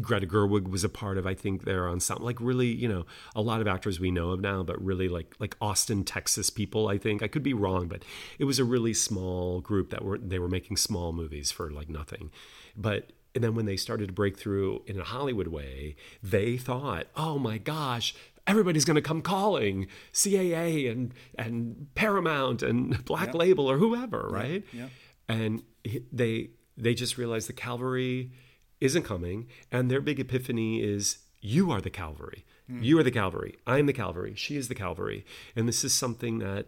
Greta 0.00 0.26
Gerwig 0.26 0.68
was 0.68 0.82
a 0.84 0.88
part 0.88 1.16
of. 1.16 1.26
I 1.26 1.34
think 1.34 1.64
they're 1.64 1.86
on 1.88 2.00
some 2.00 2.18
like 2.22 2.40
really, 2.40 2.66
you 2.66 2.88
know, 2.88 3.06
a 3.36 3.40
lot 3.42 3.60
of 3.60 3.68
actors 3.68 4.00
we 4.00 4.10
know 4.10 4.30
of 4.30 4.40
now, 4.40 4.62
but 4.62 4.82
really 4.84 5.08
like 5.08 5.34
like 5.38 5.56
Austin, 5.60 6.02
Texas 6.04 6.50
people. 6.50 6.88
I 6.88 6.98
think 6.98 7.22
I 7.22 7.28
could 7.28 7.42
be 7.44 7.54
wrong, 7.54 7.86
but 7.86 8.02
it 8.38 8.44
was 8.44 8.58
a 8.58 8.64
really 8.64 8.94
small 8.94 9.60
group 9.60 9.90
that 9.90 10.04
were 10.04 10.18
they 10.18 10.38
were 10.40 10.48
making 10.48 10.76
small 10.76 11.12
movies 11.12 11.50
for 11.52 11.70
like 11.70 11.88
nothing, 11.88 12.30
but. 12.76 13.12
And 13.34 13.44
then 13.44 13.54
when 13.54 13.66
they 13.66 13.76
started 13.76 14.06
to 14.06 14.14
break 14.14 14.38
through 14.38 14.82
in 14.86 14.98
a 14.98 15.04
Hollywood 15.04 15.48
way, 15.48 15.94
they 16.22 16.56
thought, 16.56 17.08
"Oh 17.16 17.38
my 17.38 17.58
gosh, 17.58 18.14
everybody's 18.46 18.86
going 18.86 18.94
to 18.94 19.02
come 19.02 19.20
calling 19.20 19.88
CAA 20.14 20.90
and 20.90 21.12
and 21.36 21.88
Paramount 21.94 22.62
and 22.62 23.04
Black 23.04 23.34
Label 23.34 23.70
or 23.70 23.76
whoever, 23.76 24.26
right?" 24.30 24.64
yeah. 24.72 24.88
And 25.28 25.62
he- 25.84 26.06
they 26.10 26.48
they 26.78 26.94
just 26.94 27.18
realized 27.18 27.46
the 27.46 27.52
cavalry 27.52 28.32
isn't 28.80 29.02
coming, 29.04 29.46
and 29.72 29.90
their 29.90 30.00
big 30.00 30.20
epiphany 30.20 30.82
is 30.82 31.18
you 31.40 31.70
are 31.70 31.80
the 31.80 31.90
Calvary. 31.90 32.44
You 32.68 32.98
are 32.98 33.04
the 33.04 33.12
Calvary. 33.12 33.54
I'm 33.64 33.86
the 33.86 33.92
Calvary. 33.92 34.34
She 34.34 34.56
is 34.56 34.66
the 34.66 34.74
Calvary. 34.74 35.24
And 35.54 35.68
this 35.68 35.84
is 35.84 35.94
something 35.94 36.40
that 36.40 36.66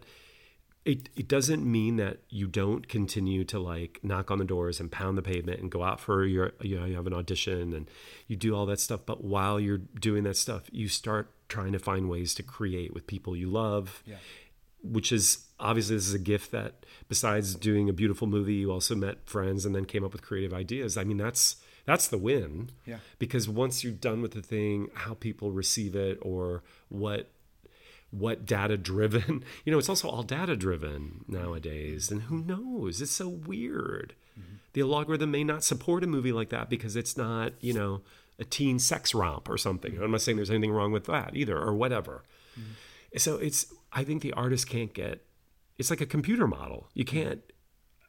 it, 0.85 1.09
it 1.17 1.27
doesn't 1.27 1.69
mean 1.69 1.97
that 1.97 2.19
you 2.29 2.47
don't 2.47 2.87
continue 2.87 3.43
to 3.43 3.59
like 3.59 3.99
knock 4.01 4.31
on 4.31 4.37
the 4.39 4.45
doors 4.45 4.79
and 4.79 4.89
pound 4.89 5.17
the 5.17 5.21
pavement 5.21 5.59
and 5.59 5.69
go 5.69 5.83
out 5.83 5.99
for 5.99 6.25
your 6.25 6.53
you 6.61 6.79
know 6.79 6.85
you 6.85 6.95
have 6.95 7.05
an 7.05 7.13
audition 7.13 7.73
and 7.73 7.91
you 8.27 8.37
do 8.37 8.55
all 8.55 8.65
that 8.67 8.79
stuff 8.79 9.01
but 9.05 9.21
while 9.25 9.59
you're 9.59 9.77
doing 9.99 10.23
that 10.23 10.37
stuff 10.37 10.63
you 10.71 10.87
start 10.87 11.29
trying 11.49 11.73
to 11.73 11.79
find 11.79 12.07
ways 12.09 12.33
to 12.33 12.43
create 12.43 12.93
with 12.93 13.05
people 13.07 13.35
you 13.35 13.49
love 13.49 14.01
Yeah. 14.05 14.15
which 14.81 15.11
is 15.11 15.47
obviously 15.59 15.97
this 15.97 16.07
is 16.07 16.13
a 16.13 16.19
gift 16.19 16.51
that 16.51 16.85
besides 17.09 17.55
doing 17.55 17.89
a 17.89 17.93
beautiful 17.93 18.25
movie 18.25 18.53
you 18.55 18.71
also 18.71 18.95
met 18.95 19.27
friends 19.27 19.65
and 19.65 19.75
then 19.75 19.83
came 19.83 20.05
up 20.05 20.13
with 20.13 20.21
creative 20.21 20.53
ideas 20.53 20.95
i 20.97 21.03
mean 21.03 21.17
that's 21.17 21.57
that's 21.89 22.07
the 22.07 22.19
win. 22.19 22.69
Yeah. 22.85 22.99
because 23.17 23.49
once 23.49 23.83
you're 23.83 23.93
done 23.93 24.21
with 24.21 24.33
the 24.33 24.43
thing 24.43 24.89
how 24.93 25.15
people 25.15 25.51
receive 25.51 25.95
it 25.95 26.19
or 26.21 26.61
what 26.89 27.31
what 28.11 28.45
data 28.45 28.77
driven 28.77 29.43
you 29.65 29.71
know 29.71 29.79
it's 29.79 29.89
also 29.89 30.07
all 30.07 30.21
data 30.21 30.55
driven 30.55 31.25
nowadays 31.27 32.11
and 32.11 32.23
who 32.23 32.43
knows? 32.43 33.01
It's 33.01 33.11
so 33.11 33.27
weird. 33.27 34.13
Mm-hmm. 34.39 34.55
The 34.73 34.81
algorithm 34.81 35.31
may 35.31 35.43
not 35.43 35.63
support 35.63 36.03
a 36.03 36.07
movie 36.07 36.31
like 36.31 36.49
that 36.49 36.69
because 36.69 36.95
it's 36.95 37.17
not 37.17 37.53
you 37.59 37.73
know 37.73 38.01
a 38.37 38.45
teen 38.45 38.77
sex 38.77 39.15
romp 39.15 39.49
or 39.49 39.57
something. 39.57 39.93
Mm-hmm. 39.93 40.03
I'm 40.03 40.11
not 40.11 40.21
saying 40.21 40.35
there's 40.35 40.51
anything 40.51 40.71
wrong 40.71 40.91
with 40.91 41.05
that 41.05 41.35
either 41.35 41.57
or 41.57 41.73
whatever. 41.73 42.23
Mm-hmm. 42.53 43.17
So 43.17 43.37
it's 43.37 43.65
i 43.91 44.03
think 44.03 44.21
the 44.21 44.33
artist 44.33 44.69
can't 44.69 44.93
get 44.93 45.25
it's 45.79 45.89
like 45.89 46.01
a 46.01 46.05
computer 46.05 46.45
model. 46.45 46.89
You 46.93 47.05
can't 47.05 47.41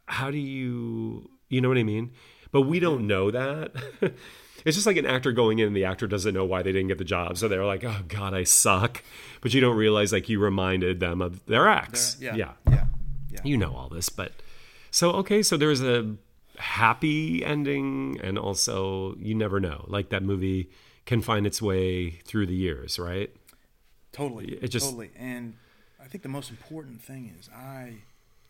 how 0.05 0.31
do 0.31 0.39
you 0.39 1.31
you 1.49 1.61
know 1.63 1.69
what 1.69 1.79
i 1.79 1.85
mean 1.85 2.11
but 2.53 2.63
we 2.63 2.81
don't 2.81 2.99
mm-hmm. 2.99 3.07
know 3.07 3.31
that 3.31 3.73
it's 4.65 4.77
just 4.77 4.87
like 4.87 4.97
an 4.97 5.07
actor 5.07 5.33
going 5.33 5.59
in 5.59 5.69
and 5.69 5.77
the 5.77 5.85
actor 5.85 6.07
doesn't 6.07 6.35
know 6.35 6.45
why 6.45 6.63
they 6.63 6.73
didn't 6.73 6.89
get 6.89 6.99
the 6.99 7.05
job 7.05 7.37
so 7.37 7.49
they're 7.49 7.65
like 7.65 7.85
oh 7.85 8.01
god 8.09 8.35
i 8.35 8.45
suck 8.45 9.03
but 9.41 9.55
you 9.55 9.61
don't 9.61 9.77
realize 9.77 10.13
like 10.13 10.29
you 10.29 10.39
reminded 10.39 11.01
them 11.01 11.21
of 11.21 11.45
their 11.47 11.69
ex 11.69 12.17
Yeah. 12.21 12.35
yeah 12.35 12.53
Yeah. 12.69 12.87
Yeah. 13.31 13.41
you 13.45 13.57
know 13.57 13.75
all 13.75 13.89
this 13.89 14.09
but 14.09 14.33
so 14.91 15.13
okay 15.13 15.43
so 15.43 15.57
there's 15.57 15.83
a 15.83 16.17
happy 16.59 17.45
ending 17.45 18.21
and 18.23 18.39
also 18.39 19.15
you 19.19 19.35
never 19.35 19.61
know 19.61 19.85
like 19.89 20.11
that 20.11 20.23
movie 20.23 20.71
can 21.07 21.23
find 21.23 21.47
its 21.47 21.63
way 21.63 22.11
through 22.11 22.47
the 22.47 22.55
years 22.55 22.99
right 22.99 23.35
Totally. 24.13 24.59
It 24.61 24.69
just- 24.69 24.87
totally. 24.87 25.11
And 25.17 25.57
I 26.03 26.07
think 26.07 26.23
the 26.23 26.29
most 26.29 26.51
important 26.51 27.03
thing 27.03 27.35
is 27.39 27.49
I 27.55 27.99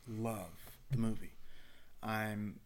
love 0.09 0.51
the 0.91 0.97
movie. 0.97 1.33
I'm 2.03 2.61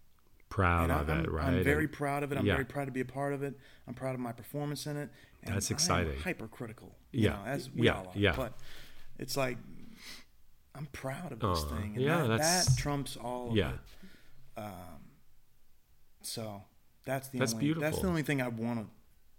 proud 0.55 0.91
of 0.91 1.09
I'm, 1.11 1.25
it 1.25 1.31
right 1.31 1.47
I'm 1.49 1.65
very 1.65 1.85
And- 1.85 1.93
proud 1.93 2.23
of 2.23 2.31
it. 2.33 2.39
I'm 2.39 2.47
Yeah. 2.47 2.55
very 2.55 2.65
proud 2.65 2.85
to 2.87 2.93
be 2.93 3.01
a 3.01 3.05
part 3.05 3.33
of 3.33 3.43
it. 3.43 3.59
I'm 3.89 3.95
proud 3.95 4.15
of 4.15 4.21
my 4.21 4.33
performance 4.33 4.87
in 4.87 4.97
it. 4.97 5.11
And 5.43 5.55
That's 5.55 5.71
exciting. 5.71 6.19
hypercritical. 6.21 6.97
Yeah. 7.13 7.31
know, 7.33 7.43
as 7.47 7.71
we 7.71 7.87
Yeah. 7.87 7.95
all 7.99 8.07
are. 8.09 8.13
Yeah. 8.19 8.37
But 8.37 8.53
it's 9.19 9.37
like 9.37 9.59
I'm 10.77 10.87
proud 10.87 11.33
of 11.33 11.41
this 11.41 11.65
Aw, 11.65 11.77
thing. 11.77 11.95
And 11.97 12.03
yeah, 12.03 12.27
that, 12.27 12.39
that 12.41 12.69
trumps 12.77 13.17
all 13.17 13.51
of 13.51 13.57
yeah 13.57 13.73
it. 13.75 13.81
Um, 14.57 15.01
so 16.23 16.63
that's 17.05 17.29
the 17.29 17.39
That's 17.39 17.55
only 17.55 17.73
that's 17.75 17.99
the 18.01 18.07
only 18.09 18.23
thing 18.23 18.41
I 18.41 18.49
want 18.49 18.81
to 18.81 18.87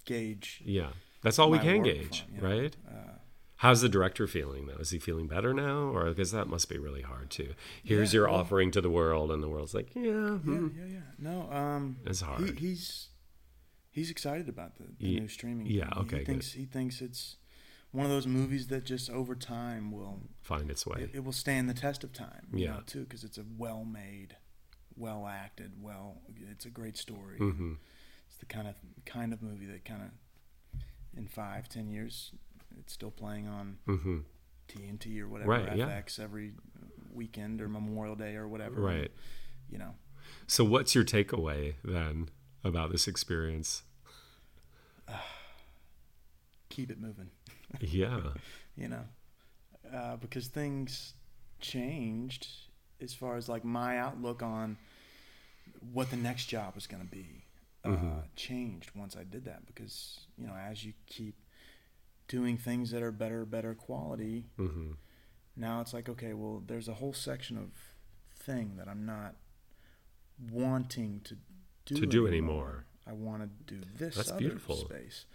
gauge. 0.06 0.62
yeah 0.65 0.89
that's 1.21 1.39
all 1.39 1.49
we 1.49 1.60
can 1.60 1.82
gauge 1.82 2.23
from, 2.25 2.36
you 2.36 2.41
know. 2.41 2.47
right 2.62 2.75
uh, 2.88 3.17
how's 3.58 3.82
the 3.82 3.89
director 3.89 4.28
feeling 4.28 4.68
though 4.68 4.76
is 4.78 4.89
he 4.91 5.00
feeling 5.00 5.28
better 5.28 5.54
now 5.54 5.89
or 5.94 6.06
because 6.10 6.32
that 6.32 6.48
must 6.48 6.68
be 6.70 6.78
really 6.78 7.02
hard 7.02 7.30
too 7.30 7.54
here's 7.84 8.13
Yeah, 8.13 8.20
your 8.20 8.28
well- 8.30 8.39
offering 8.41 8.72
to 8.72 8.82
the 8.82 8.89
world 8.89 9.32
and 9.32 9.41
the 9.41 9.50
world's 9.50 9.74
like 9.74 9.94
yeah, 9.96 10.02
Yeah, 10.04 10.38
hmm. 10.38 10.68
yeah, 10.78 10.86
yeah. 10.86 11.00
No, 11.18 11.52
um, 11.52 11.98
It's 12.06 12.20
he- 12.20 12.26
hard. 12.26 12.60
he's 12.60 13.10
he's 13.91 14.12
excited 14.12 14.50
about 14.50 14.76
the, 14.76 14.84
the 15.00 15.08
Ye- 15.08 15.20
new 15.22 15.28
streaming. 15.28 15.68
yeah, 15.68 15.89
okay, 15.98 16.18
He 16.20 16.24
good. 16.24 16.26
thinks 16.28 16.52
he 16.54 16.65
thinks 16.65 17.02
it's 17.02 17.38
one 17.91 18.06
of 18.06 18.12
those 18.12 18.28
movies 18.28 18.68
that 18.68 18.84
just 18.84 19.10
over 19.10 19.36
time 19.36 19.89
will 19.89 20.20
find 20.41 20.70
its 20.70 20.86
way 20.86 21.04
it, 21.04 21.12
it 21.13 21.24
will 21.24 21.32
stand 21.32 21.70
the 21.70 21.74
test 21.74 22.04
of 22.04 22.12
time. 22.12 22.48
You 22.54 22.65
Yeah. 22.65 22.72
know, 22.74 22.82
too, 22.86 23.04
because 23.06 23.24
it's 23.24 23.38
a 23.38 23.46
well 23.58 23.86
made, 23.86 24.36
well 24.98 25.26
acted, 25.28 25.82
well. 25.82 26.22
It's 26.52 26.65
a 26.65 26.70
great 26.70 26.98
story. 26.98 27.38
hmm 27.38 27.76
It's 28.28 28.36
the 28.36 28.46
kind 28.48 28.68
of 28.68 28.76
kind 29.06 29.32
of 29.32 29.41
movie 29.41 29.65
that 29.68 29.86
kind 29.86 30.02
of 30.02 30.10
in 31.18 31.28
five, 31.30 31.70
ten 31.70 31.88
years, 31.88 32.34
it's 32.80 32.94
still 32.94 33.12
playing 33.12 33.48
on 33.48 33.78
hmm 33.86 34.20
TNT 34.68 35.20
or 35.22 35.28
whatever 35.28 35.52
Right, 35.52 35.76
yeah. 35.76 35.88
FX 35.88 36.20
every 36.20 36.54
weekend 37.14 37.62
or 37.62 37.68
Memorial 37.70 38.16
Day 38.16 38.36
or 38.36 38.48
whatever. 38.48 38.82
right 38.82 39.12
You 39.70 39.78
know. 39.78 39.96
so 40.48 40.64
what's 40.64 40.96
your 40.96 41.04
takeaway 41.04 41.76
then 41.84 42.30
about 42.64 42.92
this 42.92 43.08
experience 43.08 43.84
Keep 46.70 46.92
it 46.92 47.00
moving. 47.00 47.30
yeah 47.80 48.20
you 48.76 48.90
know, 48.90 49.04
uh, 49.94 50.18
because 50.18 50.48
things 50.48 51.14
changed 51.62 52.48
as 53.02 53.14
far 53.14 53.38
as 53.38 53.48
like 53.48 53.64
my 53.64 53.98
outlook 53.98 54.44
on 54.44 54.76
what 55.94 56.10
the 56.10 56.18
next 56.18 56.46
job 56.48 56.76
was 56.76 56.86
going 56.88 57.02
to 57.04 57.10
be. 57.10 57.44
Uh, 57.86 57.90
Mhm. 57.90 58.24
changed 58.36 58.92
once 58.96 59.16
I 59.16 59.24
did 59.24 59.46
that 59.46 59.66
because 59.68 60.20
you 60.38 60.46
know 60.48 60.54
as 60.56 60.84
you 60.84 60.92
keep 61.06 61.36
doing 62.28 62.58
things 62.58 62.92
that 62.92 63.02
are 63.04 63.12
better, 63.12 63.46
better 63.46 63.74
quality, 63.74 64.46
hmm 64.58 64.92
now 65.58 65.80
it's 65.80 65.94
like 65.94 66.10
okay, 66.10 66.34
well, 66.34 66.62
there's 66.66 66.88
a 66.90 66.96
whole 66.96 67.14
section 67.14 67.58
of 67.58 67.70
thing 68.38 68.74
that 68.78 68.88
I'm 68.90 69.06
not 69.06 69.36
wanting 70.52 71.22
to 71.26 71.38
do 71.86 71.96
To 71.96 72.06
do 72.06 72.28
anymore. 72.28 72.86
I 73.08 73.14
want 73.14 73.42
to 73.44 73.74
do 73.76 73.82
this 73.98 74.16
That's 74.16 74.32
other 74.32 74.40
beautiful. 74.40 74.76
space, 74.76 75.26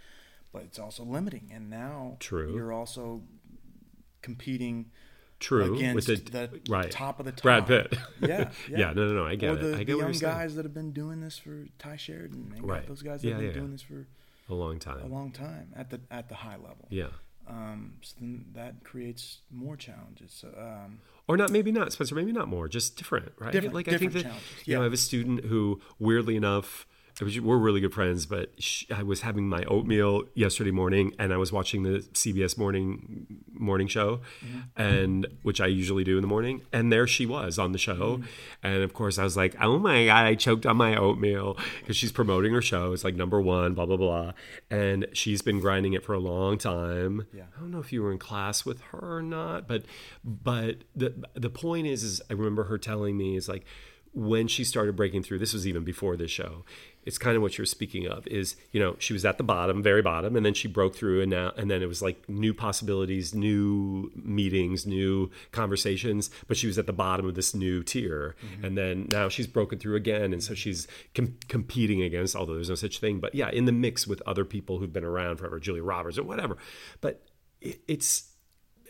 but 0.51 0.63
it's 0.63 0.77
also 0.77 1.03
limiting. 1.03 1.49
And 1.53 1.69
now 1.69 2.17
True. 2.19 2.53
you're 2.53 2.71
also 2.73 3.23
competing 4.21 4.91
true 5.39 5.75
against 5.75 6.07
with 6.07 6.25
the, 6.25 6.31
the 6.31 6.61
right 6.69 6.91
top 6.91 7.19
of 7.19 7.25
the 7.25 7.31
top. 7.31 7.41
brad 7.41 7.65
pitt 7.65 7.91
Yeah, 8.21 8.51
yeah. 8.69 8.77
yeah 8.77 8.93
no 8.93 9.07
no 9.07 9.13
no 9.15 9.25
i 9.25 9.33
get 9.33 9.49
or 9.49 9.57
it 9.71 9.75
i 9.75 9.83
get 9.83 9.95
what 9.97 10.03
young 10.03 10.11
Young 10.13 10.19
guys 10.19 10.53
that 10.55 10.65
have 10.65 10.73
been 10.75 10.91
doing 10.91 11.21
this 11.21 11.39
for 11.39 11.65
Tye 11.79 11.95
Sheridan, 11.97 12.53
and 12.55 12.69
Right. 12.69 12.85
those 12.85 13.01
guys 13.01 13.23
that 13.23 13.27
Yeah, 13.29 13.33
have 13.35 13.41
been 13.41 13.47
yeah, 13.47 13.53
doing 13.61 13.71
this 13.71 13.81
for 13.81 14.05
a 14.51 14.55
long 14.55 14.79
time. 14.79 15.01
a 15.03 15.07
long 15.07 15.31
time 15.31 15.73
at 15.75 15.89
the 15.89 15.99
at 16.11 16.29
the 16.29 16.35
high 16.35 16.57
level. 16.57 16.87
yeah 16.89 17.07
Um, 17.47 17.93
so 18.01 18.15
then 18.19 18.45
that 18.53 18.83
creates 18.83 19.39
more 19.49 19.75
challenges. 19.75 20.31
So, 20.31 20.47
um, 20.57 20.99
or 21.27 21.37
not 21.37 21.49
maybe 21.51 21.71
not 21.71 21.91
spencer 21.93 22.15
maybe 22.15 22.31
not 22.31 22.47
more 22.47 22.67
just 22.67 22.97
different 22.97 23.31
right 23.39 23.51
Different- 23.53 23.73
like 23.75 23.87
i 23.87 23.97
think 23.97 24.13
that 24.13 24.23
challenges, 24.23 24.67
you 24.67 24.75
know 24.75 24.81
i 24.81 24.83
have 24.83 24.93
a 24.93 24.97
student 24.97 25.45
who 25.45 25.79
weirdly 25.99 26.35
enough 26.35 26.85
we're 27.41 27.57
really 27.57 27.79
good 27.81 27.93
friends 27.93 28.25
but 28.25 28.49
sh 28.61 28.85
i 28.93 29.03
was 29.03 29.21
having 29.21 29.47
my 29.47 29.63
oatmeal 29.65 30.23
yesterday 30.33 30.71
morning 30.71 31.13
and 31.19 31.31
i 31.33 31.37
was 31.37 31.51
watching 31.51 31.83
the 31.83 31.99
cbs 32.13 32.57
morning 32.57 33.27
morning 33.53 33.87
show 33.87 34.19
Mm-hmm. 34.45 34.81
and 34.81 35.27
which 35.43 35.61
i 35.61 35.67
usually 35.67 36.03
do 36.03 36.17
in 36.17 36.21
the 36.21 36.27
morning 36.27 36.61
and 36.73 36.91
there 36.91 37.05
she 37.07 37.25
was 37.25 37.59
on 37.59 37.71
the 37.71 37.77
show 37.77 38.17
Mm-hmm. 38.17 38.23
and 38.63 38.83
of 38.83 38.93
course 38.93 39.17
i 39.19 39.23
was 39.23 39.37
like 39.37 39.55
oh 39.61 39.77
my 39.77 40.05
god 40.05 40.25
i 40.25 40.35
choked 40.35 40.65
on 40.65 40.77
my 40.77 40.95
oatmeal 40.95 41.57
because 41.79 41.95
she's 41.95 42.11
promoting 42.11 42.53
her 42.53 42.61
show 42.61 42.93
it's 42.93 43.03
like 43.03 43.15
number 43.15 43.39
one 43.39 43.73
blah 43.73 43.85
blah 43.85 43.97
blah 43.97 44.31
and 44.69 45.05
she's 45.13 45.41
been 45.41 45.59
grinding 45.59 45.93
it 45.93 46.03
for 46.03 46.13
a 46.13 46.19
long 46.19 46.57
time 46.57 47.25
Yeah. 47.33 47.43
I 47.55 47.59
don't 47.59 47.71
know 47.71 47.79
if 47.79 47.93
you 47.93 48.01
were 48.01 48.11
in 48.11 48.17
class 48.17 48.65
with 48.65 48.81
her 48.91 49.17
or 49.17 49.21
not, 49.21 49.67
but 49.67 49.83
but 50.23 50.77
the 50.95 51.13
the 51.35 51.49
point 51.49 51.85
is 51.87 52.03
is 52.03 52.21
I 52.29 52.33
remember 52.33 52.63
her 52.65 52.77
telling 52.77 53.17
me 53.17 53.35
is 53.35 53.47
like 53.47 53.65
when 54.13 54.47
she 54.47 54.63
started 54.65 54.95
breaking 54.97 55.23
through, 55.23 55.39
this 55.39 55.53
was 55.53 55.65
even 55.65 55.83
before 55.85 56.17
this 56.17 56.31
show. 56.31 56.65
It's 57.03 57.17
kind 57.17 57.35
of 57.35 57.41
what 57.41 57.57
you're 57.57 57.65
speaking 57.65 58.07
of 58.07 58.27
is, 58.27 58.55
you 58.71 58.79
know, 58.79 58.95
she 58.99 59.13
was 59.13 59.25
at 59.25 59.37
the 59.37 59.43
bottom, 59.43 59.81
very 59.81 60.01
bottom, 60.01 60.35
and 60.35 60.45
then 60.45 60.53
she 60.53 60.67
broke 60.67 60.95
through 60.95 61.21
and 61.21 61.31
now 61.31 61.51
and 61.57 61.69
then 61.69 61.81
it 61.81 61.87
was 61.87 62.01
like 62.01 62.27
new 62.29 62.53
possibilities, 62.53 63.33
new 63.33 64.11
meetings, 64.15 64.85
new 64.85 65.31
conversations, 65.51 66.29
but 66.47 66.57
she 66.57 66.67
was 66.67 66.77
at 66.77 66.85
the 66.85 66.93
bottom 66.93 67.25
of 67.25 67.35
this 67.35 67.55
new 67.55 67.83
tier. 67.83 68.35
Mm-hmm. 68.45 68.65
And 68.65 68.77
then 68.77 69.07
now 69.11 69.29
she's 69.29 69.47
broken 69.47 69.79
through 69.79 69.95
again 69.95 70.33
and 70.33 70.43
so 70.43 70.53
she's 70.53 70.87
com- 71.15 71.37
competing 71.47 72.01
against 72.01 72.35
although 72.35 72.53
there's 72.53 72.69
no 72.69 72.75
such 72.75 72.99
thing, 72.99 73.19
but 73.19 73.33
yeah, 73.33 73.49
in 73.49 73.65
the 73.65 73.71
mix 73.71 74.05
with 74.05 74.21
other 74.25 74.45
people 74.45 74.77
who've 74.77 74.93
been 74.93 75.03
around 75.03 75.37
forever, 75.37 75.59
Julia 75.59 75.83
Roberts 75.83 76.17
or 76.17 76.23
whatever. 76.23 76.57
But 76.99 77.23
it, 77.61 77.79
it's 77.87 78.31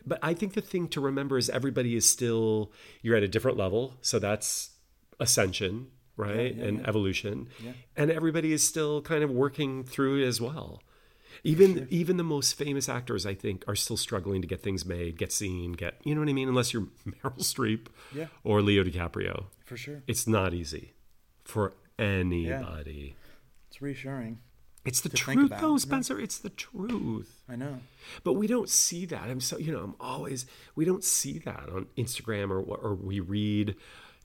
but 0.05 0.19
I 0.21 0.33
think 0.33 0.53
the 0.53 0.61
thing 0.61 0.87
to 0.89 1.01
remember 1.01 1.37
is 1.37 1.49
everybody 1.49 1.95
is 1.95 2.07
still 2.07 2.71
you're 3.01 3.15
at 3.15 3.23
a 3.23 3.27
different 3.27 3.57
level, 3.57 3.95
so 4.01 4.19
that's 4.19 4.71
ascension, 5.19 5.87
right, 6.17 6.53
yeah, 6.55 6.63
and 6.65 6.79
yeah. 6.79 6.87
evolution, 6.87 7.47
Yeah. 7.63 7.73
and 7.95 8.11
everybody 8.11 8.51
is 8.53 8.63
still 8.63 9.01
kind 9.01 9.23
of 9.23 9.29
working 9.31 9.83
through 9.83 10.21
it 10.21 10.25
as 10.27 10.39
well. 10.41 10.81
Even 11.43 11.87
even 11.89 12.17
the 12.17 12.23
most 12.23 12.53
famous 12.53 12.87
actors, 12.89 13.25
I 13.25 13.33
think, 13.33 13.63
are 13.67 13.75
still 13.75 13.97
struggling 13.97 14.41
to 14.41 14.47
get 14.47 14.61
things 14.61 14.85
made, 14.85 15.17
get 15.17 15.31
seen, 15.31 15.71
get 15.73 15.95
you 16.03 16.13
know 16.13 16.21
what 16.21 16.29
I 16.29 16.33
mean. 16.33 16.47
Unless 16.49 16.73
you're 16.73 16.83
Meryl 17.07 17.39
Streep 17.39 17.87
Yeah. 18.13 18.27
or 18.43 18.61
Leo 18.61 18.83
DiCaprio, 18.83 19.45
for 19.65 19.77
sure, 19.77 20.03
it's 20.07 20.27
not 20.27 20.53
easy 20.53 20.93
for 21.43 21.73
anybody. 21.97 23.15
it's 23.69 23.81
reassuring. 23.81 24.39
It's 24.83 25.01
the 25.01 25.09
truth, 25.09 25.51
though, 25.61 25.73
yeah. 25.73 25.77
Spencer. 25.77 26.19
It's 26.19 26.39
the 26.39 26.49
truth. 26.49 27.43
I 27.47 27.55
know. 27.55 27.81
But 28.23 28.33
we 28.33 28.47
don't 28.47 28.67
see 28.67 29.05
that. 29.05 29.29
I'm 29.29 29.39
so 29.39 29.57
you 29.57 29.71
know 29.71 29.79
I'm 29.83 29.95
always 29.99 30.45
we 30.75 30.85
don't 30.85 31.03
see 31.03 31.37
that 31.39 31.69
on 31.69 31.85
Instagram 31.97 32.49
or 32.49 32.59
or 32.61 32.95
we 32.95 33.19
read, 33.19 33.75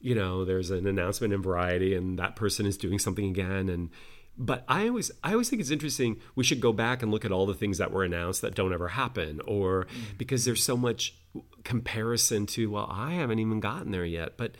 you 0.01 0.15
know, 0.15 0.45
there's 0.45 0.71
an 0.71 0.87
announcement 0.87 1.33
in 1.33 1.43
Variety 1.43 1.95
and 1.95 2.19
that 2.19 2.37
person 2.37 2.67
is 2.67 2.77
doing 2.77 2.99
something 2.99 3.29
again. 3.29 3.69
And 3.69 3.91
but 4.39 4.65
I 4.69 4.89
always 4.89 5.11
I 5.25 5.33
always 5.33 5.49
think 5.49 5.61
it's 5.61 5.71
interesting. 5.71 6.21
We 6.35 6.45
should 6.45 6.61
go 6.61 6.73
back 6.73 7.03
and 7.03 7.11
look 7.11 7.25
at 7.25 7.33
all 7.33 7.47
the 7.47 7.55
things 7.55 7.79
that 7.79 7.91
were 7.91 8.05
announced 8.05 8.43
that 8.43 8.55
don't 8.55 8.73
ever 8.73 8.89
happen, 8.89 9.41
or 9.47 9.85
mm-hmm. 9.85 10.17
because 10.19 10.45
there's 10.45 10.63
so 10.63 10.77
much 10.77 11.15
comparison 11.65 12.47
to 12.47 12.71
well, 12.71 12.89
I 12.91 13.15
haven't 13.15 13.39
even 13.39 13.61
gotten 13.61 13.93
there 13.93 14.05
yet, 14.05 14.37
but 14.37 14.53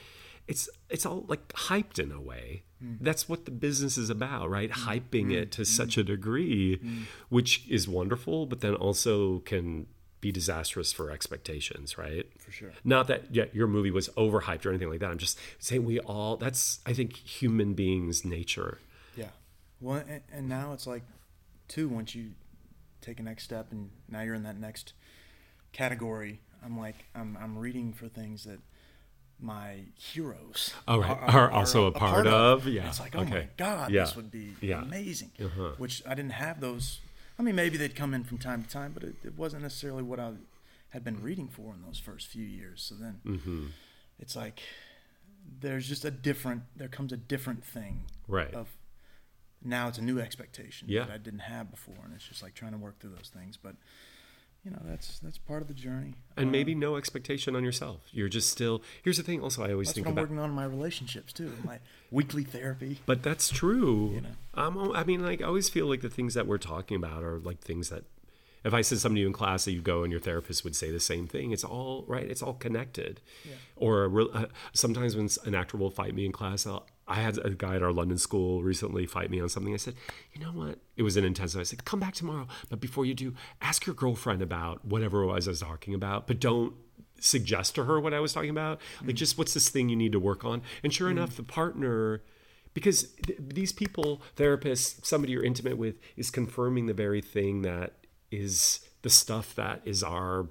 it's 0.49 0.69
it's 0.89 1.05
all 1.05 1.27
like 1.29 1.49
hyped 1.49 1.99
in 1.99 2.13
a 2.13 2.21
way. 2.21 2.63
Mm. 2.83 2.99
That's 3.01 3.29
what 3.29 3.45
the 3.45 3.51
business 3.51 3.99
is 3.99 4.11
about, 4.11 4.51
right? 4.51 4.71
Mm. 4.71 4.75
Hyping 4.75 5.33
it 5.33 5.49
mm. 5.49 5.53
to 5.53 5.65
such 5.65 5.99
a 5.99 6.05
degree, 6.05 6.81
which 7.29 7.67
is 7.69 7.89
wonderful, 7.89 8.47
but 8.47 8.61
then 8.61 8.75
also 8.75 9.41
can 9.41 9.87
be 10.21 10.33
disastrous 10.33 10.93
for 10.93 11.11
expectations, 11.11 11.99
right? 11.99 12.27
For 12.39 12.51
sure. 12.51 12.73
Not 12.85 13.07
that 13.09 13.35
yeah, 13.35 13.45
your 13.53 13.67
movie 13.67 13.91
was 13.91 14.09
overhyped 14.11 14.65
or 14.67 14.71
anything 14.71 14.89
like 14.91 15.01
that. 15.01 15.11
I'm 15.11 15.19
just 15.19 15.39
saying 15.59 15.85
we 15.85 16.01
all 16.01 16.37
that's 16.37 16.81
I 16.87 16.93
think 16.93 17.15
human 17.17 17.75
beings' 17.75 18.25
nature. 18.25 18.79
Yeah. 19.17 19.29
Well, 19.81 20.03
and, 20.09 20.23
and 20.33 20.49
now 20.49 20.73
it's 20.73 20.87
like, 20.87 21.03
too, 21.69 21.89
once 21.89 22.15
you 22.15 22.31
take 23.03 23.21
a 23.21 23.23
next 23.23 23.45
step 23.45 23.73
and 23.73 23.91
now 24.09 24.23
you're 24.23 24.35
in 24.35 24.43
that 24.45 24.59
next 24.59 24.95
category, 25.73 26.41
I'm 26.65 26.79
like, 26.79 27.05
I'm, 27.15 27.37
I'm 27.41 27.59
reading 27.59 27.93
for 27.93 28.09
things 28.09 28.45
that 28.45 28.59
my 29.39 29.81
heroes 29.95 30.73
Oh, 30.89 30.99
right. 31.01 31.11
Are 31.11 31.51
also 31.51 31.85
a 31.87 31.93
part 31.93 32.27
of? 32.27 32.67
Yeah. 32.67 32.89
It's 32.89 32.99
like, 33.01 33.15
oh 33.15 33.25
my 33.25 33.31
Okay. 33.31 33.49
God, 33.59 33.91
Yeah. 33.91 34.05
this 34.05 34.17
would 34.17 34.31
be 34.31 34.55
Yeah. 34.63 34.81
amazing. 34.83 35.31
Uh-huh. 35.39 35.73
Which 35.77 36.03
I 36.07 36.15
didn't 36.15 36.33
have 36.33 36.61
those. 36.61 37.01
I 37.39 37.43
mean, 37.43 37.55
maybe 37.55 37.77
they'd 37.77 37.95
come 37.95 38.15
in 38.15 38.25
from 38.25 38.39
time 38.39 38.63
to 38.63 38.69
time, 38.69 38.93
but 38.93 39.03
it, 39.03 39.17
it 39.25 39.37
wasn't 39.37 39.63
necessarily 39.63 40.03
what 40.03 40.19
I 40.19 40.33
had 40.91 41.05
been 41.05 41.23
reading 41.23 41.49
for 41.49 41.75
in 41.75 41.83
those 41.83 41.99
first 41.99 42.27
few 42.29 42.45
years. 42.45 42.83
So 42.83 42.95
then 42.95 43.21
Mm-hmm. 43.27 43.67
it's 44.19 44.35
like, 44.37 44.61
there's 45.61 45.87
just 45.89 46.05
a 46.05 46.11
different, 46.11 46.63
there 46.75 46.89
comes 46.89 47.13
a 47.13 47.17
different 47.17 47.65
thing 47.65 48.05
Right. 48.27 48.53
of 48.55 48.69
now 49.63 49.89
it's 49.89 49.99
a 49.99 50.03
new 50.03 50.19
expectation 50.19 50.89
Yeah. 50.89 51.05
that 51.05 51.13
I 51.13 51.19
didn't 51.19 51.41
have 51.41 51.71
before, 51.71 51.99
and 52.05 52.15
it's 52.15 52.27
just 52.27 52.43
like 52.43 52.55
trying 52.55 52.73
to 52.73 52.79
work 52.79 52.99
through 53.01 53.11
those 53.11 53.31
things. 53.35 53.57
But 53.57 53.75
you 54.67 54.73
know, 54.73 54.83
that's 54.85 55.21
that's 55.21 55.39
part 55.39 55.63
of 55.63 55.69
the 55.69 55.75
journey. 55.75 56.15
and 56.37 56.49
Uh, 56.49 56.51
maybe 56.51 56.75
no 56.75 56.97
expectation 56.97 57.55
on 57.55 57.63
yourself. 57.63 58.01
You're 58.11 58.29
just 58.29 58.51
still. 58.51 58.83
Here's 59.05 59.17
the 59.17 59.23
thing. 59.23 59.41
Also, 59.41 59.63
I 59.63 59.71
always 59.71 59.89
that's 59.89 59.95
think 59.95 60.07
what 60.07 60.11
I'm 60.11 60.19
about. 60.19 60.23
working 60.23 60.39
on 60.41 60.51
my 60.51 60.65
relationships 60.65 61.33
too. 61.33 61.53
My 61.65 61.79
weekly 62.11 62.43
therapy. 62.43 62.99
But 63.07 63.23
that's 63.23 63.49
true. 63.49 64.11
You 64.17 64.21
know. 64.23 64.29
I'm, 64.55 64.93
I 64.93 65.05
mean, 65.05 65.23
like, 65.25 65.41
I 65.41 65.45
always 65.45 65.69
feel 65.69 65.87
like 65.87 66.01
the 66.01 66.11
things 66.11 66.35
that 66.35 66.49
we're 66.49 66.59
talking 66.59 66.97
about 66.97 67.23
are 67.23 67.39
like 67.39 67.61
things 67.61 67.91
that, 67.91 68.03
if 68.65 68.75
I 68.75 68.81
said 68.83 68.99
something 68.99 69.15
to 69.15 69.21
you 69.21 69.29
in 69.29 69.33
class, 69.33 69.67
that 69.67 69.73
you 69.73 69.81
go 69.83 70.03
and 70.03 70.11
your 70.11 70.21
therapist 70.21 70.65
would 70.65 70.75
say 70.75 70.91
the 70.91 70.99
same 70.99 71.29
thing. 71.29 71.53
It's 71.53 71.63
all 71.63 72.05
right. 72.09 72.29
It's 72.29 72.43
all 72.43 72.55
connected. 72.55 73.21
yeah. 73.45 73.53
Or 73.77 74.07
a 74.07 74.25
uh, 74.25 74.47
sometimes 74.73 75.15
when 75.15 75.29
an 75.45 75.55
actor 75.55 75.77
will 75.77 75.91
fight 75.93 76.13
me 76.13 76.27
in 76.27 76.33
class, 76.33 76.67
I'll, 76.67 76.89
I 77.09 77.17
had 77.17 77.39
a 77.39 77.51
guy 77.51 77.77
at 77.77 77.83
our 77.83 77.93
London 77.93 78.19
school 78.19 78.63
recently 78.63 79.07
fight 79.07 79.31
me 79.31 79.41
on 79.41 79.49
something. 79.49 79.73
I 79.73 79.77
said, 79.77 79.95
you 80.33 80.41
know 80.41 80.51
what? 80.51 80.79
It 80.97 81.03
was 81.03 81.17
an 81.17 81.25
intensive. 81.25 81.61
I 81.61 81.65
said, 81.65 81.85
come 81.85 82.01
back 82.01 82.15
tomorrow, 82.15 82.49
but 82.69 82.81
before 82.81 83.05
you 83.05 83.15
do, 83.15 83.35
ask 83.63 83.87
your 83.87 83.95
girlfriend 83.95 84.43
about 84.43 84.85
whatever 84.85 85.23
it 85.23 85.27
was 85.27 85.47
I 85.47 85.53
was 85.53 85.61
talking 85.61 85.95
about, 85.95 86.27
but 86.27 86.41
don't 86.41 86.75
suggest 87.21 87.75
to 87.77 87.85
her 87.85 88.01
what 88.01 88.13
I 88.13 88.21
was 88.21 88.33
talking 88.33 88.51
about. 88.51 88.81
Like, 89.03 89.15
mm. 89.15 89.19
just 89.19 89.39
what's 89.39 89.55
this 89.55 89.69
thing 89.69 89.89
you 89.89 89.97
need 89.97 90.13
to 90.13 90.21
work 90.21 90.45
on? 90.45 90.63
And 90.83 90.93
sure 90.93 91.09
mm. 91.09 91.13
enough, 91.13 91.37
the 91.37 91.43
partner 91.43 92.23
because 92.77 93.05
th- 93.27 93.39
these 93.41 93.73
people 93.73 94.21
therapists 94.37 95.03
somebody 95.03 95.33
you're 95.33 95.43
intimate 95.43 95.79
with 95.79 95.99
is 96.15 96.31
confirming 96.31 96.85
the 96.85 96.93
very 96.93 97.23
thing 97.23 97.63
that 97.63 97.95
is 98.31 98.81
the 99.01 99.09
stuff 99.09 99.55
that 99.55 99.81
is 99.87 100.03
our 100.03 100.47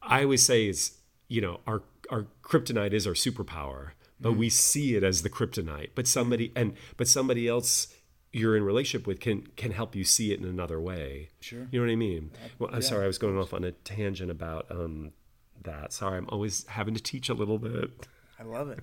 i 0.00 0.22
always 0.22 0.42
say 0.42 0.66
is 0.66 0.96
you 1.28 1.42
know 1.42 1.60
our 1.66 1.82
our 2.10 2.26
kryptonite 2.42 2.94
is 2.94 3.06
our 3.06 3.12
superpower 3.12 3.90
but 4.24 4.32
we 4.32 4.48
see 4.50 4.96
it 4.96 5.04
as 5.04 5.22
the 5.22 5.30
kryptonite 5.30 5.90
but 5.94 6.06
somebody 6.08 6.50
and 6.56 6.74
but 6.96 7.06
somebody 7.06 7.46
else 7.46 7.94
you're 8.32 8.56
in 8.56 8.64
relationship 8.64 9.06
with 9.06 9.20
can 9.20 9.46
can 9.56 9.70
help 9.70 9.94
you 9.94 10.02
see 10.02 10.32
it 10.32 10.40
in 10.40 10.44
another 10.46 10.80
way 10.80 11.28
Sure. 11.40 11.66
you 11.70 11.78
know 11.78 11.86
what 11.86 11.92
i 11.92 11.96
mean 11.96 12.30
well 12.58 12.70
i'm 12.70 12.82
yeah, 12.82 12.88
sorry 12.88 13.04
i 13.04 13.06
was 13.06 13.18
going 13.18 13.38
off 13.38 13.54
on 13.54 13.62
a 13.62 13.70
tangent 13.70 14.30
about 14.30 14.66
um 14.70 15.12
that 15.62 15.92
sorry 15.92 16.18
i'm 16.18 16.28
always 16.30 16.66
having 16.66 16.94
to 16.94 17.02
teach 17.02 17.28
a 17.28 17.34
little 17.34 17.58
bit 17.58 17.90
I 18.36 18.42
love 18.42 18.68
it. 18.68 18.80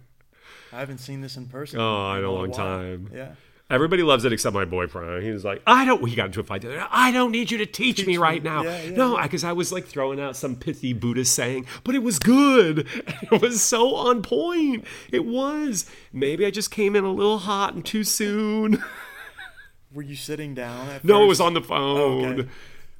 I 0.72 0.80
haven't 0.80 1.00
seen 1.00 1.20
this 1.20 1.36
in 1.36 1.48
person. 1.48 1.78
Oh, 1.80 2.14
in 2.14 2.24
a 2.24 2.28
a 2.28 2.32
long 2.32 2.50
while. 2.52 2.58
time. 2.58 3.12
Yeah. 3.14 3.34
Everybody 3.72 4.04
loves 4.04 4.26
it 4.26 4.34
except 4.34 4.54
my 4.54 4.66
boyfriend. 4.66 5.24
He 5.24 5.32
was 5.32 5.46
like, 5.46 5.62
I 5.66 5.86
don't, 5.86 6.06
he 6.06 6.16
got 6.16 6.26
into 6.28 6.42
a 6.42 6.44
fight. 6.44 6.62
the 6.62 6.70
other. 6.70 6.88
I 6.92 7.12
don't 7.12 7.32
need 7.32 7.52
you 7.52 7.58
to 7.60 7.66
teach, 7.66 8.06
me 8.06 8.14
me. 8.14 8.18
right 8.18 8.44
now. 8.44 8.64
Yeah, 8.64 8.82
yeah, 8.82 8.96
no, 8.98 9.22
because 9.22 9.46
I 9.46 9.54
was 9.54 9.72
like 9.72 9.86
throwing 9.86 10.20
out 10.20 10.36
some 10.36 10.58
pithy 10.58 10.92
Buddhist 10.92 11.34
saying, 11.34 11.66
but 11.86 11.96
it 11.96 12.04
was 12.04 12.20
good. 12.20 12.88
It 13.32 13.42
was 13.42 13.64
so 13.64 13.96
on 13.96 14.22
point. 14.22 14.86
It 15.12 15.26
was. 15.26 15.90
Maybe 16.12 16.46
I 16.46 16.52
just 16.52 16.70
came 16.70 16.98
in 16.98 17.06
a 17.06 17.12
little 17.12 17.40
hot 17.40 17.74
and 17.74 17.86
too 17.86 18.04
soon. 18.04 18.84
Were 19.94 20.02
you 20.02 20.16
sitting 20.16 20.54
down? 20.54 20.90
At 20.90 21.04
no, 21.06 21.24
it 21.24 21.28
was 21.28 21.40
on 21.40 21.54
the 21.54 21.62
oh, 21.62 21.64
phone, 21.64 22.40
okay. 22.42 22.50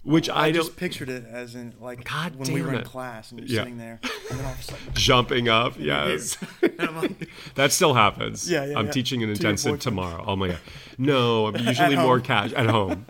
Which 0.04 0.30
I, 0.30 0.48
I 0.48 0.52
don't. 0.52 0.64
just 0.66 0.78
pictured 0.78 1.10
it 1.10 1.26
as 1.30 1.54
in 1.56 1.74
like 1.80 2.04
God 2.04 2.36
when 2.36 2.52
we 2.54 2.62
were 2.62 2.74
in 2.74 2.84
class 2.84 3.32
and 3.32 3.40
you're 3.40 3.48
Yeah. 3.50 3.62
sitting 3.62 3.78
there, 3.78 4.00
and 4.30 4.40
then 4.40 4.46
all 4.46 4.54
of 4.54 4.60
a 4.60 4.64
sudden, 4.64 4.84
Jumping 4.94 5.48
up, 5.50 5.76
yes. 5.78 6.38
like, 6.62 7.30
That 7.56 7.72
still 7.72 7.94
happens. 7.94 8.50
Yeah, 8.50 8.66
yeah, 8.66 8.78
I'm 8.80 8.88
yeah. 8.88 8.92
teaching 8.92 9.22
an 9.24 9.28
To 9.30 9.34
intensive 9.34 9.80
tomorrow. 9.80 10.24
Oh 10.26 10.36
my 10.36 10.50
god. 10.50 10.60
No, 10.98 11.48
I'm 11.48 11.56
usually 11.68 11.96
more 11.96 12.20
cash 12.20 12.52
at 12.54 12.68
home. 12.68 13.06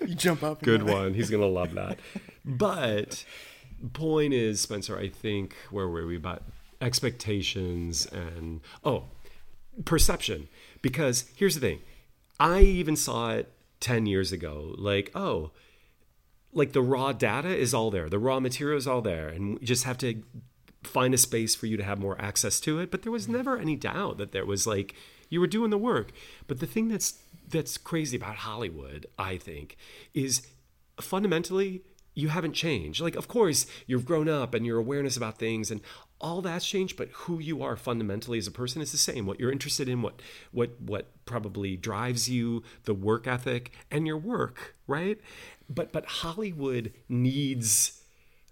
you 0.00 0.14
jump 0.14 0.42
up. 0.42 0.62
Good 0.62 0.82
one. 0.82 1.14
He's 1.14 1.30
gonna 1.30 1.46
love 1.46 1.74
that. 1.74 1.98
But 2.44 3.24
point 3.92 4.34
is, 4.34 4.60
Spencer. 4.60 4.98
I 4.98 5.08
think 5.08 5.54
where 5.70 5.88
were 5.88 6.06
we? 6.06 6.16
About 6.16 6.42
expectations 6.80 8.06
and 8.06 8.60
oh, 8.84 9.04
perception. 9.84 10.48
Because 10.82 11.26
here's 11.36 11.54
the 11.54 11.60
thing. 11.60 11.80
I 12.40 12.60
even 12.60 12.96
saw 12.96 13.30
it 13.30 13.52
ten 13.80 14.06
years 14.06 14.32
ago. 14.32 14.74
Like 14.76 15.10
oh, 15.14 15.50
like 16.52 16.72
the 16.72 16.82
raw 16.82 17.12
data 17.12 17.48
is 17.48 17.72
all 17.72 17.90
there. 17.90 18.08
The 18.08 18.18
raw 18.18 18.40
material 18.40 18.78
is 18.78 18.86
all 18.86 19.00
there, 19.00 19.28
and 19.28 19.58
you 19.60 19.66
just 19.66 19.84
have 19.84 19.98
to 19.98 20.22
find 20.82 21.14
a 21.14 21.18
space 21.18 21.54
for 21.54 21.66
you 21.66 21.76
to 21.76 21.84
have 21.84 21.98
more 21.98 22.20
access 22.20 22.60
to 22.60 22.78
it. 22.78 22.90
But 22.90 23.02
there 23.02 23.12
was 23.12 23.28
never 23.28 23.56
any 23.56 23.76
doubt 23.76 24.18
that 24.18 24.32
there 24.32 24.46
was 24.46 24.66
like 24.66 24.94
you 25.28 25.40
were 25.40 25.46
doing 25.46 25.70
the 25.70 25.78
work. 25.78 26.12
But 26.46 26.60
the 26.60 26.66
thing 26.66 26.88
that's 26.88 27.22
that's 27.48 27.78
crazy 27.78 28.16
about 28.16 28.36
Hollywood, 28.36 29.06
I 29.18 29.36
think, 29.36 29.76
is 30.14 30.46
fundamentally 31.00 31.82
you 32.14 32.28
haven't 32.28 32.52
changed. 32.52 33.00
Like, 33.00 33.16
of 33.16 33.28
course, 33.28 33.66
you've 33.86 34.04
grown 34.04 34.28
up 34.28 34.52
and 34.54 34.66
your 34.66 34.78
awareness 34.78 35.16
about 35.16 35.38
things 35.38 35.70
and 35.70 35.80
all 36.20 36.42
that's 36.42 36.66
changed, 36.66 36.96
but 36.96 37.08
who 37.12 37.38
you 37.38 37.62
are 37.62 37.76
fundamentally 37.76 38.38
as 38.38 38.46
a 38.46 38.52
person 38.52 38.82
is 38.82 38.92
the 38.92 38.98
same. 38.98 39.26
What 39.26 39.40
you're 39.40 39.50
interested 39.50 39.88
in, 39.88 40.02
what 40.02 40.20
what 40.52 40.80
what 40.80 41.24
probably 41.24 41.76
drives 41.76 42.28
you, 42.28 42.62
the 42.84 42.94
work 42.94 43.26
ethic, 43.26 43.72
and 43.90 44.06
your 44.06 44.18
work, 44.18 44.76
right? 44.86 45.18
But 45.74 45.92
but 45.92 46.04
Hollywood 46.06 46.92
needs 47.08 48.00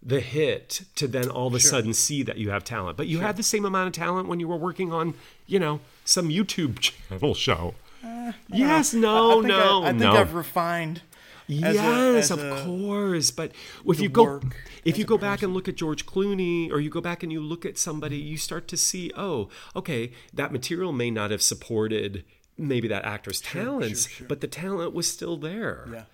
the 0.03 0.21
hit 0.21 0.83
to 0.97 1.07
then 1.07 1.29
all 1.29 1.49
of 1.49 1.55
a 1.55 1.61
sudden 1.61 1.93
see 1.93 2.23
that 2.23 2.39
you 2.39 2.51
have 2.51 2.65
talent. 2.65 2.97
But 2.97 3.07
you 3.07 3.19
had 3.21 3.37
the 3.37 3.43
same 3.43 3.65
amount 3.67 3.89
of 3.89 3.93
talent 3.93 4.29
when 4.29 4.41
you 4.41 4.49
were 4.49 4.57
working 4.57 4.93
on, 4.93 5.15
you 5.47 5.59
know, 5.59 5.81
some 6.05 6.29
YouTube 6.31 6.79
channel 7.09 7.35
show. 7.35 7.75
Eh, 8.03 8.33
yes, 8.49 8.95
no, 8.95 9.31
I 9.31 9.35
think 9.35 9.47
no, 9.49 9.83
I, 9.83 9.87
I 9.87 9.91
think 9.91 10.01
no. 10.03 10.13
I've 10.13 10.33
refined. 10.35 11.03
as 11.51 11.59
a- 11.59 11.73
Yes, 11.75 12.25
as 12.25 12.31
of 12.31 12.39
a- 12.43 12.65
course. 12.65 13.31
But 13.31 13.53
if 13.87 14.01
you 14.01 14.09
go 14.09 14.41
if 14.85 14.97
you 14.97 15.05
a 15.05 15.07
go 15.07 15.19
back 15.19 15.43
and 15.43 15.53
look 15.53 15.69
at 15.69 15.77
George 15.77 16.07
Clooney 16.07 16.71
or 16.71 16.81
you 16.81 16.89
go 16.89 17.03
back 17.03 17.23
and 17.23 17.31
you 17.31 17.41
look 17.43 17.67
at 17.67 17.77
somebody, 17.77 18.17
you 18.17 18.39
start 18.39 18.69
to 18.69 18.79
see, 18.79 19.13
oh, 19.19 19.51
okay, 19.77 20.13
that 20.33 20.51
material 20.53 20.93
may 20.93 21.11
not 21.11 21.31
have 21.31 21.43
supported 21.43 22.25
maybe 22.57 22.89
that 22.89 23.05
actor's 23.05 23.41
talents, 23.43 24.09
sure. 24.09 24.27
but 24.27 24.41
the 24.41 24.47
talent 24.49 24.95
was 24.95 25.07
still 25.07 25.37
there. 25.37 25.87
Yeah, 25.93 26.05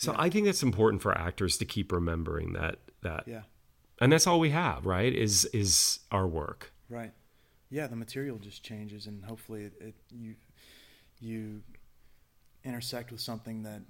So 0.00 0.14
I 0.18 0.30
think 0.30 0.46
that's 0.46 0.62
important 0.62 1.02
for 1.02 1.16
actors 1.16 1.58
to 1.58 1.64
keep 1.66 1.92
remembering 1.92 2.54
that 2.54 2.76
that 3.02 3.24
yeah, 3.26 3.42
and 4.00 4.10
that's 4.12 4.26
all 4.26 4.40
we 4.40 4.50
have, 4.50 4.86
right? 4.86 5.12
Is 5.12 5.44
is 5.52 6.00
our 6.10 6.26
work. 6.26 6.72
right. 6.88 7.12
Yeah, 7.72 7.86
the 7.86 7.94
material 7.96 8.38
just 8.38 8.64
changes, 8.64 9.06
and 9.06 9.24
hopefully, 9.24 9.64
it, 9.64 9.74
it 9.80 9.94
you 10.10 10.34
you 11.20 11.62
intersect 12.64 13.10
with 13.12 13.20
something 13.20 13.62
that 13.64 13.82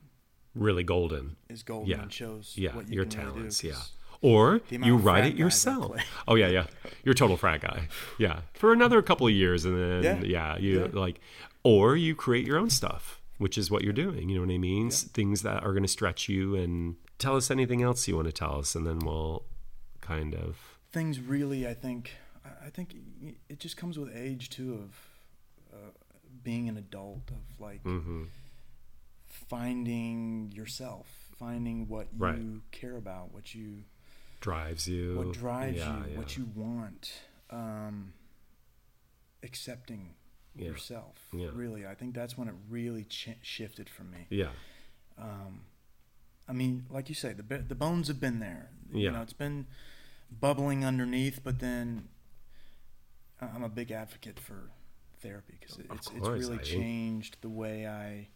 Really 0.55 0.83
golden. 0.83 1.37
is 1.49 1.63
golden 1.63 1.89
Yeah. 1.91 2.03
and 2.03 2.13
shows 2.13 2.55
Yeah, 2.57 2.73
your 2.75 2.81
can 2.83 2.91
really 2.91 3.05
do, 3.05 3.17
talents, 3.17 3.65
yeah. 3.65 3.77
Or 4.21 4.61
you 4.69 4.97
write 4.97 5.25
it 5.25 5.37
yourself. 5.37 5.97
Oh 6.29 6.35
yeah, 6.35 6.49
yeah. 6.49 6.67
You're 7.05 7.13
a 7.13 7.17
total 7.17 7.37
frat 7.37 7.61
guy. 7.63 7.89
Yeah. 8.19 8.41
For 8.55 8.73
another 8.73 9.01
couple 9.01 9.27
of 9.27 9.33
years 9.33 9.65
and 9.65 9.79
then 9.79 10.03
yeah, 10.03 10.25
Yeah. 10.25 10.59
you 10.59 10.81
Yeah. 10.81 10.89
like 10.93 11.21
or 11.63 11.97
you 11.97 12.15
create 12.15 12.47
your 12.47 12.59
own 12.59 12.69
stuff, 12.69 13.20
which 13.41 13.57
is 13.59 13.71
what 13.71 13.83
you're 13.83 13.93
doing. 13.93 14.29
You 14.29 14.37
know 14.37 14.47
what 14.47 14.55
I 14.55 14.59
mean? 14.59 14.89
S- 14.89 15.03
Things 15.03 15.43
that 15.43 15.63
are 15.65 15.73
going 15.73 15.83
to 15.83 15.89
stretch 15.89 16.29
you 16.29 16.55
and 16.55 16.97
tell 17.19 17.37
us 17.37 17.51
anything 17.51 17.83
else 17.83 18.07
you 18.07 18.15
want 18.17 18.27
to 18.29 18.33
tell 18.33 18.59
us 18.59 18.75
and 18.75 18.87
then 18.87 18.99
we'll 19.01 19.43
kind 20.01 20.35
of 20.35 20.57
things 20.91 21.21
really 21.21 21.69
i 21.69 21.75
think 21.75 22.13
i 22.67 22.71
think 22.71 22.97
it 23.49 23.61
just 23.61 23.77
comes 23.77 23.99
with 23.99 24.11
age 24.17 24.49
too 24.49 24.73
of 24.75 24.89
uh, 25.73 25.91
being 26.43 26.67
an 26.69 26.77
adult 26.79 27.31
of 27.31 27.61
like 27.61 27.83
mhm. 27.85 28.27
finding 29.27 30.51
yourself 30.55 31.07
finding 31.39 31.87
what 31.89 32.07
you 32.13 32.19
Right. 32.19 32.41
care 32.73 32.97
about 32.97 33.33
what 33.33 33.55
you 33.55 33.85
drives 34.41 34.89
you. 34.89 35.17
what 35.19 35.33
drives 35.33 35.77
Yeah, 35.79 35.99
you 35.99 36.05
yeah. 36.13 36.17
what 36.19 36.37
you 36.37 36.47
want 36.55 37.13
um 37.51 38.13
accepting 39.43 40.15
Yeah. 40.61 40.69
yourself. 40.71 41.17
Yeah. 41.33 41.49
Really, 41.53 41.87
I 41.87 41.95
think 41.95 42.15
that's 42.15 42.37
when 42.39 42.49
it 42.49 42.55
really 42.69 43.05
ch- 43.05 43.37
shifted 43.43 43.89
for 43.89 44.05
me. 44.05 44.27
Yeah. 44.31 44.51
Um, 45.19 45.63
I 46.49 46.53
mean, 46.53 46.87
like 46.91 47.09
you 47.09 47.15
say, 47.15 47.33
the 47.33 47.43
the 47.59 47.75
bones 47.75 48.09
have 48.09 48.21
been 48.21 48.39
there. 48.41 48.71
Yeah. 48.93 49.01
You 49.05 49.11
know, 49.13 49.23
it's 49.23 49.33
been 49.33 49.67
bubbling 50.31 50.85
underneath, 50.85 51.41
but 51.43 51.59
then 51.61 52.09
I'm 53.41 53.63
a 53.63 53.69
big 53.69 53.91
advocate 53.91 54.39
for 54.39 54.71
therapy 55.21 55.55
because 55.61 55.79
it's 55.79 56.11
it's 56.11 56.29
really 56.29 56.59
I- 56.59 56.63
changed 56.63 57.37
the 57.41 57.49
way 57.49 57.87
I 57.87 58.29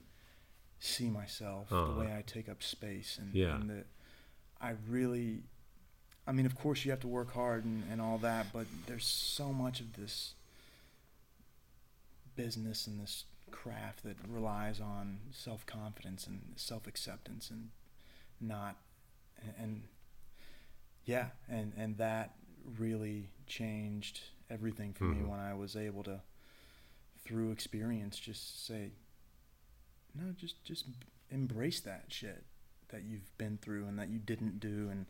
see 0.78 1.08
myself, 1.10 1.72
Uh-huh. 1.72 1.92
the 1.94 1.98
way 2.00 2.14
I 2.16 2.22
take 2.22 2.48
up 2.48 2.62
space, 2.62 3.18
and, 3.18 3.34
Yeah. 3.34 3.56
and 3.56 3.70
the, 3.70 3.84
I 4.60 4.74
really, 4.88 5.42
I 6.26 6.32
mean, 6.32 6.46
of 6.46 6.54
course 6.56 6.84
you 6.84 6.90
have 6.90 7.00
to 7.00 7.08
work 7.08 7.32
hard 7.32 7.64
and, 7.64 7.84
and 7.90 8.00
all 8.02 8.18
that, 8.18 8.52
but 8.52 8.66
there's 8.86 9.06
so 9.06 9.52
much 9.52 9.80
of 9.80 9.94
this 9.94 10.34
business 12.36 12.86
and 12.86 13.00
this 13.00 13.24
craft 13.50 14.02
that 14.04 14.16
relies 14.28 14.80
on 14.80 15.18
self 15.30 15.64
confidence 15.66 16.26
and 16.26 16.40
self 16.56 16.86
acceptance 16.86 17.50
and 17.50 17.70
not 18.40 18.76
and, 19.42 19.54
and 19.58 19.82
yeah 21.04 21.26
and 21.48 21.72
and 21.76 21.96
that 21.98 22.34
really 22.78 23.28
changed 23.46 24.20
everything 24.50 24.92
for 24.92 25.04
me 25.04 25.18
Mhm. 25.22 25.28
when 25.28 25.38
I 25.40 25.54
was 25.54 25.76
able 25.76 26.02
to 26.04 26.20
through 27.24 27.50
experience 27.52 28.18
just 28.18 28.66
say 28.66 28.90
no 30.14 30.32
just 30.32 30.62
just 30.64 30.84
embrace 31.30 31.80
that 31.80 32.04
shit 32.08 32.44
that 32.88 33.02
you've 33.04 33.36
been 33.38 33.58
through 33.58 33.86
and 33.86 33.98
that 33.98 34.08
you 34.08 34.18
didn't 34.18 34.60
do 34.60 34.88
and 34.90 35.06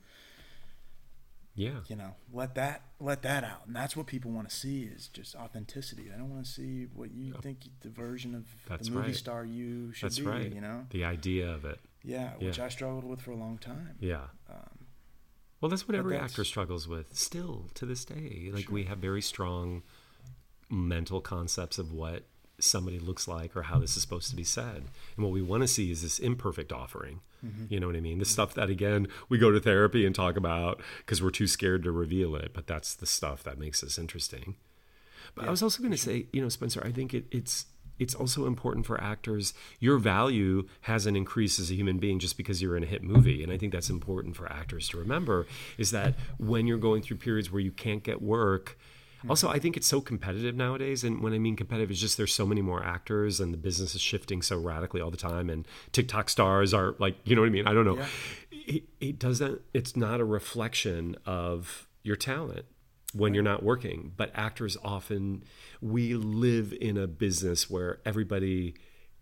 Yeah. 1.57 1.81
you 1.89 1.95
know 1.97 2.15
let 2.33 2.55
that 2.57 2.83
let 3.01 3.23
that 3.23 3.45
out 3.45 3.67
and 3.67 3.77
that's 3.77 3.97
what 3.97 4.07
people 4.07 4.31
want 4.33 4.49
to 4.49 4.55
see 4.55 4.83
is 4.83 5.07
just 5.09 5.37
authenticity 5.37 6.11
i 6.13 6.19
don't 6.19 6.31
want 6.31 6.45
to 6.45 6.51
see 6.51 6.87
what 6.93 7.13
you 7.13 7.33
think 7.43 7.59
the 7.81 7.91
version 7.91 8.35
of 8.35 8.45
That's 8.69 8.89
the 8.89 8.95
movie 8.95 9.07
right. 9.09 9.17
star 9.17 9.45
you 9.45 9.93
should 9.93 10.07
That's 10.07 10.19
be 10.19 10.25
right. 10.27 10.53
you 10.53 10.61
know 10.61 10.87
The 10.91 11.05
idea 11.05 11.49
of 11.49 11.65
it. 11.65 11.79
yeah, 12.03 12.33
which 12.41 12.59
i 12.59 12.69
struggled 12.69 13.05
with 13.05 13.21
for 13.21 13.31
a 13.31 13.37
long 13.37 13.59
time 13.59 13.97
Yeah. 14.01 14.25
um, 14.51 14.79
Well, 15.61 15.69
that's 15.69 15.87
what 15.87 15.95
every 15.95 16.15
that's- 16.15 16.33
actor 16.33 16.45
struggles 16.45 16.89
with 16.89 17.17
still 17.17 17.71
to 17.75 17.87
this 17.87 18.05
day. 18.05 18.51
Like 18.53 18.65
Sure. 18.65 18.75
we 18.75 18.85
have 18.85 18.99
very 18.99 19.23
strong 19.23 19.83
mental 20.69 21.21
concepts 21.21 21.79
of 21.79 21.93
what 21.93 22.25
somebody 22.59 22.99
looks 22.99 23.27
like 23.27 23.57
or 23.57 23.63
how 23.63 23.79
this 23.79 23.97
is 23.97 24.03
supposed 24.03 24.31
to 24.31 24.37
be 24.37 24.45
said. 24.45 24.85
And 25.17 25.25
what 25.25 25.33
we 25.33 25.43
want 25.43 25.63
to 25.63 25.69
see 25.69 25.91
is 25.91 26.03
this 26.03 26.19
imperfect 26.19 26.73
offering. 26.73 27.21
Mm-hmm. 27.45 27.67
You 27.69 27.81
know 27.81 27.87
what 27.89 27.97
I 27.97 28.01
mean? 28.01 28.19
The 28.19 28.25
stuff 28.25 28.55
that 28.55 28.71
again 28.71 29.09
we 29.29 29.39
go 29.39 29.51
to 29.51 29.61
therapy 29.61 30.07
and 30.07 30.15
talk 30.15 30.37
about 30.37 30.81
because 30.99 31.23
we're 31.23 31.31
too 31.31 31.47
scared 31.47 31.83
to 31.85 31.91
reveal 31.91 32.37
it, 32.37 32.53
but 32.55 32.67
that's 32.67 32.95
the 32.95 33.07
stuff 33.07 33.43
that 33.45 33.59
makes 33.59 33.83
us 33.83 33.99
interesting. 33.99 34.57
But 35.35 35.47
I 35.47 35.51
was 35.51 35.63
also 35.63 35.81
going 35.81 35.93
to 35.93 35.99
say, 35.99 36.27
you 36.33 36.41
know, 36.41 36.49
Spencer, 36.49 36.83
I 36.85 36.93
think 36.93 37.13
it, 37.13 37.25
it's 37.31 37.67
it's 37.99 38.15
also 38.15 38.47
important 38.47 38.87
for 38.87 39.01
actors. 39.01 39.55
Your 39.79 39.99
value 39.99 40.67
hasn't 40.83 41.17
increased 41.17 41.59
as 41.61 41.71
a 41.71 41.75
human 41.75 41.99
being 41.99 42.19
just 42.19 42.37
because 42.37 42.61
you're 42.61 42.77
in 42.77 42.83
a 42.83 42.87
hit 42.87 43.03
movie, 43.03 43.43
and 43.43 43.53
I 43.53 43.59
think 43.59 43.73
that's 43.73 43.91
important 43.91 44.37
for 44.37 44.51
actors 44.51 44.89
to 44.89 44.99
remember. 44.99 45.47
Is 45.79 45.91
that 45.93 46.15
when 46.39 46.67
you're 46.67 46.79
going 46.79 47.03
through 47.03 47.19
periods 47.19 47.51
where 47.51 47.61
you 47.61 47.71
can't 47.71 48.03
get 48.03 48.23
work. 48.23 48.79
Mm-hmm. 49.25 49.31
Also, 49.31 49.49
I 49.49 49.59
think 49.59 49.77
it's 49.77 49.87
so 49.87 50.03
competitive 50.03 50.55
nowadays, 50.55 51.03
and 51.03 51.23
when 51.23 51.33
I 51.33 51.39
mean 51.39 51.57
competitive, 51.57 51.91
it's 51.91 52.01
just 52.01 52.19
there's 52.19 52.35
so 52.35 52.45
many 52.45 52.61
more 52.61 52.85
actors, 52.85 53.41
and 53.41 53.55
the 53.55 53.57
business 53.57 53.95
is 53.95 54.03
shifting 54.03 54.43
so 54.43 54.59
radically 54.59 55.01
all 55.01 55.11
the 55.11 55.17
time. 55.17 55.49
And 55.49 55.67
TikTok 55.93 56.29
stars 56.29 56.75
are 56.75 56.95
like, 56.99 57.17
you 57.25 57.35
know 57.35 57.41
what 57.41 57.49
I 57.49 57.53
mean? 57.53 57.67
I 57.67 57.73
don't 57.73 57.87
know. 57.87 57.97
Yeah. 57.97 58.07
It, 58.51 58.83
it 59.01 59.19
doesn't. 59.19 59.63
It's 59.73 59.97
not 59.97 60.21
a 60.21 60.25
reflection 60.25 61.17
of 61.25 61.89
your 62.03 62.17
talent 62.17 62.67
when 63.15 63.33
you're 63.33 63.43
not 63.43 63.63
working. 63.63 64.13
But 64.17 64.31
actors 64.35 64.77
often, 64.85 65.45
we 65.81 66.15
live 66.15 66.75
in 66.79 66.99
a 66.99 67.07
business 67.07 67.71
where 67.71 68.01
everybody 68.05 68.75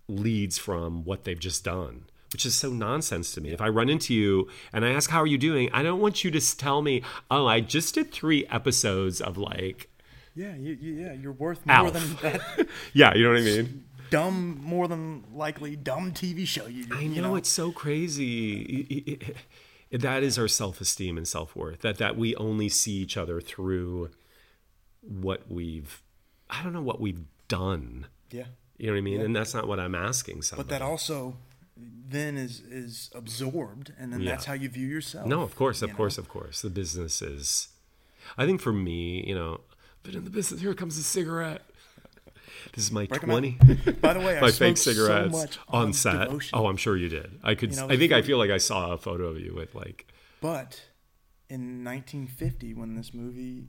leads 0.09 0.59
from 0.59 1.05
what 1.05 1.25
they've 1.25 1.39
just 1.39 1.65
done, 1.65 2.07
which 2.33 2.45
is 2.45 2.55
so 2.55 2.71
nonsense 2.71 3.33
to 3.33 3.41
me. 3.41 3.51
If 3.51 3.61
I 3.61 3.69
run 3.69 3.89
into 3.89 4.15
you 4.15 4.49
and 4.73 4.85
I 4.85 4.91
ask, 4.91 5.11
How 5.11 5.21
are 5.21 5.27
you 5.27 5.39
doing? 5.39 5.71
I 5.73 5.83
don't 5.83 6.01
want 6.01 6.25
you 6.25 6.31
to 6.33 6.57
tell 6.57 6.83
me, 6.83 7.03
Oh, 7.31 7.47
I 7.47 7.61
just 7.61 7.95
did 7.95 8.11
three 8.11 8.47
episodes 8.47 9.21
of 9.21 9.39
like, 9.39 9.89
yeah 10.35 10.55
you, 10.57 10.73
you, 10.81 10.93
yeah 10.95 11.13
you're 11.13 11.33
worth 11.33 11.65
more 11.67 11.77
Alf. 11.77 11.93
than 11.93 12.17
that 12.23 12.67
yeah, 12.93 13.15
you 13.15 13.25
know 13.25 13.31
what 13.31 13.39
I 13.41 13.43
mean? 13.45 13.85
dumb 14.11 14.61
more 14.63 14.89
than 14.89 15.25
likely 15.35 15.75
dumb 15.77 16.13
tv 16.13 16.47
show 16.47 16.67
you 16.67 16.85
I 16.93 17.01
you 17.01 17.23
know, 17.23 17.35
it's 17.37 17.49
so 17.49 17.73
crazy. 17.73 18.61
It- 18.63 19.09
it- 19.09 19.37
it- 19.91 20.01
that 20.01 20.23
is 20.23 20.39
our 20.39 20.49
self-esteem 20.49 21.19
and 21.19 21.29
self-worth. 21.29 21.81
That 21.81 21.99
that 21.99 22.17
we 22.17 22.35
only 22.37 22.71
see 22.71 22.93
each 22.93 23.17
other 23.19 23.41
through 23.43 24.11
what 25.03 25.51
we've 25.51 26.03
I 26.49 26.63
don't 26.63 26.73
know 26.73 26.83
what 26.83 27.01
we've 27.01 27.25
done. 27.49 28.07
yeah 28.31 28.45
You 28.79 28.87
know 28.87 28.93
what 28.93 28.99
I 28.99 29.03
mean? 29.03 29.21
And 29.21 29.35
that's 29.37 29.53
not 29.55 29.67
what 29.69 29.79
I'm 29.81 29.95
asking 29.95 30.43
somebody. 30.43 30.67
but 30.69 30.73
that 30.79 30.83
also 30.83 31.37
then 31.77 32.37
is 32.37 32.61
is 32.61 33.11
absorbed 33.15 33.93
and 33.99 34.13
then 34.13 34.21
Yeah. 34.21 34.31
that's 34.33 34.45
how 34.47 34.53
you 34.55 34.69
view 34.69 34.87
yourself 34.87 35.27
No, 35.27 35.43
of 35.43 35.55
course, 35.57 35.83
of 35.83 35.91
know? 35.91 35.97
course, 35.97 36.17
of 36.19 36.29
course. 36.29 36.61
The 36.63 36.71
business 36.71 37.21
is 37.23 37.69
I 38.39 38.47
think 38.47 38.61
for 38.61 38.73
me, 38.73 39.25
you 39.27 39.35
know, 39.35 39.61
been 40.03 40.17
in 40.17 40.25
the 40.25 40.31
business, 40.31 40.61
here 40.61 40.75
comes 40.75 40.99
a 40.99 41.03
cigarette. 41.03 41.63
This 42.75 42.85
is 42.85 42.93
my 42.93 43.07
Break 43.07 43.23
'em 43.23 43.31
out. 43.31 43.33
twenty 43.35 43.51
by 44.01 44.15
the 44.15 44.21
way 44.21 44.39
I 44.39 44.41
my 44.41 44.51
fake 44.51 44.77
smoked 44.77 44.79
so 44.79 44.93
cigarettes 44.93 45.33
much 45.33 45.59
on, 45.69 45.87
on 45.87 45.93
set. 45.93 46.25
Devotion. 46.27 46.59
Oh, 46.59 46.67
I'm 46.69 46.77
sure 46.77 46.97
you 46.97 47.09
did. 47.09 47.39
I 47.43 47.55
could 47.55 47.71
You 47.73 47.77
know, 47.77 47.89
I 47.91 47.97
think 47.97 48.13
I 48.13 48.23
feel 48.23 48.39
like 48.39 48.51
I 48.51 48.59
saw 48.59 48.93
a 48.93 48.99
photo 48.99 49.25
of 49.27 49.39
you 49.39 49.55
with 49.55 49.75
like 49.75 50.07
But 50.41 50.83
in 51.51 51.85
1950, 51.85 52.73
when 52.75 52.95
this 52.95 53.13
movie 53.13 53.65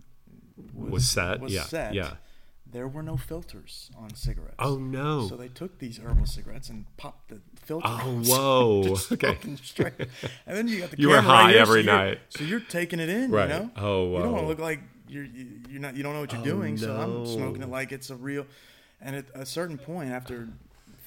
was, 0.73 0.91
Was 0.91 1.09
set? 1.09 1.39
was 1.41 1.51
Yeah, 1.53 1.63
set, 1.63 1.93
yeah. 1.93 2.13
there 2.65 2.87
were 2.87 3.03
no 3.03 3.17
filters 3.17 3.89
on 3.97 4.13
cigarettes. 4.15 4.55
Oh 4.59 4.77
no. 4.77 5.27
So 5.27 5.35
they 5.35 5.49
took 5.49 5.79
these 5.79 5.97
herbal 5.97 6.25
cigarettes 6.27 6.69
and 6.69 6.85
popped 6.95 7.29
the 7.29 7.41
filter. 7.61 7.87
Oh, 7.89 8.21
whoa. 8.25 8.95
Okay. 9.11 9.37
straight. 9.63 9.93
And 10.45 10.55
then 10.57 10.67
you 10.69 10.79
got 10.79 10.91
the 10.91 10.97
You 10.97 11.09
were 11.09 11.15
camera 11.15 11.31
right 11.31 11.41
high 11.45 11.51
here, 11.53 11.61
every 11.61 11.83
so 11.83 11.91
you're- 11.91 12.03
night. 12.09 12.19
So 12.29 12.43
you're 12.45 12.59
taking 12.61 12.99
it 13.01 13.09
in, 13.09 13.31
Right. 13.31 13.43
you 13.49 13.55
know. 13.55 13.71
Oh, 13.75 14.11
You 14.17 14.23
don't 14.23 14.31
want 14.31 14.43
to 14.43 14.47
look 14.47 14.59
like 14.59 14.79
you're 15.13 15.23
you- 15.25 15.59
you're 15.69 15.81
not 15.81 15.95
you 15.95 16.03
don't 16.03 16.13
know 16.13 16.21
what 16.21 16.31
you're 16.31 16.41
Oh, 16.41 16.45
doing. 16.45 16.77
So 16.77 16.93
I'm 16.95 17.17
oh, 17.17 17.25
smoking 17.25 17.61
it 17.61 17.69
like 17.69 17.91
it's 17.91 18.09
a 18.09 18.15
real. 18.15 18.45
And 19.01 19.15
at 19.15 19.25
a 19.33 19.45
certain 19.45 19.77
point, 19.77 20.11
after 20.11 20.47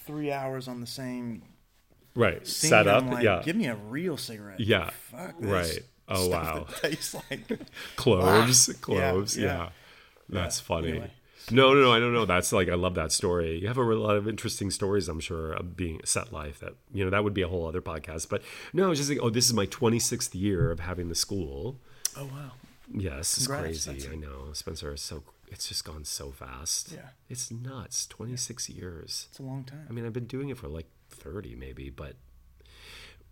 three 0.06 0.30
hours 0.30 0.68
on 0.68 0.80
the 0.80 0.86
same 0.86 1.42
right. 2.14 2.46
scene, 2.46 2.70
Set 2.70 2.86
up. 2.86 3.02
I'm 3.04 3.10
like, 3.10 3.24
yeah. 3.24 3.42
give 3.44 3.56
me 3.56 3.66
a 3.66 3.74
real 3.74 4.16
cigarette. 4.16 4.60
Yeah. 4.60 4.90
Fuck 5.10 5.38
this 5.40 5.50
Right. 5.50 5.80
Oh, 6.08 6.28
wow. 6.28 6.66
tastes 6.82 7.14
like 7.14 7.40
cloves. 7.96 8.72
Cloves. 8.80 9.36
yeah, 9.36 9.44
Yeah. 9.46 9.56
yeah. 9.56 9.68
That's 10.28 10.60
Yeah, 10.60 10.64
funny. 10.66 10.88
anyway. 10.90 11.10
No, 11.50 11.74
no, 11.74 11.80
no. 11.80 11.92
I 11.92 12.00
don't 12.00 12.12
know. 12.12 12.24
That's 12.26 12.52
like 12.52 12.68
I 12.68 12.74
love 12.74 12.94
that 12.96 13.12
story. 13.12 13.58
You 13.60 13.68
have 13.68 13.78
a 13.78 13.82
lot 13.82 14.16
of 14.16 14.26
interesting 14.28 14.70
stories, 14.70 15.08
I'm 15.08 15.20
sure, 15.20 15.52
of 15.52 15.76
being 15.76 16.00
set 16.04 16.32
life. 16.32 16.58
That 16.58 16.74
you 16.92 17.04
know 17.04 17.10
that 17.10 17.22
would 17.24 17.34
be 17.34 17.42
a 17.42 17.48
whole 17.48 17.66
other 17.68 17.80
podcast. 17.80 18.28
But 18.28 18.42
no, 18.72 18.84
I 18.86 18.88
was 18.88 18.98
just 18.98 19.08
like, 19.10 19.20
oh, 19.22 19.30
this 19.30 19.46
is 19.46 19.54
my 19.54 19.66
26th 19.66 20.34
year 20.34 20.70
of 20.72 20.80
having 20.80 21.08
the 21.08 21.14
school. 21.14 21.76
Oh 22.16 22.24
wow. 22.24 22.50
Yes, 22.92 23.36
it's 23.36 23.46
Congrats, 23.46 23.86
crazy. 23.86 24.08
I 24.12 24.16
know, 24.16 24.52
Spencer. 24.52 24.92
Is 24.94 25.00
so 25.02 25.22
it's 25.48 25.68
just 25.68 25.84
gone 25.84 26.04
so 26.04 26.30
fast. 26.30 26.92
Yeah. 26.92 27.08
it's 27.28 27.50
nuts. 27.50 28.06
26 28.06 28.68
years. 28.68 29.26
It's 29.30 29.38
a 29.38 29.42
long 29.42 29.64
time. 29.64 29.86
I 29.88 29.92
mean, 29.92 30.04
I've 30.06 30.12
been 30.12 30.26
doing 30.26 30.48
it 30.48 30.58
for 30.58 30.68
like 30.68 30.86
30 31.10 31.54
maybe, 31.56 31.90
but 31.90 32.14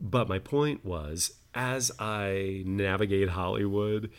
but 0.00 0.28
my 0.28 0.38
point 0.38 0.84
was 0.84 1.34
as 1.54 1.92
I 1.98 2.62
navigate 2.66 3.30
Hollywood, 3.30 4.10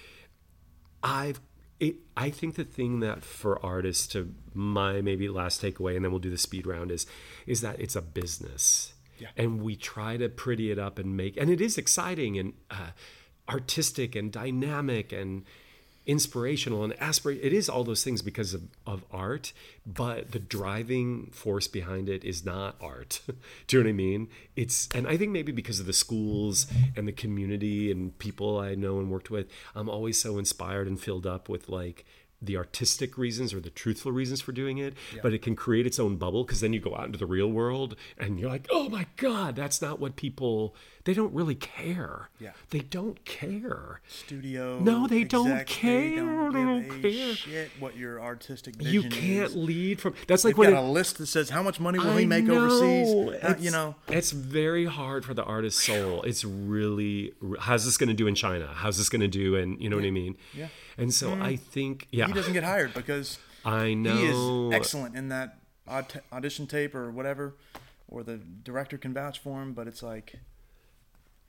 I've 1.03 1.41
it, 1.79 1.97
I 2.15 2.29
think 2.29 2.55
the 2.55 2.63
thing 2.63 3.01
that 3.01 3.23
for 3.23 3.63
artists 3.63 4.07
to 4.07 4.33
my 4.53 5.01
maybe 5.01 5.27
last 5.27 5.61
takeaway, 5.61 5.95
and 5.97 6.05
then 6.05 6.11
we'll 6.11 6.19
do 6.21 6.29
the 6.29 6.37
speed 6.37 6.65
round 6.65 6.91
is 6.91 7.05
is 7.45 7.59
that 7.61 7.79
it's 7.81 7.97
a 7.97 8.01
business, 8.01 8.93
Yeah. 9.19 9.27
and 9.35 9.61
we 9.61 9.75
try 9.75 10.15
to 10.15 10.29
pretty 10.29 10.71
it 10.71 10.79
up 10.79 10.97
and 10.97 11.17
make, 11.17 11.35
and 11.35 11.49
it 11.49 11.59
is 11.59 11.77
exciting 11.77 12.39
and 12.39 12.53
uh, 12.71 12.91
artistic 13.49 14.15
and 14.15 14.31
dynamic 14.31 15.11
and 15.11 15.43
inspirational 16.05 16.83
and 16.83 16.93
aspirate 17.01 17.39
it 17.41 17.51
is 17.51 17.67
all 17.67 17.83
those 17.83 18.03
things 18.03 18.21
because 18.21 18.53
of, 18.53 18.61
of 18.85 19.03
art 19.11 19.51
but 19.87 20.31
the 20.31 20.39
driving 20.39 21.31
force 21.31 21.67
behind 21.67 22.07
it 22.07 22.23
is 22.23 22.45
not 22.45 22.75
art. 22.79 23.21
Do 23.67 23.77
you 23.77 23.83
know 23.83 23.87
what 23.87 23.89
i 23.89 23.93
mean? 23.93 24.27
It's 24.55 24.87
and 24.93 25.07
i 25.07 25.17
think 25.17 25.31
maybe 25.31 25.51
because 25.51 25.79
of 25.79 25.87
the 25.87 25.93
schools 25.93 26.67
and 26.95 27.07
the 27.07 27.11
community 27.11 27.91
and 27.91 28.17
people 28.19 28.59
i 28.59 28.75
know 28.75 28.99
and 28.99 29.09
worked 29.09 29.31
with 29.31 29.47
i'm 29.75 29.89
always 29.89 30.19
so 30.19 30.37
inspired 30.37 30.87
and 30.87 30.99
filled 30.99 31.25
up 31.25 31.49
with 31.49 31.69
like 31.69 32.05
the 32.41 32.57
artistic 32.57 33.17
reasons 33.17 33.53
or 33.53 33.59
the 33.59 33.69
truthful 33.69 34.11
reasons 34.11 34.41
for 34.41 34.51
doing 34.51 34.77
it 34.77 34.93
but 35.23 35.33
it 35.33 35.41
can 35.41 35.55
create 35.55 35.87
its 35.87 35.99
own 35.99 36.15
bubble 36.17 36.43
because 36.43 36.59
then 36.59 36.73
you 36.73 36.79
go 36.79 36.95
out 36.95 37.05
into 37.05 37.17
the 37.17 37.25
real 37.25 37.47
world 37.47 37.95
and 38.17 38.39
you're 38.39 38.49
like 38.49 38.67
oh 38.71 38.89
my 38.89 39.05
god 39.17 39.55
that's 39.55 39.81
not 39.81 39.99
what 39.99 40.15
people 40.15 40.75
they 41.05 41.13
don't 41.13 41.33
really 41.33 41.55
care 41.55 42.29
Yeah. 42.39 42.51
they 42.71 42.79
don't 42.79 43.23
care 43.25 44.01
Studio. 44.07 44.79
No, 44.79 45.07
they 45.07 45.23
don't 45.23 45.65
care. 45.67 46.09
They 46.09 46.15
don't, 46.15 46.51
don't 46.53 47.01
care. 47.01 47.33
Shit, 47.35 47.71
what 47.79 47.95
your 47.95 48.21
artistic 48.21 48.75
vision 48.75 48.93
you 48.93 49.09
can't 49.09 49.49
is. 49.49 49.55
lead 49.55 50.01
from 50.01 50.13
that's 50.27 50.43
like 50.43 50.53
They've 50.53 50.57
when 50.59 50.71
got 50.71 50.83
it- 50.83 50.87
a 50.87 50.91
list 50.91 51.17
that 51.19 51.27
says 51.27 51.49
how 51.51 51.61
much 51.63 51.79
money 51.79 51.99
will 51.99 52.09
I 52.11 52.21
he 52.21 52.25
make 52.25 52.45
know. 52.45 52.55
overseas. 52.65 53.41
How- 53.41 53.55
you 53.57 53.71
know. 53.71 53.95
it's 54.07 54.31
very 54.31 54.85
hard 54.85 55.25
for 55.25 55.33
the 55.33 55.43
artist's 55.43 55.83
soul. 55.85 56.21
It's 56.23 56.43
really 56.43 57.33
how's 57.59 57.85
this 57.85 57.97
going 57.97 58.09
to 58.09 58.13
do 58.15 58.27
in 58.27 58.35
China? 58.35 58.67
How's 58.73 58.97
this 58.97 59.09
going 59.09 59.21
to 59.21 59.27
do? 59.27 59.55
And 59.55 59.81
you 59.81 59.89
know 59.89 59.95
what 59.95 60.05
I 60.05 60.11
mean? 60.11 60.37
Yeah. 60.53 60.67
And 60.97 61.13
so 61.13 61.33
I 61.33 61.55
think 61.55 62.07
yeah, 62.11 62.27
He 62.27 62.33
doesn't 62.33 62.53
get 62.53 62.63
hired 62.63 62.93
because 62.93 63.37
I 63.65 63.93
know 63.93 64.15
He 64.15 64.27
know. 64.27 64.69
is 64.69 64.75
excellent 64.75 65.15
in 65.15 65.29
that 65.29 65.57
audition 66.31 66.67
tape 66.67 66.95
or 66.95 67.11
whatever, 67.11 67.55
or 68.07 68.23
the 68.23 68.37
director 68.37 68.97
can 68.97 69.13
vouch 69.13 69.39
for 69.39 69.61
him. 69.61 69.73
But 69.73 69.87
it's 69.87 70.01
like, 70.03 70.35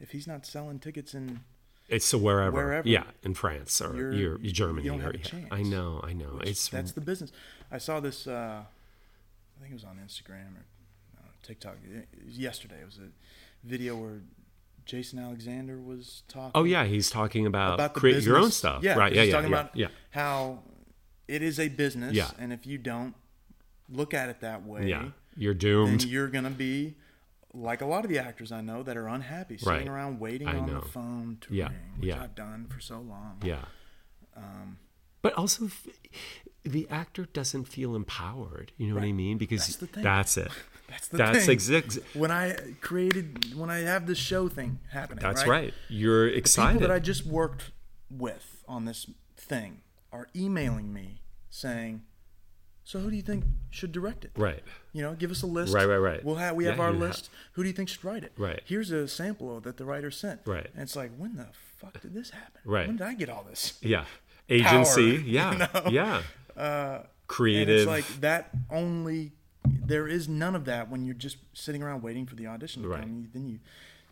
if 0.01 0.11
he's 0.11 0.27
not 0.27 0.45
selling 0.47 0.79
tickets 0.79 1.15
in, 1.15 1.41
It's 1.89 2.05
so 2.07 2.19
wherever, 2.19 2.53
Wherever. 2.57 2.89
yeah, 2.89 3.05
in 3.23 3.35
France 3.35 3.81
or 3.81 3.95
You're- 3.95 4.17
you're, 4.19 4.39
Germany. 4.39 4.85
you 4.85 4.91
don't 4.91 5.01
have 5.01 5.11
or, 5.15 5.17
a 5.17 5.19
chance. 5.19 5.47
I 5.51 5.63
know, 5.63 6.01
I 6.03 6.13
know. 6.13 6.41
It's 6.43 6.69
that's 6.69 6.93
the 6.93 7.01
business. 7.01 7.31
I 7.71 7.79
saw 7.79 8.01
this. 8.01 8.27
Uh, 8.27 8.63
I 8.65 9.61
think 9.61 9.71
it 9.71 9.75
was 9.75 9.85
on 9.85 9.97
Instagram 10.05 10.55
or 10.57 10.67
uh, 11.19 11.29
TikTok. 11.43 11.77
Yesterday. 12.29 12.81
It 12.83 12.87
was 12.87 12.99
a 12.99 13.09
video 13.67 13.97
where 13.97 14.21
Jason 14.87 15.19
Alexander 15.19 15.79
was 15.79 16.23
talking. 16.29 16.53
oh 16.55 16.65
yeah, 16.65 16.85
he's 16.85 17.11
talking 17.11 17.45
about, 17.45 17.75
about 17.75 17.93
create 17.95 18.23
your 18.23 18.39
own 18.39 18.51
stuff, 18.51 18.83
Yeah, 18.83 18.95
right? 18.97 19.13
Yeah, 19.13 19.23
he's 19.23 19.29
yeah, 19.31 19.37
talking 19.37 19.51
yeah, 19.51 19.61
about 19.61 19.77
yeah. 19.77 19.89
how 20.11 20.63
it 21.29 21.43
is 21.43 21.59
a 21.61 21.69
business, 21.69 22.15
Yeah. 22.15 22.31
and 22.39 22.53
if 22.53 22.67
you 22.67 22.79
don't 22.79 23.15
look 23.89 24.15
at 24.15 24.29
it 24.31 24.41
that 24.41 24.65
way, 24.65 24.89
Yeah, 24.89 25.11
you're 25.37 25.55
doomed. 25.55 26.05
you're 26.05 26.29
gonna 26.29 26.51
be 26.51 26.95
like 27.53 27.81
a 27.81 27.87
lot 27.87 28.05
of 28.05 28.11
the 28.11 28.19
actors 28.19 28.53
I 28.53 28.61
know 28.61 28.83
that 28.85 28.97
are 28.97 29.09
unhappy, 29.09 29.59
sitting 29.59 29.73
Right. 29.73 29.89
around 29.89 30.21
waiting 30.21 30.47
I 30.49 30.59
on 30.59 30.67
know. 30.67 30.81
the 30.81 30.87
phone 30.89 31.39
to 31.43 31.55
Yeah, 31.55 31.69
ring, 31.69 31.77
which 31.99 32.09
yeah. 32.09 32.23
I've 32.23 32.35
done 32.35 32.67
for 32.69 32.81
so 32.81 33.01
long. 33.01 33.39
Yeah. 33.45 33.65
Um, 34.37 34.79
but 35.23 35.33
also, 35.35 35.69
the 36.67 36.87
actor 36.91 37.27
doesn't 37.33 37.65
feel 37.65 37.95
empowered. 37.95 38.73
You 38.77 38.89
know 38.89 38.95
what 38.97 39.05
I 39.05 39.13
mean? 39.13 39.39
Because 39.39 39.77
That's 39.77 39.93
that's 39.93 40.37
it. 40.37 40.51
That's 40.89 41.09
the 41.09 41.17
That's 41.17 41.47
thing. 41.47 42.05
when 42.15 42.31
I 42.31 42.57
created 42.81 43.59
when 43.59 43.71
I 43.71 43.79
have 43.81 44.07
this 44.07 44.19
show 44.19 44.49
thing 44.49 44.79
happening. 44.91 45.21
That's 45.21 45.43
right. 45.43 45.65
right. 45.65 45.75
You're 45.89 46.29
excited. 46.29 46.75
People 46.75 46.89
that 46.89 46.95
I 46.95 47.01
just 47.01 47.27
worked 47.27 47.73
with 48.09 48.63
on 48.69 48.85
this 48.85 49.11
thing 49.37 49.81
are 50.13 50.29
emailing 50.37 50.93
me 50.93 51.23
saying, 51.51 52.03
"So 52.85 53.01
who 53.01 53.11
do 53.11 53.17
you 53.17 53.23
think 53.23 53.45
should 53.71 53.91
direct 53.91 54.25
it? 54.25 54.31
right. 54.37 54.63
You 54.93 55.03
know, 55.03 55.15
give 55.15 55.31
us 55.31 55.43
a 55.43 55.47
list. 55.47 55.75
Right, 55.75 55.87
right, 55.87 55.99
right. 55.99 56.25
We'll 56.25 56.37
have 56.37 56.55
we 56.55 56.65
have 56.65 56.81
our 56.81 56.93
list. 56.93 57.31
Who 57.53 57.63
do 57.63 57.69
you 57.69 57.75
think 57.75 57.89
should 57.89 58.05
write 58.05 58.25
it? 58.25 58.33
Right. 58.39 58.63
Here's 58.65 58.91
a 58.91 59.07
sample 59.09 59.61
that 59.61 59.77
the 59.77 59.85
writer 59.85 60.11
sent. 60.11 60.41
Right. 60.47 60.69
And 60.73 60.83
it's 60.83 60.97
like, 60.97 61.11
when 61.17 61.37
the 61.37 61.49
fuck 61.77 62.01
did 62.01 62.15
this 62.15 62.31
happen? 62.31 62.61
Right. 62.65 62.87
When 62.87 62.97
did 62.97 63.07
I 63.07 63.15
get 63.15 63.29
all 63.29 63.45
this? 63.49 63.79
Yeah. 63.83 64.05
Agency. 64.49 65.19
Power, 65.19 65.27
yeah. 65.27 65.53
you 65.53 65.59
know? 65.59 65.91
Yeah. 65.91 66.23
Uh, 66.57 66.99
and 67.01 67.05
Creative. 67.29 67.81
it's 67.81 67.87
like 67.87 68.07
that 68.21 68.51
only. 68.71 69.33
There 69.85 70.07
is 70.07 70.29
none 70.29 70.55
of 70.55 70.65
that 70.67 70.89
when 70.91 71.05
you're 71.05 71.15
just 71.15 71.39
sitting 71.53 71.83
around 71.83 72.03
waiting 72.03 72.25
for 72.27 72.37
the 72.37 72.47
audition 72.47 72.83
to 72.83 72.89
Right. 72.89 73.01
come. 73.01 73.17
You, 73.23 73.27
then 73.33 73.49
you 73.49 73.59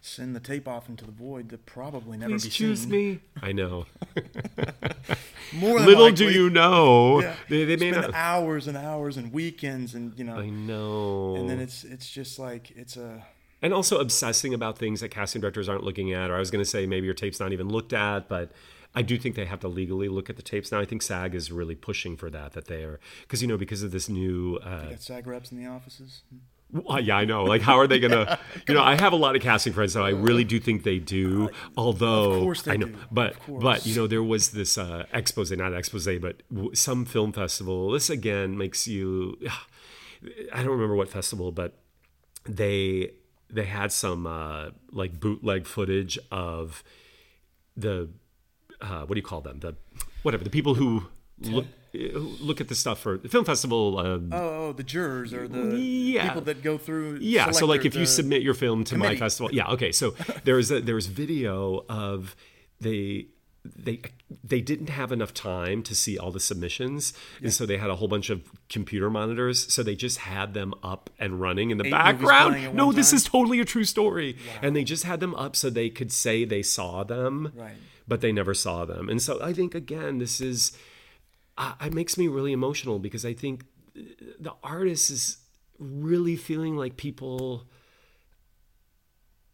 send 0.00 0.34
the 0.36 0.40
tape 0.40 0.66
off 0.68 0.88
into 0.88 1.04
the 1.04 1.12
void 1.12 1.48
to 1.50 1.58
probably 1.58 2.18
never 2.18 2.32
Please 2.32 2.44
be 2.44 2.50
choose 2.50 2.80
seen. 2.80 2.90
me. 2.90 3.20
I 3.40 3.52
know. 3.52 3.86
More 5.54 5.78
than 5.78 5.86
Little 5.86 6.10
do 6.10 6.30
you 6.30 6.50
know, 6.50 7.20
Yeah. 7.20 7.36
they, 7.48 7.64
they 7.64 7.76
may 7.76 7.90
spend 7.92 8.08
not. 8.08 8.14
hours 8.14 8.66
and 8.66 8.76
hours 8.76 9.16
and 9.16 9.32
weekends 9.32 9.94
and 9.94 10.16
you 10.18 10.24
know, 10.24 10.36
I 10.38 10.48
know. 10.50 11.36
and 11.36 11.48
then 11.48 11.60
it's 11.60 11.84
it's 11.84 12.10
just 12.10 12.38
like 12.38 12.72
it's 12.76 12.96
a 12.96 13.24
and 13.62 13.72
also 13.72 13.98
obsessing 14.00 14.52
about 14.52 14.76
things 14.78 15.00
that 15.00 15.10
casting 15.10 15.40
directors 15.40 15.68
aren't 15.68 15.84
looking 15.84 16.12
at. 16.12 16.30
Or 16.30 16.36
I 16.36 16.38
was 16.38 16.50
going 16.50 16.62
to 16.64 16.68
say 16.68 16.86
maybe 16.86 17.06
your 17.06 17.14
tape's 17.14 17.40
not 17.40 17.52
even 17.52 17.68
looked 17.68 17.92
at, 17.94 18.28
but 18.28 18.50
I 18.94 19.02
do 19.02 19.18
think 19.18 19.34
they 19.34 19.46
have 19.46 19.60
to 19.60 19.68
legally 19.68 20.08
look 20.08 20.30
at 20.30 20.36
the 20.36 20.42
tapes 20.42 20.70
now. 20.70 20.78
I 20.80 20.84
think 20.84 21.02
SAG 21.02 21.34
is 21.34 21.50
really 21.50 21.74
pushing 21.74 22.16
for 22.16 22.30
that. 22.30 22.52
That 22.52 22.66
they 22.66 22.84
are 22.84 23.00
because 23.22 23.42
you 23.42 23.48
know 23.48 23.56
because 23.58 23.82
of 23.82 23.90
this 23.90 24.08
new. 24.08 24.58
Uh, 24.62 24.90
got 24.90 25.02
SAG 25.02 25.26
reps 25.26 25.50
in 25.52 25.58
the 25.62 25.66
offices. 25.68 26.22
Well, 26.72 26.98
yeah, 27.00 27.16
I 27.18 27.24
know. 27.24 27.44
Like, 27.44 27.60
how 27.62 27.78
are 27.78 27.86
they 27.86 28.00
gonna? 28.00 28.38
You 28.68 28.74
know, 28.74 28.82
I 28.82 28.94
have 28.96 29.12
a 29.12 29.16
lot 29.16 29.36
of 29.36 29.42
casting 29.42 29.72
friends, 29.72 29.92
so 29.92 30.02
I 30.04 30.10
really 30.10 30.42
do 30.44 30.58
think 30.58 30.82
they 30.82 30.98
do. 30.98 31.50
Although, 31.76 32.32
Of 32.32 32.42
course 32.42 32.62
they 32.62 32.72
I 32.72 32.76
know, 32.76 32.86
do. 32.86 32.96
but 33.12 33.32
Of 33.32 33.40
course. 33.40 33.62
but 33.62 33.86
you 33.86 33.94
know, 33.94 34.06
there 34.06 34.22
was 34.22 34.50
this 34.52 34.78
uh, 34.78 35.04
expose, 35.12 35.52
not 35.52 35.74
expose, 35.74 36.06
but 36.20 36.42
w- 36.52 36.74
some 36.74 37.04
film 37.04 37.32
festival. 37.32 37.90
This 37.90 38.10
again 38.10 38.56
makes 38.56 38.86
you. 38.88 39.36
I 40.52 40.62
don't 40.62 40.72
remember 40.72 40.96
what 40.96 41.08
festival, 41.10 41.52
but 41.52 41.74
they 42.48 43.10
they 43.50 43.64
had 43.64 43.92
some 43.92 44.26
uh, 44.26 44.70
like 44.90 45.20
bootleg 45.20 45.66
footage 45.66 46.18
of 46.32 46.82
the 47.76 48.08
uh, 48.84 49.00
what 49.06 49.14
do 49.14 49.18
you 49.18 49.22
call 49.22 49.40
them? 49.40 49.58
The 49.60 49.74
whatever 50.22 50.44
the 50.44 50.50
people 50.50 50.74
who 50.74 51.06
look 51.40 51.66
look 51.92 52.60
at 52.60 52.68
the 52.68 52.74
stuff 52.74 52.98
for 53.00 53.18
the 53.18 53.28
film 53.28 53.44
festival. 53.44 53.98
Um, 53.98 54.30
Oh, 54.32 54.72
the 54.72 54.82
jurors 54.82 55.32
or 55.32 55.46
the 55.48 55.76
Yeah. 55.76 56.28
people 56.28 56.42
that 56.42 56.62
go 56.62 56.76
through. 56.78 57.18
yeah 57.20 57.50
so 57.50 57.66
like 57.66 57.84
if 57.84 57.94
you 57.94 58.06
submit 58.06 58.42
your 58.42 58.54
film 58.54 58.84
to 58.84 58.96
my 58.96 59.14
festival 59.16 59.50
yeah 59.52 59.68
okay 59.70 59.92
so 59.92 60.14
there's 60.44 60.70
a 60.70 60.80
there's 60.80 61.06
video 61.06 61.84
of 61.88 62.34
they 62.80 63.26
they 63.64 64.00
they 64.42 64.60
didn't 64.60 64.88
have 64.90 65.12
enough 65.12 65.32
time 65.32 65.82
to 65.84 65.94
see 65.94 66.18
all 66.18 66.30
the 66.32 66.40
submissions 66.40 67.12
and 67.42 67.52
so 67.52 67.64
they 67.64 67.78
had 67.78 67.88
a 67.90 67.96
whole 67.96 68.08
bunch 68.08 68.28
of 68.28 68.42
computer 68.68 69.08
monitors 69.08 69.72
so 69.72 69.82
they 69.82 69.94
just 69.94 70.18
had 70.18 70.52
them 70.52 70.74
up 70.82 71.08
and 71.18 71.40
running 71.40 71.70
in 71.70 71.78
the 71.78 71.86
Eight 71.86 71.90
background 71.92 72.74
no 72.74 72.90
this 72.92 73.10
time? 73.10 73.16
is 73.16 73.24
totally 73.24 73.60
a 73.60 73.64
true 73.64 73.84
story 73.84 74.36
and 74.60 74.74
they 74.76 74.84
just 74.84 75.04
had 75.04 75.20
them 75.20 75.34
up 75.36 75.54
so 75.56 75.70
they 75.70 75.88
could 75.90 76.10
say 76.12 76.44
they 76.44 76.62
saw 76.62 77.04
them 77.04 77.52
Right. 77.54 77.72
But 78.06 78.20
they 78.20 78.32
never 78.32 78.54
saw 78.54 78.84
them 78.84 79.08
and 79.08 79.20
so 79.22 79.40
i 79.42 79.52
think 79.52 79.74
again 79.74 80.18
this 80.18 80.40
is 80.40 80.76
uh, 81.56 81.74
it 81.80 81.94
makes 81.94 82.18
me 82.18 82.26
really 82.28 82.52
emotional 82.52 82.98
because 82.98 83.24
i 83.24 83.32
think 83.32 83.64
the 84.40 84.52
artist 84.62 85.10
is 85.10 85.38
really 85.78 86.36
feeling 86.36 86.76
like 86.76 86.96
people 86.96 87.66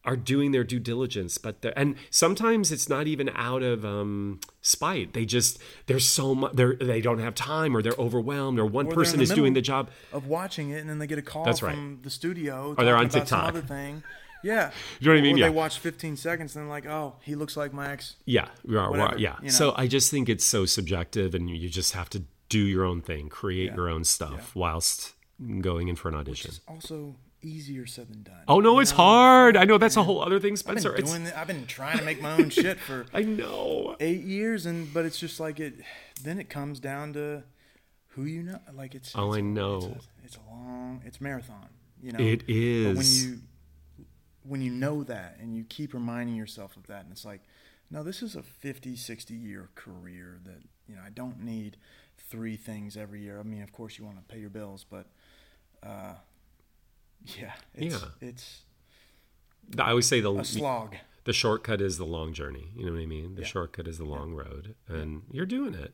are 0.03 0.17
doing 0.17 0.51
their 0.51 0.65
due 0.65 0.79
diligence 0.79 1.37
but 1.37 1.57
and 1.77 1.95
sometimes 2.09 2.73
it's 2.73 2.89
not 2.89 3.07
even 3.07 3.29
out 3.35 3.63
of 3.63 3.85
um 3.85 4.41
spite 4.63 5.13
they 5.13 5.27
just 5.27 5.59
there's 5.87 6.07
so 6.07 6.35
much 6.35 6.53
they're 6.55 6.75
they 6.77 7.03
don't 7.03 7.19
have 7.19 7.35
time 7.35 7.77
or 7.77 7.83
they're 7.83 7.93
overwhelmed 7.99 8.59
or 8.59 8.65
one 8.65 8.87
Or 8.87 8.95
person 8.95 9.21
is 9.21 9.29
doing 9.29 9.53
the 9.53 9.61
job 9.61 9.91
of 10.11 10.27
watching 10.27 10.71
it, 10.71 10.79
and 10.81 10.89
then 10.89 10.99
they 10.99 11.07
get 11.07 11.19
a 11.19 11.23
call 11.23 11.45
That's 11.45 11.61
from 11.61 11.69
right. 11.97 12.03
the 12.03 12.09
studio. 12.09 12.75
Or 12.79 12.85
they're 12.85 12.97
on 12.97 13.11
talking 13.11 13.19
about 13.21 13.29
some 13.29 13.39
TikTok. 13.41 13.49
other 13.49 13.61
thing. 13.63 14.03
Yeah. 14.43 14.71
You 15.01 15.07
know 15.09 15.13
what 15.15 15.19
I 15.19 15.23
mean? 15.23 15.37
Or 15.37 15.39
Yeah. 15.39 15.47
they 15.49 15.55
watch 15.55 15.79
15 15.79 16.17
seconds 16.17 16.57
and 16.57 16.63
they're 16.65 16.71
like, 16.71 16.87
oh, 16.87 17.17
he 17.23 17.35
looks 17.35 17.57
like 17.57 17.73
my 17.73 17.91
ex. 17.93 18.17
yeah 18.25 18.49
we 18.65 18.77
are, 18.77 18.91
Whatever, 18.91 19.19
yeah 19.19 19.37
you 19.43 19.51
so 19.51 19.73
i 19.77 19.87
just 19.87 20.11
think 20.11 20.29
it's 20.29 20.45
so 20.45 20.65
subjective 20.67 21.35
and 21.35 21.51
you 21.51 21.69
just 21.69 21.93
have 21.93 22.09
to 22.11 22.23
do 22.49 22.59
your 22.59 22.85
own 22.85 23.01
thing 23.03 23.29
create 23.29 23.67
Yeah. 23.71 23.77
your 23.77 23.89
own 23.89 24.05
stuff 24.05 24.55
whilst 24.57 25.15
going 25.61 25.89
in 25.89 25.97
for 25.97 26.09
an 26.09 26.15
audition 26.15 26.51
It's 26.51 26.61
also 26.69 27.17
easier 27.43 27.87
said 27.87 28.09
than 28.13 28.23
done. 28.23 28.43
oh 28.49 28.61
no 28.61 28.79
it's 28.81 28.91
know? 28.91 28.97
hard 28.99 29.57
i 29.57 29.65
know 29.65 29.79
that's 29.79 29.97
a 29.97 30.03
whole 30.03 30.21
other 30.23 30.39
thing 30.41 30.53
I've 30.55 30.59
spencer 30.59 30.93
been 30.93 31.05
doing. 31.07 31.27
I've 31.35 31.47
been 31.47 31.67
trying 31.67 31.99
to 31.99 32.05
make 32.05 32.21
my 32.21 32.33
own 32.33 32.51
shit 32.51 32.79
for 32.79 33.07
i 33.15 33.23
know 33.23 33.97
eight 34.01 34.23
years, 34.23 34.67
and 34.67 34.93
but 34.93 35.05
it's 35.07 35.19
just 35.19 35.41
like 35.41 35.59
it. 35.61 35.75
Then 36.23 36.39
it 36.39 36.51
comes 36.51 36.81
down 36.81 37.15
to 37.15 37.43
who 38.09 38.25
you 38.25 38.43
know. 38.43 38.59
Like 38.75 38.95
it's. 38.95 39.13
Oh, 39.17 39.29
it's, 39.33 39.39
I 39.39 39.41
know. 39.41 39.77
It's 39.77 39.87
a, 39.87 39.99
it's 40.25 40.37
a 40.37 40.51
long. 40.51 41.01
It's 41.07 41.19
marathon. 41.21 41.69
You 42.03 42.13
know. 42.13 42.19
It 42.23 42.43
is. 42.47 42.87
But 42.87 42.97
when 42.97 43.07
you 43.33 43.41
when 44.43 44.61
you 44.63 44.71
know 44.71 45.03
that 45.05 45.37
and 45.41 45.55
you 45.57 45.65
keep 45.65 45.93
reminding 45.95 46.35
yourself 46.37 46.77
of 46.77 46.87
that, 46.87 47.03
and 47.05 47.13
it's 47.13 47.25
like, 47.25 47.43
no, 47.91 48.03
this 48.03 48.23
is 48.23 48.37
a 48.37 48.43
50, 48.43 48.97
60 48.97 49.35
year 49.35 49.69
career 49.75 50.39
that 50.45 50.63
you 50.89 50.95
know 50.97 51.03
I 51.05 51.11
don't 51.11 51.41
need 51.43 51.77
three 52.17 52.57
things 52.57 52.97
every 52.97 53.21
year. 53.23 53.39
I 53.41 53.43
mean, 53.43 53.63
of 53.63 53.73
course, 53.73 53.99
you 53.99 54.05
want 54.05 54.17
to 54.19 54.35
pay 54.35 54.41
your 54.41 54.51
bills, 54.51 54.85
but. 54.89 55.07
uh 55.83 56.15
yeah, 57.39 57.53
it's, 57.75 57.95
Yeah. 58.03 58.09
it's 58.29 58.63
i 59.79 59.91
always 59.91 60.07
say 60.07 60.21
the 60.23 60.43
slog. 60.43 60.97
the 61.25 61.35
shortcut 61.35 61.81
is 61.83 61.99
the 61.99 62.07
long 62.07 62.33
journey. 62.33 62.73
You 62.75 62.87
know 62.87 62.93
what 62.93 63.01
I 63.03 63.07
mean? 63.07 63.35
The 63.35 63.43
Yeah. 63.43 63.47
shortcut 63.47 63.87
is 63.87 63.99
the 63.99 64.05
long 64.07 64.33
road, 64.33 64.75
and 64.89 65.23
you're 65.31 65.45
doing 65.47 65.75
it. 65.75 65.93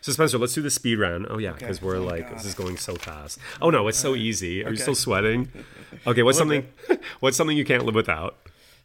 So 0.00 0.12
Spencer, 0.12 0.38
let's 0.38 0.54
do 0.54 0.62
the 0.62 0.70
speed 0.70 0.98
round. 0.98 1.26
Oh 1.28 1.38
yeah, 1.38 1.52
because 1.52 1.82
we're 1.82 1.96
Thank 1.98 2.10
like 2.10 2.28
God. 2.28 2.38
this 2.38 2.44
is 2.46 2.54
going 2.54 2.76
so 2.76 2.94
fast. 2.94 3.38
Oh 3.60 3.70
no, 3.70 3.88
it's 3.88 3.98
so 3.98 4.14
easy. 4.14 4.64
Are 4.64 4.70
you 4.70 4.76
still 4.76 4.94
sweating? 4.94 5.48
Okay, 6.06 6.22
what's 6.22 6.38
something? 6.38 6.66
what's 7.20 7.36
something 7.36 7.56
you 7.56 7.64
can't 7.64 7.84
live 7.84 7.94
without? 7.96 8.36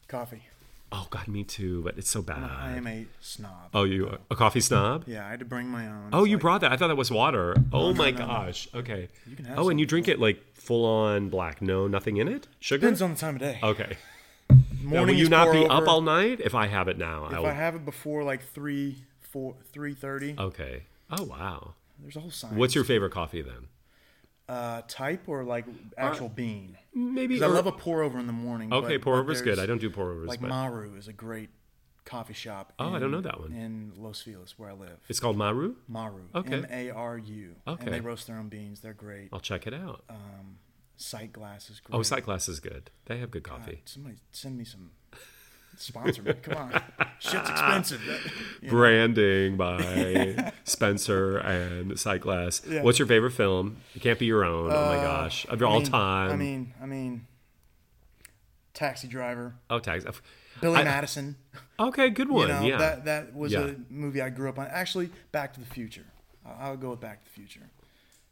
Coffee. 0.07 0.43
Oh 0.91 1.07
God, 1.09 1.27
me 1.27 1.43
too. 1.43 1.81
But 1.83 1.97
it's 1.97 2.09
so 2.09 2.21
bad. 2.21 2.37
I 2.51 2.75
am 2.77 2.85
a 2.87 3.05
snob. 3.21 3.69
Oh, 3.73 3.83
you 3.83 4.17
a 4.29 4.35
coffee 4.35 4.59
snob? 4.59 5.03
Yeah, 5.07 5.25
I 5.25 5.29
had 5.29 5.39
to 5.39 5.45
bring 5.45 5.67
my 5.67 5.87
own. 5.87 6.09
Oh, 6.13 6.21
It's 6.23 6.29
you 6.29 6.35
like- 6.37 6.41
brought 6.41 6.61
that. 6.61 6.71
I 6.71 6.77
thought 6.77 6.87
that 6.89 6.97
was 6.97 7.09
water. 7.11 7.55
Oh 7.71 7.91
no, 7.91 7.93
my 7.97 8.11
no, 8.11 8.17
no. 8.19 8.25
gosh. 8.27 8.67
Okay. 8.75 9.07
You 9.27 9.35
can 9.35 9.45
have 9.45 9.59
Oh, 9.59 9.69
and 9.69 9.79
you 9.79 9.85
drink 9.85 10.07
it 10.07 10.19
like 10.19 10.43
full 10.55 10.85
on 10.85 11.29
black. 11.29 11.61
No, 11.61 11.87
nothing 11.87 12.17
in 12.17 12.27
it. 12.27 12.47
Sugar. 12.59 12.81
Depends 12.81 13.01
on 13.03 13.11
the 13.13 13.19
time 13.19 13.35
of 13.35 13.41
day. 13.41 13.59
Okay. 13.63 13.97
Now, 14.49 14.57
Morning 14.81 15.15
will 15.15 15.21
you 15.23 15.29
not 15.29 15.51
be 15.51 15.59
over. 15.59 15.71
up 15.73 15.87
all 15.87 16.01
night? 16.01 16.41
If 16.41 16.53
I 16.55 16.67
have 16.67 16.87
it 16.87 16.97
now, 16.97 17.25
If 17.27 17.33
I 17.33 17.39
will. 17.39 17.45
I 17.47 17.53
have 17.53 17.75
it 17.75 17.85
before 17.85 18.23
like 18.23 18.43
three, 18.43 19.03
four, 19.21 19.55
three 19.71 19.93
thirty, 19.93 20.35
Okay. 20.37 20.83
Oh 21.19 21.23
wow. 21.23 21.73
there's 21.99 22.15
a 22.15 22.19
whole 22.19 22.31
science. 22.31 22.57
What's 22.57 22.75
your 22.75 22.83
favorite 22.83 23.11
coffee 23.11 23.41
then? 23.41 23.67
uh, 24.49 24.81
type 24.89 25.27
or 25.27 25.43
like 25.45 25.65
actual 25.97 26.27
bean? 26.29 26.77
Maybe. 26.93 27.39
'Cause 27.39 27.49
I 27.49 27.53
love 27.53 27.65
a 27.65 27.71
pour 27.71 28.01
over 28.03 28.19
in 28.19 28.27
the 28.27 28.33
morning. 28.33 28.73
okay, 28.73 28.97
but- 28.97 29.03
pour 29.03 29.17
over 29.17 29.31
is 29.31 29.41
good. 29.41 29.57
I 29.59 29.65
don't 29.65 29.79
do 29.79 29.89
pour 29.89 30.11
overs, 30.11 30.27
Like 30.27 30.41
but 30.41 30.49
Maru 30.49 30.95
is 30.95 31.07
a 31.07 31.13
great 31.13 31.49
coffee 32.03 32.33
shop. 32.33 32.73
Oh, 32.77 32.93
I 32.93 32.99
don't 32.99 33.11
know 33.11 33.21
that 33.21 33.39
one. 33.39 33.53
In 33.53 33.93
Los 33.95 34.21
Feliz, 34.21 34.55
where 34.59 34.69
I 34.69 34.73
live. 34.73 34.99
it's 35.07 35.21
called 35.21 35.37
Maru. 35.37 35.75
Maru. 35.87 36.23
Okay. 36.35 36.55
M 36.55 36.67
A 36.69 36.89
R 36.89 37.17
U. 37.17 37.55
Okay. 37.65 37.85
And 37.85 37.93
they 37.93 38.01
roast 38.01 38.27
their 38.27 38.37
own 38.37 38.49
beans. 38.49 38.81
They're 38.81 38.93
great. 38.93 39.29
I'll 39.31 39.39
check 39.39 39.65
it 39.65 39.73
out. 39.73 40.03
Sightglass 40.99 41.69
is 41.71 41.79
great. 41.79 41.97
Oh, 41.97 42.03
Sight 42.03 42.23
Glass 42.25 42.47
is 42.47 42.59
good. 42.59 42.91
They 43.05 43.17
have 43.17 43.31
good 43.31 43.43
God, 43.43 43.59
coffee. 43.59 43.81
somebody 43.85 44.17
send 44.31 44.57
me 44.57 44.63
some 44.65 44.91
sponsor 45.77 46.21
me. 46.21 46.33
Come 46.33 46.57
on, 46.57 46.81
shit's 47.19 47.49
expensive. 47.49 48.01
You 48.61 48.67
know? 48.69 48.75
Branding 48.77 49.57
by 49.57 50.53
Spencer 50.63 51.37
and 51.37 51.91
Sightglass. 51.93 52.69
Yeah. 52.69 52.81
What's 52.83 52.97
your 52.97 53.07
favorite 53.07 53.31
film? 53.31 53.77
It 53.95 54.01
can't 54.01 54.17
be 54.17 54.25
your 54.25 54.45
own. 54.45 54.67
oh 54.71 54.85
my 54.85 54.97
uh, 54.97 55.03
gosh, 55.03 55.45
of 55.47 55.61
I 55.61 55.65
all 55.65 55.79
mean- 55.81 55.85
time. 55.91 56.31
I 56.31 56.35
mean, 56.37 56.73
I 56.81 56.85
mean, 56.85 57.27
Taxi 58.73 59.07
Driver, 59.07 59.55
oh, 59.69 59.79
tags. 59.79 60.05
Billy 60.61 60.77
I- 60.79 60.83
Madison. 60.83 61.35
Okay, 61.79 62.09
good 62.09 62.27
You 62.27 62.33
one. 62.33 62.47
know, 62.47 62.61
yeah. 62.61 62.77
that 62.77 63.05
that 63.05 63.35
was 63.35 63.51
Yeah. 63.51 63.61
a 63.65 63.75
movie 63.89 64.21
I 64.21 64.29
grew 64.29 64.49
up 64.49 64.57
on. 64.59 64.67
Actually, 64.67 65.09
Back 65.31 65.53
to 65.53 65.59
the 65.59 65.65
Future. 65.65 66.05
I, 66.45 66.67
I 66.67 66.71
would 66.71 66.79
go 66.79 66.91
with 66.91 67.01
Back 67.01 67.19
to 67.19 67.25
the 67.25 67.31
Future 67.31 67.69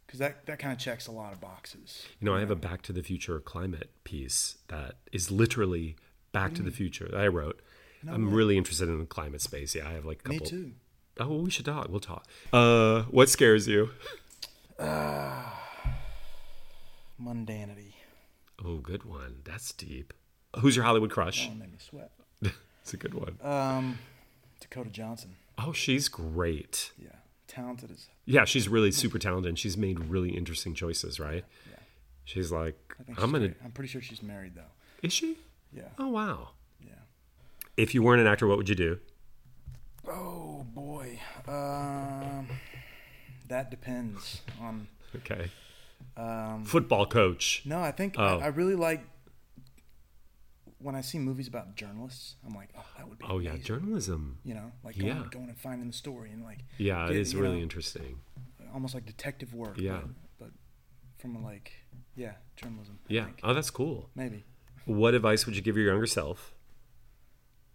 because 0.05 0.19
that 0.19 0.45
that 0.45 0.59
kind 0.59 0.71
of 0.71 0.79
checks 0.79 1.07
a 1.07 1.11
lot 1.11 1.33
of 1.33 1.41
boxes. 1.41 2.05
You 2.19 2.25
know, 2.25 2.35
I 2.35 2.39
have 2.39 2.51
a 2.51 2.55
Back 2.55 2.81
to 2.83 2.93
the 2.93 3.03
Future 3.03 3.39
climate 3.39 3.89
piece 4.03 4.55
that 4.69 4.95
is 5.11 5.29
literally 5.31 5.95
Back 6.32 6.53
to 6.55 6.61
the 6.63 6.71
Future 6.71 7.07
that 7.11 7.19
I 7.19 7.27
wrote. 7.27 7.61
I'm 8.09 8.34
really 8.34 8.57
interested 8.57 8.89
in 8.89 8.99
the 8.99 9.05
climate 9.05 9.41
space. 9.41 9.75
Yeah, 9.75 9.88
I 9.88 9.93
have 9.93 10.05
like 10.05 10.19
a 10.19 10.23
couple. 10.23 10.39
Me 10.39 10.45
too. 10.45 10.71
Oh, 11.19 11.27
well, 11.27 11.41
we 11.41 11.51
should 11.51 11.65
talk. 11.65 11.88
We'll 11.89 11.99
talk. 11.99 12.25
Uh, 12.53 13.03
what 13.03 13.29
scares 13.29 13.67
you? 13.67 13.89
Mundanity. 17.21 17.93
Oh, 18.63 18.77
good 18.77 19.03
one. 19.03 19.41
That's 19.43 19.71
deep. 19.73 20.13
Who's 20.59 20.75
your 20.75 20.86
Hollywood 20.86 21.11
crush? 21.11 21.47
One 21.47 21.59
made 21.59 21.71
me 21.71 21.77
sweat. 21.79 22.11
It's 22.84 22.95
a 22.95 22.97
good 22.97 23.13
one. 23.13 23.38
Um, 23.43 23.99
Dakota 24.59 24.89
Johnson. 24.89 25.36
Oh, 25.59 25.71
she's 25.71 26.07
great. 26.09 26.91
Yeah, 26.97 27.09
talented 27.47 27.91
as 27.91 28.07
Yeah, 28.25 28.43
she's 28.45 28.67
really 28.67 28.91
super 28.91 29.19
talented. 29.19 29.49
and 29.49 29.59
She's 29.59 29.77
made 29.77 29.99
really 30.05 30.32
interesting 30.32 30.73
choices, 30.73 31.19
right? 31.19 31.45
yeah. 31.69 31.77
She's 32.25 32.51
like, 32.51 32.95
I 32.99 33.03
she's 33.13 33.15
gonna. 33.17 33.38
great. 33.39 33.55
I'm 33.63 33.69
pretty 33.71 33.88
sure 33.89 34.01
she's 34.01 34.23
married 34.23 34.55
though. 34.55 34.71
Is 35.03 35.13
she? 35.13 35.38
Yeah. 35.74 35.89
Oh 35.97 36.09
wow. 36.09 36.49
Yeah. 36.84 36.91
If 37.78 37.93
you 37.93 38.01
weren't 38.03 38.22
an 38.22 38.28
actor, 38.28 38.47
what 38.47 38.57
would 38.57 38.69
you 38.69 38.76
do? 38.76 38.99
Oh 40.07 40.65
boy. 40.74 41.19
Um, 41.47 42.47
that 43.47 43.69
depends 43.72 44.41
on. 44.59 44.88
Okay. 45.15 45.49
Um, 46.17 46.65
Football 46.65 47.05
coach. 47.05 47.61
no, 47.65 47.80
I 47.80 47.91
think 47.91 48.15
Oh. 48.17 48.39
I, 48.39 48.45
I 48.45 48.47
really 48.47 48.76
like 48.76 49.03
when 50.80 50.95
I 50.95 51.01
see 51.01 51.19
movies 51.19 51.47
about 51.47 51.76
journalists. 51.76 52.36
I'm 52.45 52.53
like, 52.55 52.69
oh, 52.78 52.84
that 52.97 53.07
would 53.07 53.19
be. 53.19 53.26
Oh 53.30 53.38
yeah, 53.39 53.55
journalism. 53.57 54.39
You 54.43 54.55
know, 54.55 54.72
like 54.84 54.97
Yeah. 54.97 55.13
going, 55.13 55.30
going 55.30 55.49
and 55.49 55.57
finding 55.59 55.88
the 55.88 55.93
story 55.93 56.32
and 56.32 56.43
like 56.43 56.59
Yeah, 56.78 57.07
it 57.09 57.15
is 57.15 57.36
really 57.36 57.57
know, 57.57 57.63
interesting. 57.63 58.19
almost 58.74 58.93
like 58.95 59.05
detective 59.05 59.53
work. 59.53 59.78
Yeah. 59.78 60.01
But, 60.39 60.47
but 60.47 60.49
from 61.19 61.36
a, 61.36 61.41
like, 61.41 61.72
yeah, 62.15 62.34
journalism. 62.55 62.97
I 63.09 63.13
Yeah. 63.13 63.26
think. 63.26 63.39
Oh, 63.43 63.53
that's 63.53 63.69
cool. 63.69 64.09
Maybe. 64.15 64.43
What 64.86 65.13
advice 65.13 65.45
would 65.45 65.55
you 65.55 65.61
give 65.61 65.77
your 65.77 65.88
younger 65.88 66.07
self? 66.07 66.53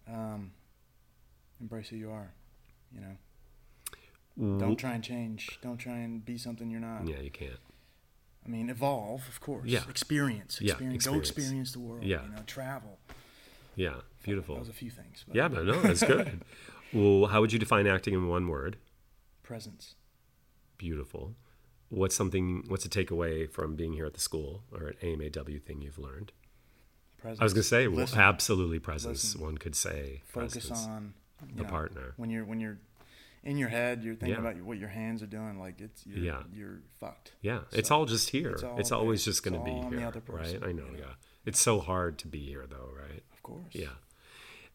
Um, 0.08 0.52
embrace 1.60 1.88
who 1.88 1.96
you 1.96 2.10
are. 2.10 2.32
You 2.94 3.00
know, 3.00 4.58
don't 4.58 4.76
try 4.76 4.92
and 4.94 5.02
change. 5.02 5.58
Don't 5.62 5.78
try 5.78 5.96
and 5.98 6.24
be 6.24 6.38
something 6.38 6.70
you're 6.70 6.80
not. 6.80 7.06
Yeah, 7.06 7.20
you 7.20 7.30
can't. 7.30 7.58
I 8.44 8.48
mean, 8.48 8.70
evolve, 8.70 9.26
of 9.28 9.40
course. 9.40 9.66
Yeah. 9.66 9.80
Experience. 9.88 10.60
Yeah, 10.60 10.72
Experience. 10.72 11.04
Go 11.06 11.14
experience. 11.18 11.30
experience 11.30 11.72
the 11.72 11.78
world. 11.80 12.04
Yeah. 12.04 12.22
You 12.24 12.30
know, 12.36 12.42
travel. 12.46 12.98
Yeah, 13.74 13.94
Beautiful. 14.22 14.54
That 14.54 14.60
was 14.60 14.68
a 14.68 14.72
few 14.72 14.90
things. 14.90 15.24
But 15.26 15.36
Yeah, 15.36 15.48
but 15.48 15.64
no, 15.64 15.80
that's 15.82 16.02
good. 16.06 16.42
well, 16.92 17.26
how 17.26 17.40
would 17.40 17.52
you 17.52 17.58
define 17.58 17.86
acting 17.86 18.14
in 18.14 18.28
one 18.28 18.48
word? 18.48 18.76
Presence. 19.42 19.94
Beautiful. 20.78 21.34
What's 21.88 22.14
something? 22.14 22.64
What's 22.68 22.84
a 22.84 22.88
takeaway 22.88 23.50
from 23.50 23.76
being 23.76 23.92
here 23.92 24.06
at 24.06 24.14
the 24.14 24.20
school 24.20 24.62
or 24.72 24.88
at 24.88 25.00
AMAW 25.00 25.62
thing 25.62 25.80
you've 25.82 25.98
learned? 25.98 26.32
Presence. 27.18 27.40
I 27.40 27.44
was 27.44 27.52
gonna 27.54 27.62
say, 27.64 27.86
Listen. 27.88 28.18
absolutely 28.18 28.78
presence. 28.78 29.24
Listen. 29.24 29.40
One 29.40 29.58
could 29.58 29.74
say 29.74 30.22
Focus 30.26 30.52
presence. 30.68 30.86
on 30.86 31.14
the 31.54 31.62
know, 31.62 31.68
partner. 31.68 32.12
When 32.16 32.30
you're 32.30 32.44
when 32.44 32.60
you're 32.60 32.78
in 33.42 33.58
your 33.58 33.68
head, 33.68 34.02
you're 34.02 34.14
thinking 34.16 34.42
Yeah. 34.42 34.50
about 34.50 34.60
what 34.62 34.78
your 34.78 34.88
hands 34.88 35.22
are 35.22 35.26
doing. 35.26 35.58
Like 35.58 35.80
it's 35.80 36.04
you're, 36.06 36.18
Yeah. 36.18 36.42
you're 36.52 36.80
fucked. 36.98 37.32
Yeah, 37.42 37.60
it's 37.72 37.90
all 37.90 38.04
just 38.06 38.30
here. 38.30 38.50
it's 38.52 38.64
It's, 38.78 38.92
always 38.92 39.24
just 39.24 39.42
going 39.44 39.54
to 39.58 39.64
be 39.64 39.70
all 39.70 39.88
here, 39.90 40.10
person, 40.10 40.60
right? 40.60 40.68
I 40.68 40.72
know. 40.72 40.86
you 40.86 40.92
know? 40.92 40.98
Yeah, 40.98 41.14
it's 41.44 41.60
so 41.60 41.78
hard 41.80 42.18
to 42.18 42.26
be 42.26 42.40
here, 42.40 42.66
though, 42.68 42.90
right? 42.98 43.22
Of 43.32 43.42
course. 43.44 43.72
Yeah, 43.72 43.86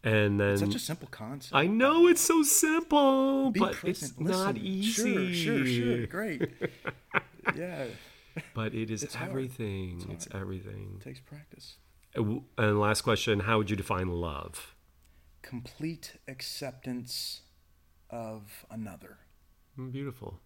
and 0.03 0.39
then 0.39 0.51
It's 0.53 0.61
such 0.61 0.75
a 0.75 0.79
simple 0.79 1.09
concept. 1.11 1.53
I 1.53 1.67
know 1.67 2.07
it's 2.07 2.21
so 2.21 2.43
simple, 2.43 3.51
Be 3.51 3.59
but 3.59 3.73
present. 3.73 4.11
it's 4.11 4.19
not 4.19 4.55
easy. 4.57 5.33
Sure, 5.33 5.33
sure, 5.33 5.65
sure. 5.65 6.07
Great. 6.07 6.49
yeah. 7.55 7.87
But 8.53 8.73
it 8.73 8.89
is 8.89 9.03
It's 9.03 9.17
everything. 9.17 9.97
It's 10.09 10.25
It's, 10.27 10.35
everything. 10.35 10.95
It 11.01 11.03
takes 11.03 11.19
practice. 11.19 11.75
Uh, 12.18 12.39
And 12.57 12.80
last 12.80 13.01
question: 13.01 13.41
How 13.41 13.57
would 13.57 13.70
you 13.70 13.76
define 13.76 14.07
love? 14.09 14.76
Complete 15.41 16.18
acceptance 16.28 17.41
of 18.09 18.66
another, 18.70 19.18
Mm, 19.78 19.91
Beautiful. 19.91 20.39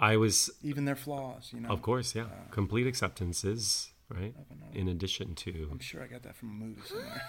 I 0.00 0.16
was, 0.16 0.50
even 0.62 0.84
their 0.86 0.96
flaws. 0.96 1.50
You 1.54 1.60
know. 1.60 1.68
of 1.70 1.82
course, 1.82 2.14
yeah. 2.14 2.26
Complete 2.50 2.86
acceptance 2.86 3.44
is 3.44 3.90
right. 4.08 4.34
In 4.72 4.88
addition 4.88 5.34
to 5.36 5.68
I'm 5.70 5.78
sure 5.78 6.02
I 6.02 6.06
got 6.06 6.22
that 6.24 6.36
from 6.36 6.50
a 6.50 6.52
movie 6.64 6.80
somewhere. 6.86 7.22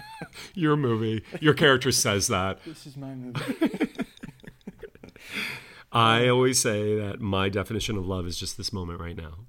your 0.54 0.76
movie, 0.76 1.24
your 1.40 1.54
character 1.54 1.90
says 1.90 2.26
that. 2.28 2.62
this 2.66 2.86
is 2.86 2.96
my 2.96 3.14
movie. 3.14 3.88
I 5.92 6.28
always 6.28 6.60
say 6.60 6.96
that 6.96 7.20
my 7.20 7.48
definition 7.48 7.96
of 7.96 8.06
love 8.06 8.26
is 8.26 8.36
just 8.38 8.56
this 8.58 8.72
moment 8.72 9.00
right 9.00 9.16
now. 9.16 9.46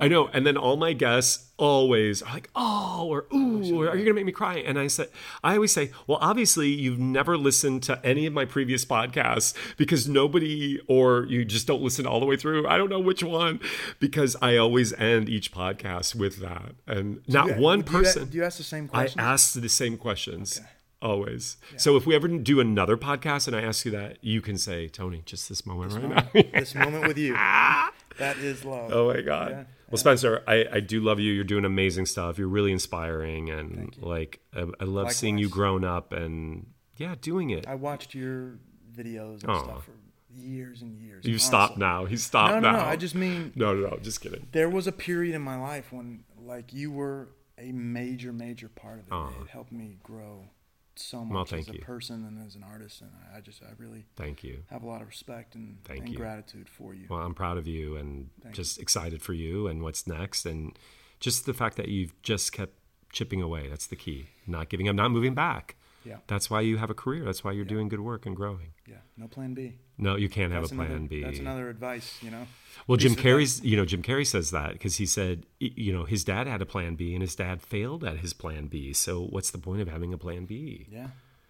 I 0.00 0.08
know, 0.08 0.28
and 0.32 0.46
then 0.46 0.56
all 0.56 0.76
my 0.76 0.92
guests 0.92 1.50
always 1.58 2.22
are 2.22 2.32
like, 2.32 2.48
"Oh," 2.56 3.06
or 3.10 3.26
"Ooh," 3.34 3.62
oh, 3.64 3.82
or 3.82 3.88
"Are 3.90 3.96
you 3.96 4.04
gonna 4.04 4.14
make 4.14 4.24
me 4.24 4.32
cry?" 4.32 4.56
And 4.58 4.78
I 4.78 4.86
said, 4.86 5.08
I 5.44 5.54
always 5.54 5.72
say, 5.72 5.90
"Well, 6.06 6.18
obviously 6.20 6.68
you've 6.68 6.98
never 6.98 7.36
listened 7.36 7.82
to 7.84 8.00
any 8.04 8.24
of 8.26 8.32
my 8.32 8.44
previous 8.46 8.84
podcasts 8.84 9.52
because 9.76 10.08
nobody, 10.08 10.80
or 10.88 11.26
you 11.26 11.44
just 11.44 11.66
don't 11.66 11.82
listen 11.82 12.06
all 12.06 12.18
the 12.20 12.26
way 12.26 12.36
through. 12.36 12.66
I 12.66 12.78
don't 12.78 12.88
know 12.88 13.00
which 13.00 13.22
one, 13.22 13.60
because 13.98 14.36
I 14.40 14.56
always 14.56 14.92
end 14.94 15.28
each 15.28 15.52
podcast 15.52 16.14
with 16.14 16.38
that, 16.40 16.72
and 16.86 17.20
not 17.28 17.48
you- 17.48 17.54
one 17.62 17.82
do 17.82 17.92
you 17.92 17.98
person. 17.98 18.28
Do 18.28 18.38
you 18.38 18.44
ask 18.44 18.56
the 18.58 18.64
same 18.64 18.88
I 18.92 19.08
ask 19.18 19.60
the 19.60 19.68
same 19.68 19.96
questions. 19.98 20.60
Always. 21.02 21.56
So 21.78 21.96
if 21.96 22.04
we 22.06 22.14
ever 22.14 22.28
do 22.28 22.60
another 22.60 22.98
podcast 22.98 23.46
and 23.46 23.56
I 23.56 23.62
ask 23.62 23.86
you 23.86 23.90
that, 23.92 24.18
you 24.20 24.42
can 24.42 24.58
say, 24.58 24.86
Tony, 24.86 25.22
just 25.24 25.48
this 25.48 25.64
moment 25.64 25.94
right 25.94 26.34
now. 26.34 26.42
this 26.60 26.74
moment 26.74 27.08
with 27.08 27.16
you. 27.16 27.34
That 28.18 28.36
is 28.36 28.66
love. 28.66 28.92
Oh 28.92 29.14
my 29.14 29.22
god. 29.22 29.50
Yeah, 29.50 29.64
well, 29.90 29.98
Spencer, 29.98 30.42
I, 30.46 30.66
I 30.72 30.80
do 30.80 31.00
love 31.00 31.18
you. 31.20 31.32
You're 31.32 31.44
doing 31.44 31.64
amazing 31.64 32.06
stuff. 32.06 32.38
You're 32.38 32.48
really 32.48 32.72
inspiring, 32.72 33.50
and 33.50 33.96
like 33.98 34.40
I, 34.54 34.66
I 34.80 34.84
love 34.84 35.12
seeing 35.12 35.38
you 35.38 35.48
grown 35.48 35.84
up 35.84 36.12
and 36.12 36.66
yeah, 36.96 37.14
doing 37.20 37.50
it. 37.50 37.66
I 37.66 37.74
watched 37.74 38.14
your 38.14 38.58
videos 38.94 39.44
and 39.44 39.56
stuff 39.58 39.84
for 39.84 39.92
years 40.34 40.82
and 40.82 41.00
years. 41.00 41.24
You've 41.24 41.34
honestly. 41.34 41.46
stopped 41.48 41.78
now. 41.78 42.04
He's 42.04 42.22
stopped 42.24 42.54
No, 42.54 42.60
no, 42.60 42.72
now. 42.72 42.84
no. 42.84 42.88
I 42.88 42.96
just 42.96 43.14
mean 43.14 43.52
no, 43.56 43.74
no, 43.74 43.88
no. 43.90 43.98
Just 44.02 44.20
kidding. 44.20 44.46
there 44.52 44.68
was 44.68 44.86
a 44.86 44.92
period 44.92 45.34
in 45.34 45.42
my 45.42 45.56
life 45.60 45.92
when 45.92 46.24
like 46.40 46.72
you 46.72 46.90
were 46.92 47.28
a 47.58 47.72
major, 47.72 48.32
major 48.32 48.68
part 48.68 49.00
of 49.00 49.06
it. 49.08 49.42
It 49.42 49.48
helped 49.48 49.72
me 49.72 49.96
grow 50.02 50.44
so 50.96 51.24
much 51.24 51.52
Well, 51.52 51.60
as 51.60 51.68
a 51.68 51.72
you. 51.74 51.80
person 51.80 52.24
and 52.24 52.46
as 52.46 52.54
an 52.54 52.62
artist, 52.62 53.00
and 53.00 53.10
I, 53.34 53.40
just 53.40 53.62
I 53.62 53.68
really 53.78 54.04
Thank 54.16 54.42
you. 54.44 54.64
have 54.70 54.82
a 54.82 54.86
lot 54.86 55.00
of 55.02 55.08
respect 55.08 55.54
and, 55.54 55.78
Thank 55.84 56.00
and 56.00 56.08
you. 56.10 56.16
gratitude 56.16 56.68
for 56.68 56.94
you. 56.94 57.06
Well, 57.08 57.20
I'm 57.20 57.34
proud 57.34 57.56
of 57.58 57.66
you 57.66 57.96
and 57.96 58.30
Thank 58.42 58.54
just 58.54 58.78
excited 58.80 59.22
for 59.22 59.32
you 59.32 59.66
and 59.66 59.82
what's 59.82 60.06
next, 60.06 60.46
and 60.46 60.78
just 61.20 61.46
the 61.46 61.54
fact 61.54 61.76
that 61.76 61.88
you've 61.88 62.20
just 62.22 62.52
kept 62.52 62.74
chipping 63.12 63.42
away. 63.42 63.68
That's 63.68 63.86
the 63.86 63.96
key. 63.96 64.26
Not 64.46 64.68
giving 64.68 64.88
up. 64.88 64.94
Not 64.94 65.10
moving 65.10 65.34
back. 65.34 65.76
Yeah, 66.04 66.16
That's 66.28 66.48
why 66.48 66.62
you 66.62 66.78
have 66.78 66.88
a 66.88 66.94
career. 66.94 67.24
That's 67.26 67.44
why 67.44 67.52
you're 67.52 67.66
doing 67.66 67.88
good 67.90 68.00
work 68.00 68.24
and 68.24 68.34
growing. 68.34 68.72
Yeah. 68.90 68.96
No 69.16 69.28
plan 69.28 69.54
B. 69.54 69.74
No, 69.98 70.16
you 70.16 70.28
can't 70.28 70.52
have 70.52 70.62
That's 70.62 70.72
a 70.72 70.76
plan 70.76 70.90
another, 70.90 71.06
B. 71.06 71.22
That's 71.22 71.38
another 71.38 71.68
advice, 71.68 72.18
you 72.22 72.30
know. 72.30 72.46
Well, 72.86 72.96
Jim 72.96 73.14
Carrey's, 73.14 73.62
you 73.62 73.76
know, 73.76 73.84
Jim 73.84 74.02
Carrey 74.02 74.26
says 74.26 74.50
that 74.50 74.72
because 74.72 74.96
he 74.96 75.06
said, 75.06 75.44
you 75.58 75.92
know, 75.92 76.04
his 76.04 76.24
dad 76.24 76.46
had 76.46 76.60
a 76.62 76.66
plan 76.66 76.94
B 76.96 77.14
and 77.14 77.22
his 77.22 77.34
dad 77.34 77.62
failed 77.62 78.02
at 78.02 78.18
his 78.18 78.32
plan 78.32 78.66
B. 78.66 78.92
So 78.92 79.20
what's 79.20 79.50
the 79.50 79.58
point 79.58 79.82
of 79.82 79.88
having 79.88 80.12
a 80.12 80.18
plan 80.18 80.46
B? 80.46 80.86
Yeah. 80.90 81.08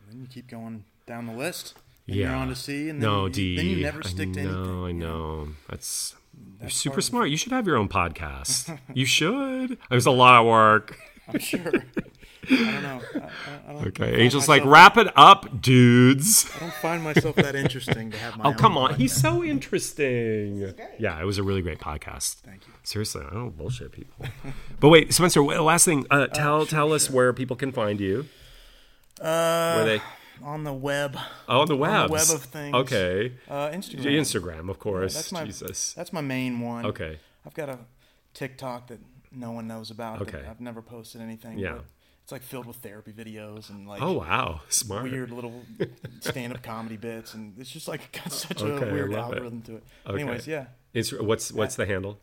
Then 0.09 0.20
you 0.20 0.26
keep 0.26 0.49
going 0.49 0.84
down 1.07 1.26
the 1.26 1.32
list. 1.32 1.74
Yeah, 2.07 2.30
you're 2.30 2.34
on 2.34 2.49
to 2.49 2.57
C, 2.57 2.88
and 2.88 3.01
then, 3.01 3.09
no, 3.09 3.26
you, 3.26 3.32
D. 3.32 3.57
then 3.57 3.66
you 3.66 3.76
never 3.82 4.01
I 4.05 4.09
stick 4.09 4.32
to 4.32 4.43
know, 4.43 4.84
anything. 4.84 4.84
I 4.84 4.93
know. 4.93 5.49
That's, 5.68 6.16
you're 6.61 6.70
super 6.70 7.01
smart. 7.01 7.30
You 7.30 7.36
should 7.36 7.53
have 7.53 7.68
your 7.68 7.76
own 7.76 7.88
podcast. 7.88 8.76
you 8.95 9.07
should. 9.07 9.78
There's 9.91 10.07
a 10.07 10.11
lot 10.11 10.41
of 10.41 10.47
work. 10.47 10.99
I'm 11.28 11.38
sure. 11.38 11.72
I 12.51 12.55
don't 12.57 12.82
know. 12.82 13.01
I, 13.14 13.18
I, 13.18 13.30
I 13.68 13.72
don't 13.74 13.86
Okay, 13.88 14.22
Angel's 14.22 14.49
like, 14.49 14.64
wrap 14.64 14.97
it 14.97 15.09
up, 15.16 15.61
dudes. 15.61 16.51
I 16.57 16.61
don't 16.61 16.74
find 16.74 17.03
myself 17.03 17.36
that 17.36 17.55
interesting 17.55 18.11
to 18.12 18.16
have 18.18 18.36
my 18.38 18.45
Oh, 18.47 18.49
own 18.49 18.55
come 18.55 18.76
on. 18.78 18.93
podcast. 18.93 18.97
He's 18.97 19.12
so 19.12 19.45
interesting. 19.45 20.74
Yeah, 20.99 21.20
it 21.20 21.24
was 21.24 21.38
a 21.38 21.43
really 21.43 21.62
great 21.62 21.78
podcast. 21.80 22.36
Thank 22.36 22.66
you. 22.66 22.72
Seriously, 22.82 23.22
I 23.28 23.34
don't 23.34 23.57
bullshit 23.57 23.93
people. 23.93 24.26
but 24.80 24.88
wait, 24.88 25.12
Spencer, 25.12 25.43
wh- 25.43 25.62
last 25.62 25.84
thing, 25.84 26.07
uh, 26.11 26.26
tell 26.28 26.64
tell 26.66 26.93
us 26.93 27.11
where 27.11 27.32
people 27.32 27.57
can 27.57 27.72
find 27.72 28.01
you. 28.01 28.26
Uh, 29.20 29.74
Where 29.74 29.84
they 29.84 30.03
on 30.43 30.64
the 30.64 30.72
web, 30.72 31.18
oh 31.47 31.61
on 31.61 31.68
the 31.68 31.76
web. 31.76 32.07
the 32.09 32.12
web 32.14 32.30
of 32.30 32.43
things. 32.45 32.74
Okay, 32.74 33.32
uh, 33.51 33.68
Instagram. 33.68 34.05
Instagram, 34.18 34.70
of 34.70 34.78
course. 34.78 35.12
that's 35.14 35.30
my 35.32 35.45
Jesus. 35.45 35.93
that's 35.93 36.12
my 36.12 36.22
main 36.22 36.61
one. 36.61 36.86
Okay. 36.86 37.18
I've 37.47 37.53
got 37.55 37.68
a 37.68 37.78
TikTok 38.32 38.86
that 38.88 38.99
no 39.30 39.51
one 39.53 39.66
knows 39.66 39.91
about. 39.91 40.22
Okay. 40.22 40.43
I've 40.49 40.61
never 40.61 40.80
posted 40.80 41.20
anything. 41.20 41.59
Yeah. 41.59 41.80
It's 42.31 42.33
like 42.33 42.43
filled 42.43 42.66
with 42.66 42.76
therapy 42.76 43.12
videos 43.12 43.70
and 43.70 43.89
like 43.89 44.01
Oh 44.01 44.12
wow, 44.12 44.61
smart. 44.68 45.03
weird 45.03 45.33
little 45.33 45.64
stand-up 46.20 46.62
comedy 46.62 46.97
bits, 46.97 47.35
and 47.35 47.55
it's 47.59 47.68
just 47.70 47.89
like 47.89 48.12
got 48.12 48.31
such 48.31 48.62
Okay, 48.62 48.89
a 48.89 48.93
weird 48.93 49.11
love 49.11 49.33
it. 49.33 49.64
to 49.64 49.74
it. 49.78 49.83
Okay. 50.07 50.22
Anyways, 50.22 50.47
yeah, 50.47 50.66
It's 50.95 51.12
what's 51.12 51.51
what's 51.51 51.74
the 51.74 51.87
handle? 51.87 52.20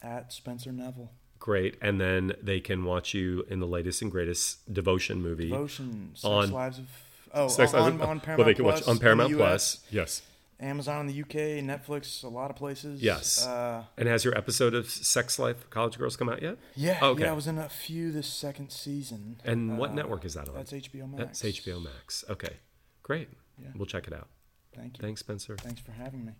at 0.00 0.32
Spencer 0.32 0.70
Neville. 0.70 1.10
Great, 1.40 1.76
and 1.82 2.00
then 2.00 2.34
they 2.40 2.60
can 2.60 2.84
watch 2.84 3.14
you 3.14 3.44
in 3.50 3.58
the 3.58 3.66
latest 3.66 4.00
and 4.00 4.12
greatest 4.12 4.72
devotion 4.72 5.20
movie. 5.20 5.48
Devotion, 5.50 6.10
Sex 6.14 6.24
On- 6.24 6.52
Lives 6.52 6.78
of 6.78 6.86
oh 7.34 7.48
on, 7.58 7.74
on, 7.74 8.00
on 8.02 8.20
Paramount 8.20 8.38
well, 8.38 8.46
they 8.46 8.54
can 8.54 8.64
Plus 8.64 8.80
watch 8.82 8.88
on 8.88 8.98
Paramount 9.00 9.34
Plus. 9.34 9.80
Yes, 9.90 10.22
Amazon 10.60 11.02
in 11.02 11.06
the 11.06 11.20
UK, 11.22 11.62
Netflix, 11.64 12.24
a 12.24 12.28
lot 12.28 12.50
of 12.50 12.56
places. 12.56 13.00
yes. 13.02 13.46
Uh, 13.46 13.84
and 13.96 14.08
has 14.08 14.24
your 14.24 14.36
episode 14.36 14.74
of 14.74 14.90
Sex 14.90 15.38
Life 15.38 15.70
College 15.70 15.96
Girls 15.98 16.16
come 16.16 16.28
out 16.28 16.42
yet? 16.42 16.58
yeah, 16.74 16.98
Okay. 17.02 17.22
yeah. 17.22 17.30
I 17.30 17.34
was 17.34 17.46
in 17.46 17.58
a 17.58 17.68
few 17.68 18.10
this 18.10 18.26
second 18.26 18.70
season. 18.72 19.40
And 19.44 19.78
what 19.78 19.90
Uh, 19.90 19.94
network 19.94 20.24
is 20.24 20.34
that 20.34 20.48
on? 20.48 20.54
That's 20.56 20.72
HBO 20.72 21.06
Max. 21.08 21.40
That's 21.40 21.42
HBO 21.60 21.80
Max. 21.82 22.24
Okay, 22.28 22.56
great. 23.04 23.28
Yeah. 23.60 23.68
We'll 23.76 23.86
check 23.86 24.08
it 24.08 24.12
out. 24.12 24.28
Thank 24.74 24.98
you. 24.98 25.02
Thanks, 25.02 25.20
Spencer. 25.20 25.56
Thanks 25.56 25.80
for 25.80 25.92
having 25.92 26.24
me. 26.24 26.32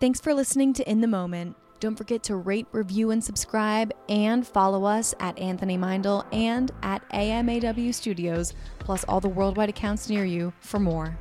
Thanks 0.00 0.20
for 0.20 0.32
listening 0.34 0.72
to 0.74 0.88
In 0.90 1.00
the 1.00 1.06
Moment. 1.08 1.56
Don't 1.80 1.96
forget 1.96 2.24
to 2.24 2.34
rate, 2.36 2.66
review, 2.72 3.10
and 3.12 3.22
subscribe, 3.22 3.92
and 4.08 4.44
follow 4.46 4.84
us 4.84 5.14
at 5.20 5.38
Anthony 5.38 5.78
Meindl 5.78 6.24
and 6.32 6.72
at 6.82 7.08
AMAW 7.10 7.92
Studios, 7.94 8.54
plus 8.80 9.04
all 9.04 9.20
the 9.20 9.28
worldwide 9.28 9.68
accounts 9.68 10.08
near 10.08 10.24
you 10.24 10.52
for 10.60 10.80
more. 10.80 11.16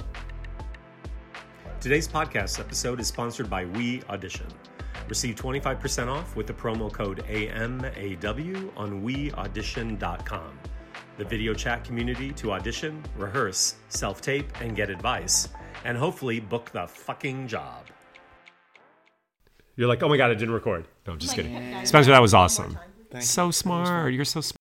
Today's 1.88 2.06
podcast 2.06 2.60
episode 2.60 3.00
is 3.00 3.08
sponsored 3.08 3.50
by 3.50 3.64
We 3.64 4.04
Audition. 4.10 4.48
Receive 5.08 5.36
25% 5.36 6.10
off 6.10 6.36
with 6.36 6.46
the 6.46 6.52
promo 6.52 6.92
code 6.92 7.24
AMAW 7.30 8.72
on 8.76 9.02
weaudition.com. 9.02 10.60
The 11.18 11.24
video 11.24 11.54
chat 11.54 11.86
community 11.86 12.34
to 12.34 12.52
audition, 12.52 13.02
rehearse, 13.16 13.76
self 13.88 14.20
tape, 14.20 14.52
and 14.60 14.76
get 14.76 14.90
advice, 14.90 15.48
and 15.86 15.98
hopefully 15.98 16.42
book 16.42 16.72
the 16.72 16.86
fucking 16.88 17.48
job. 17.48 17.86
You're 19.78 19.88
like, 19.88 20.04
oh 20.04 20.10
my 20.10 20.18
God, 20.18 20.30
I 20.30 20.34
didn't 20.34 20.56
record. 20.56 20.90
No, 21.08 21.14
I'm 21.14 21.20
just 21.20 21.36
kidding. 21.36 21.86
Spencer, 21.86 22.12
that 22.12 22.22
was 22.22 22.34
awesome. 22.34 22.78
So 23.22 23.50
smart. 23.50 24.14
You're 24.14 24.26
so 24.26 24.42
smart. 24.42 24.57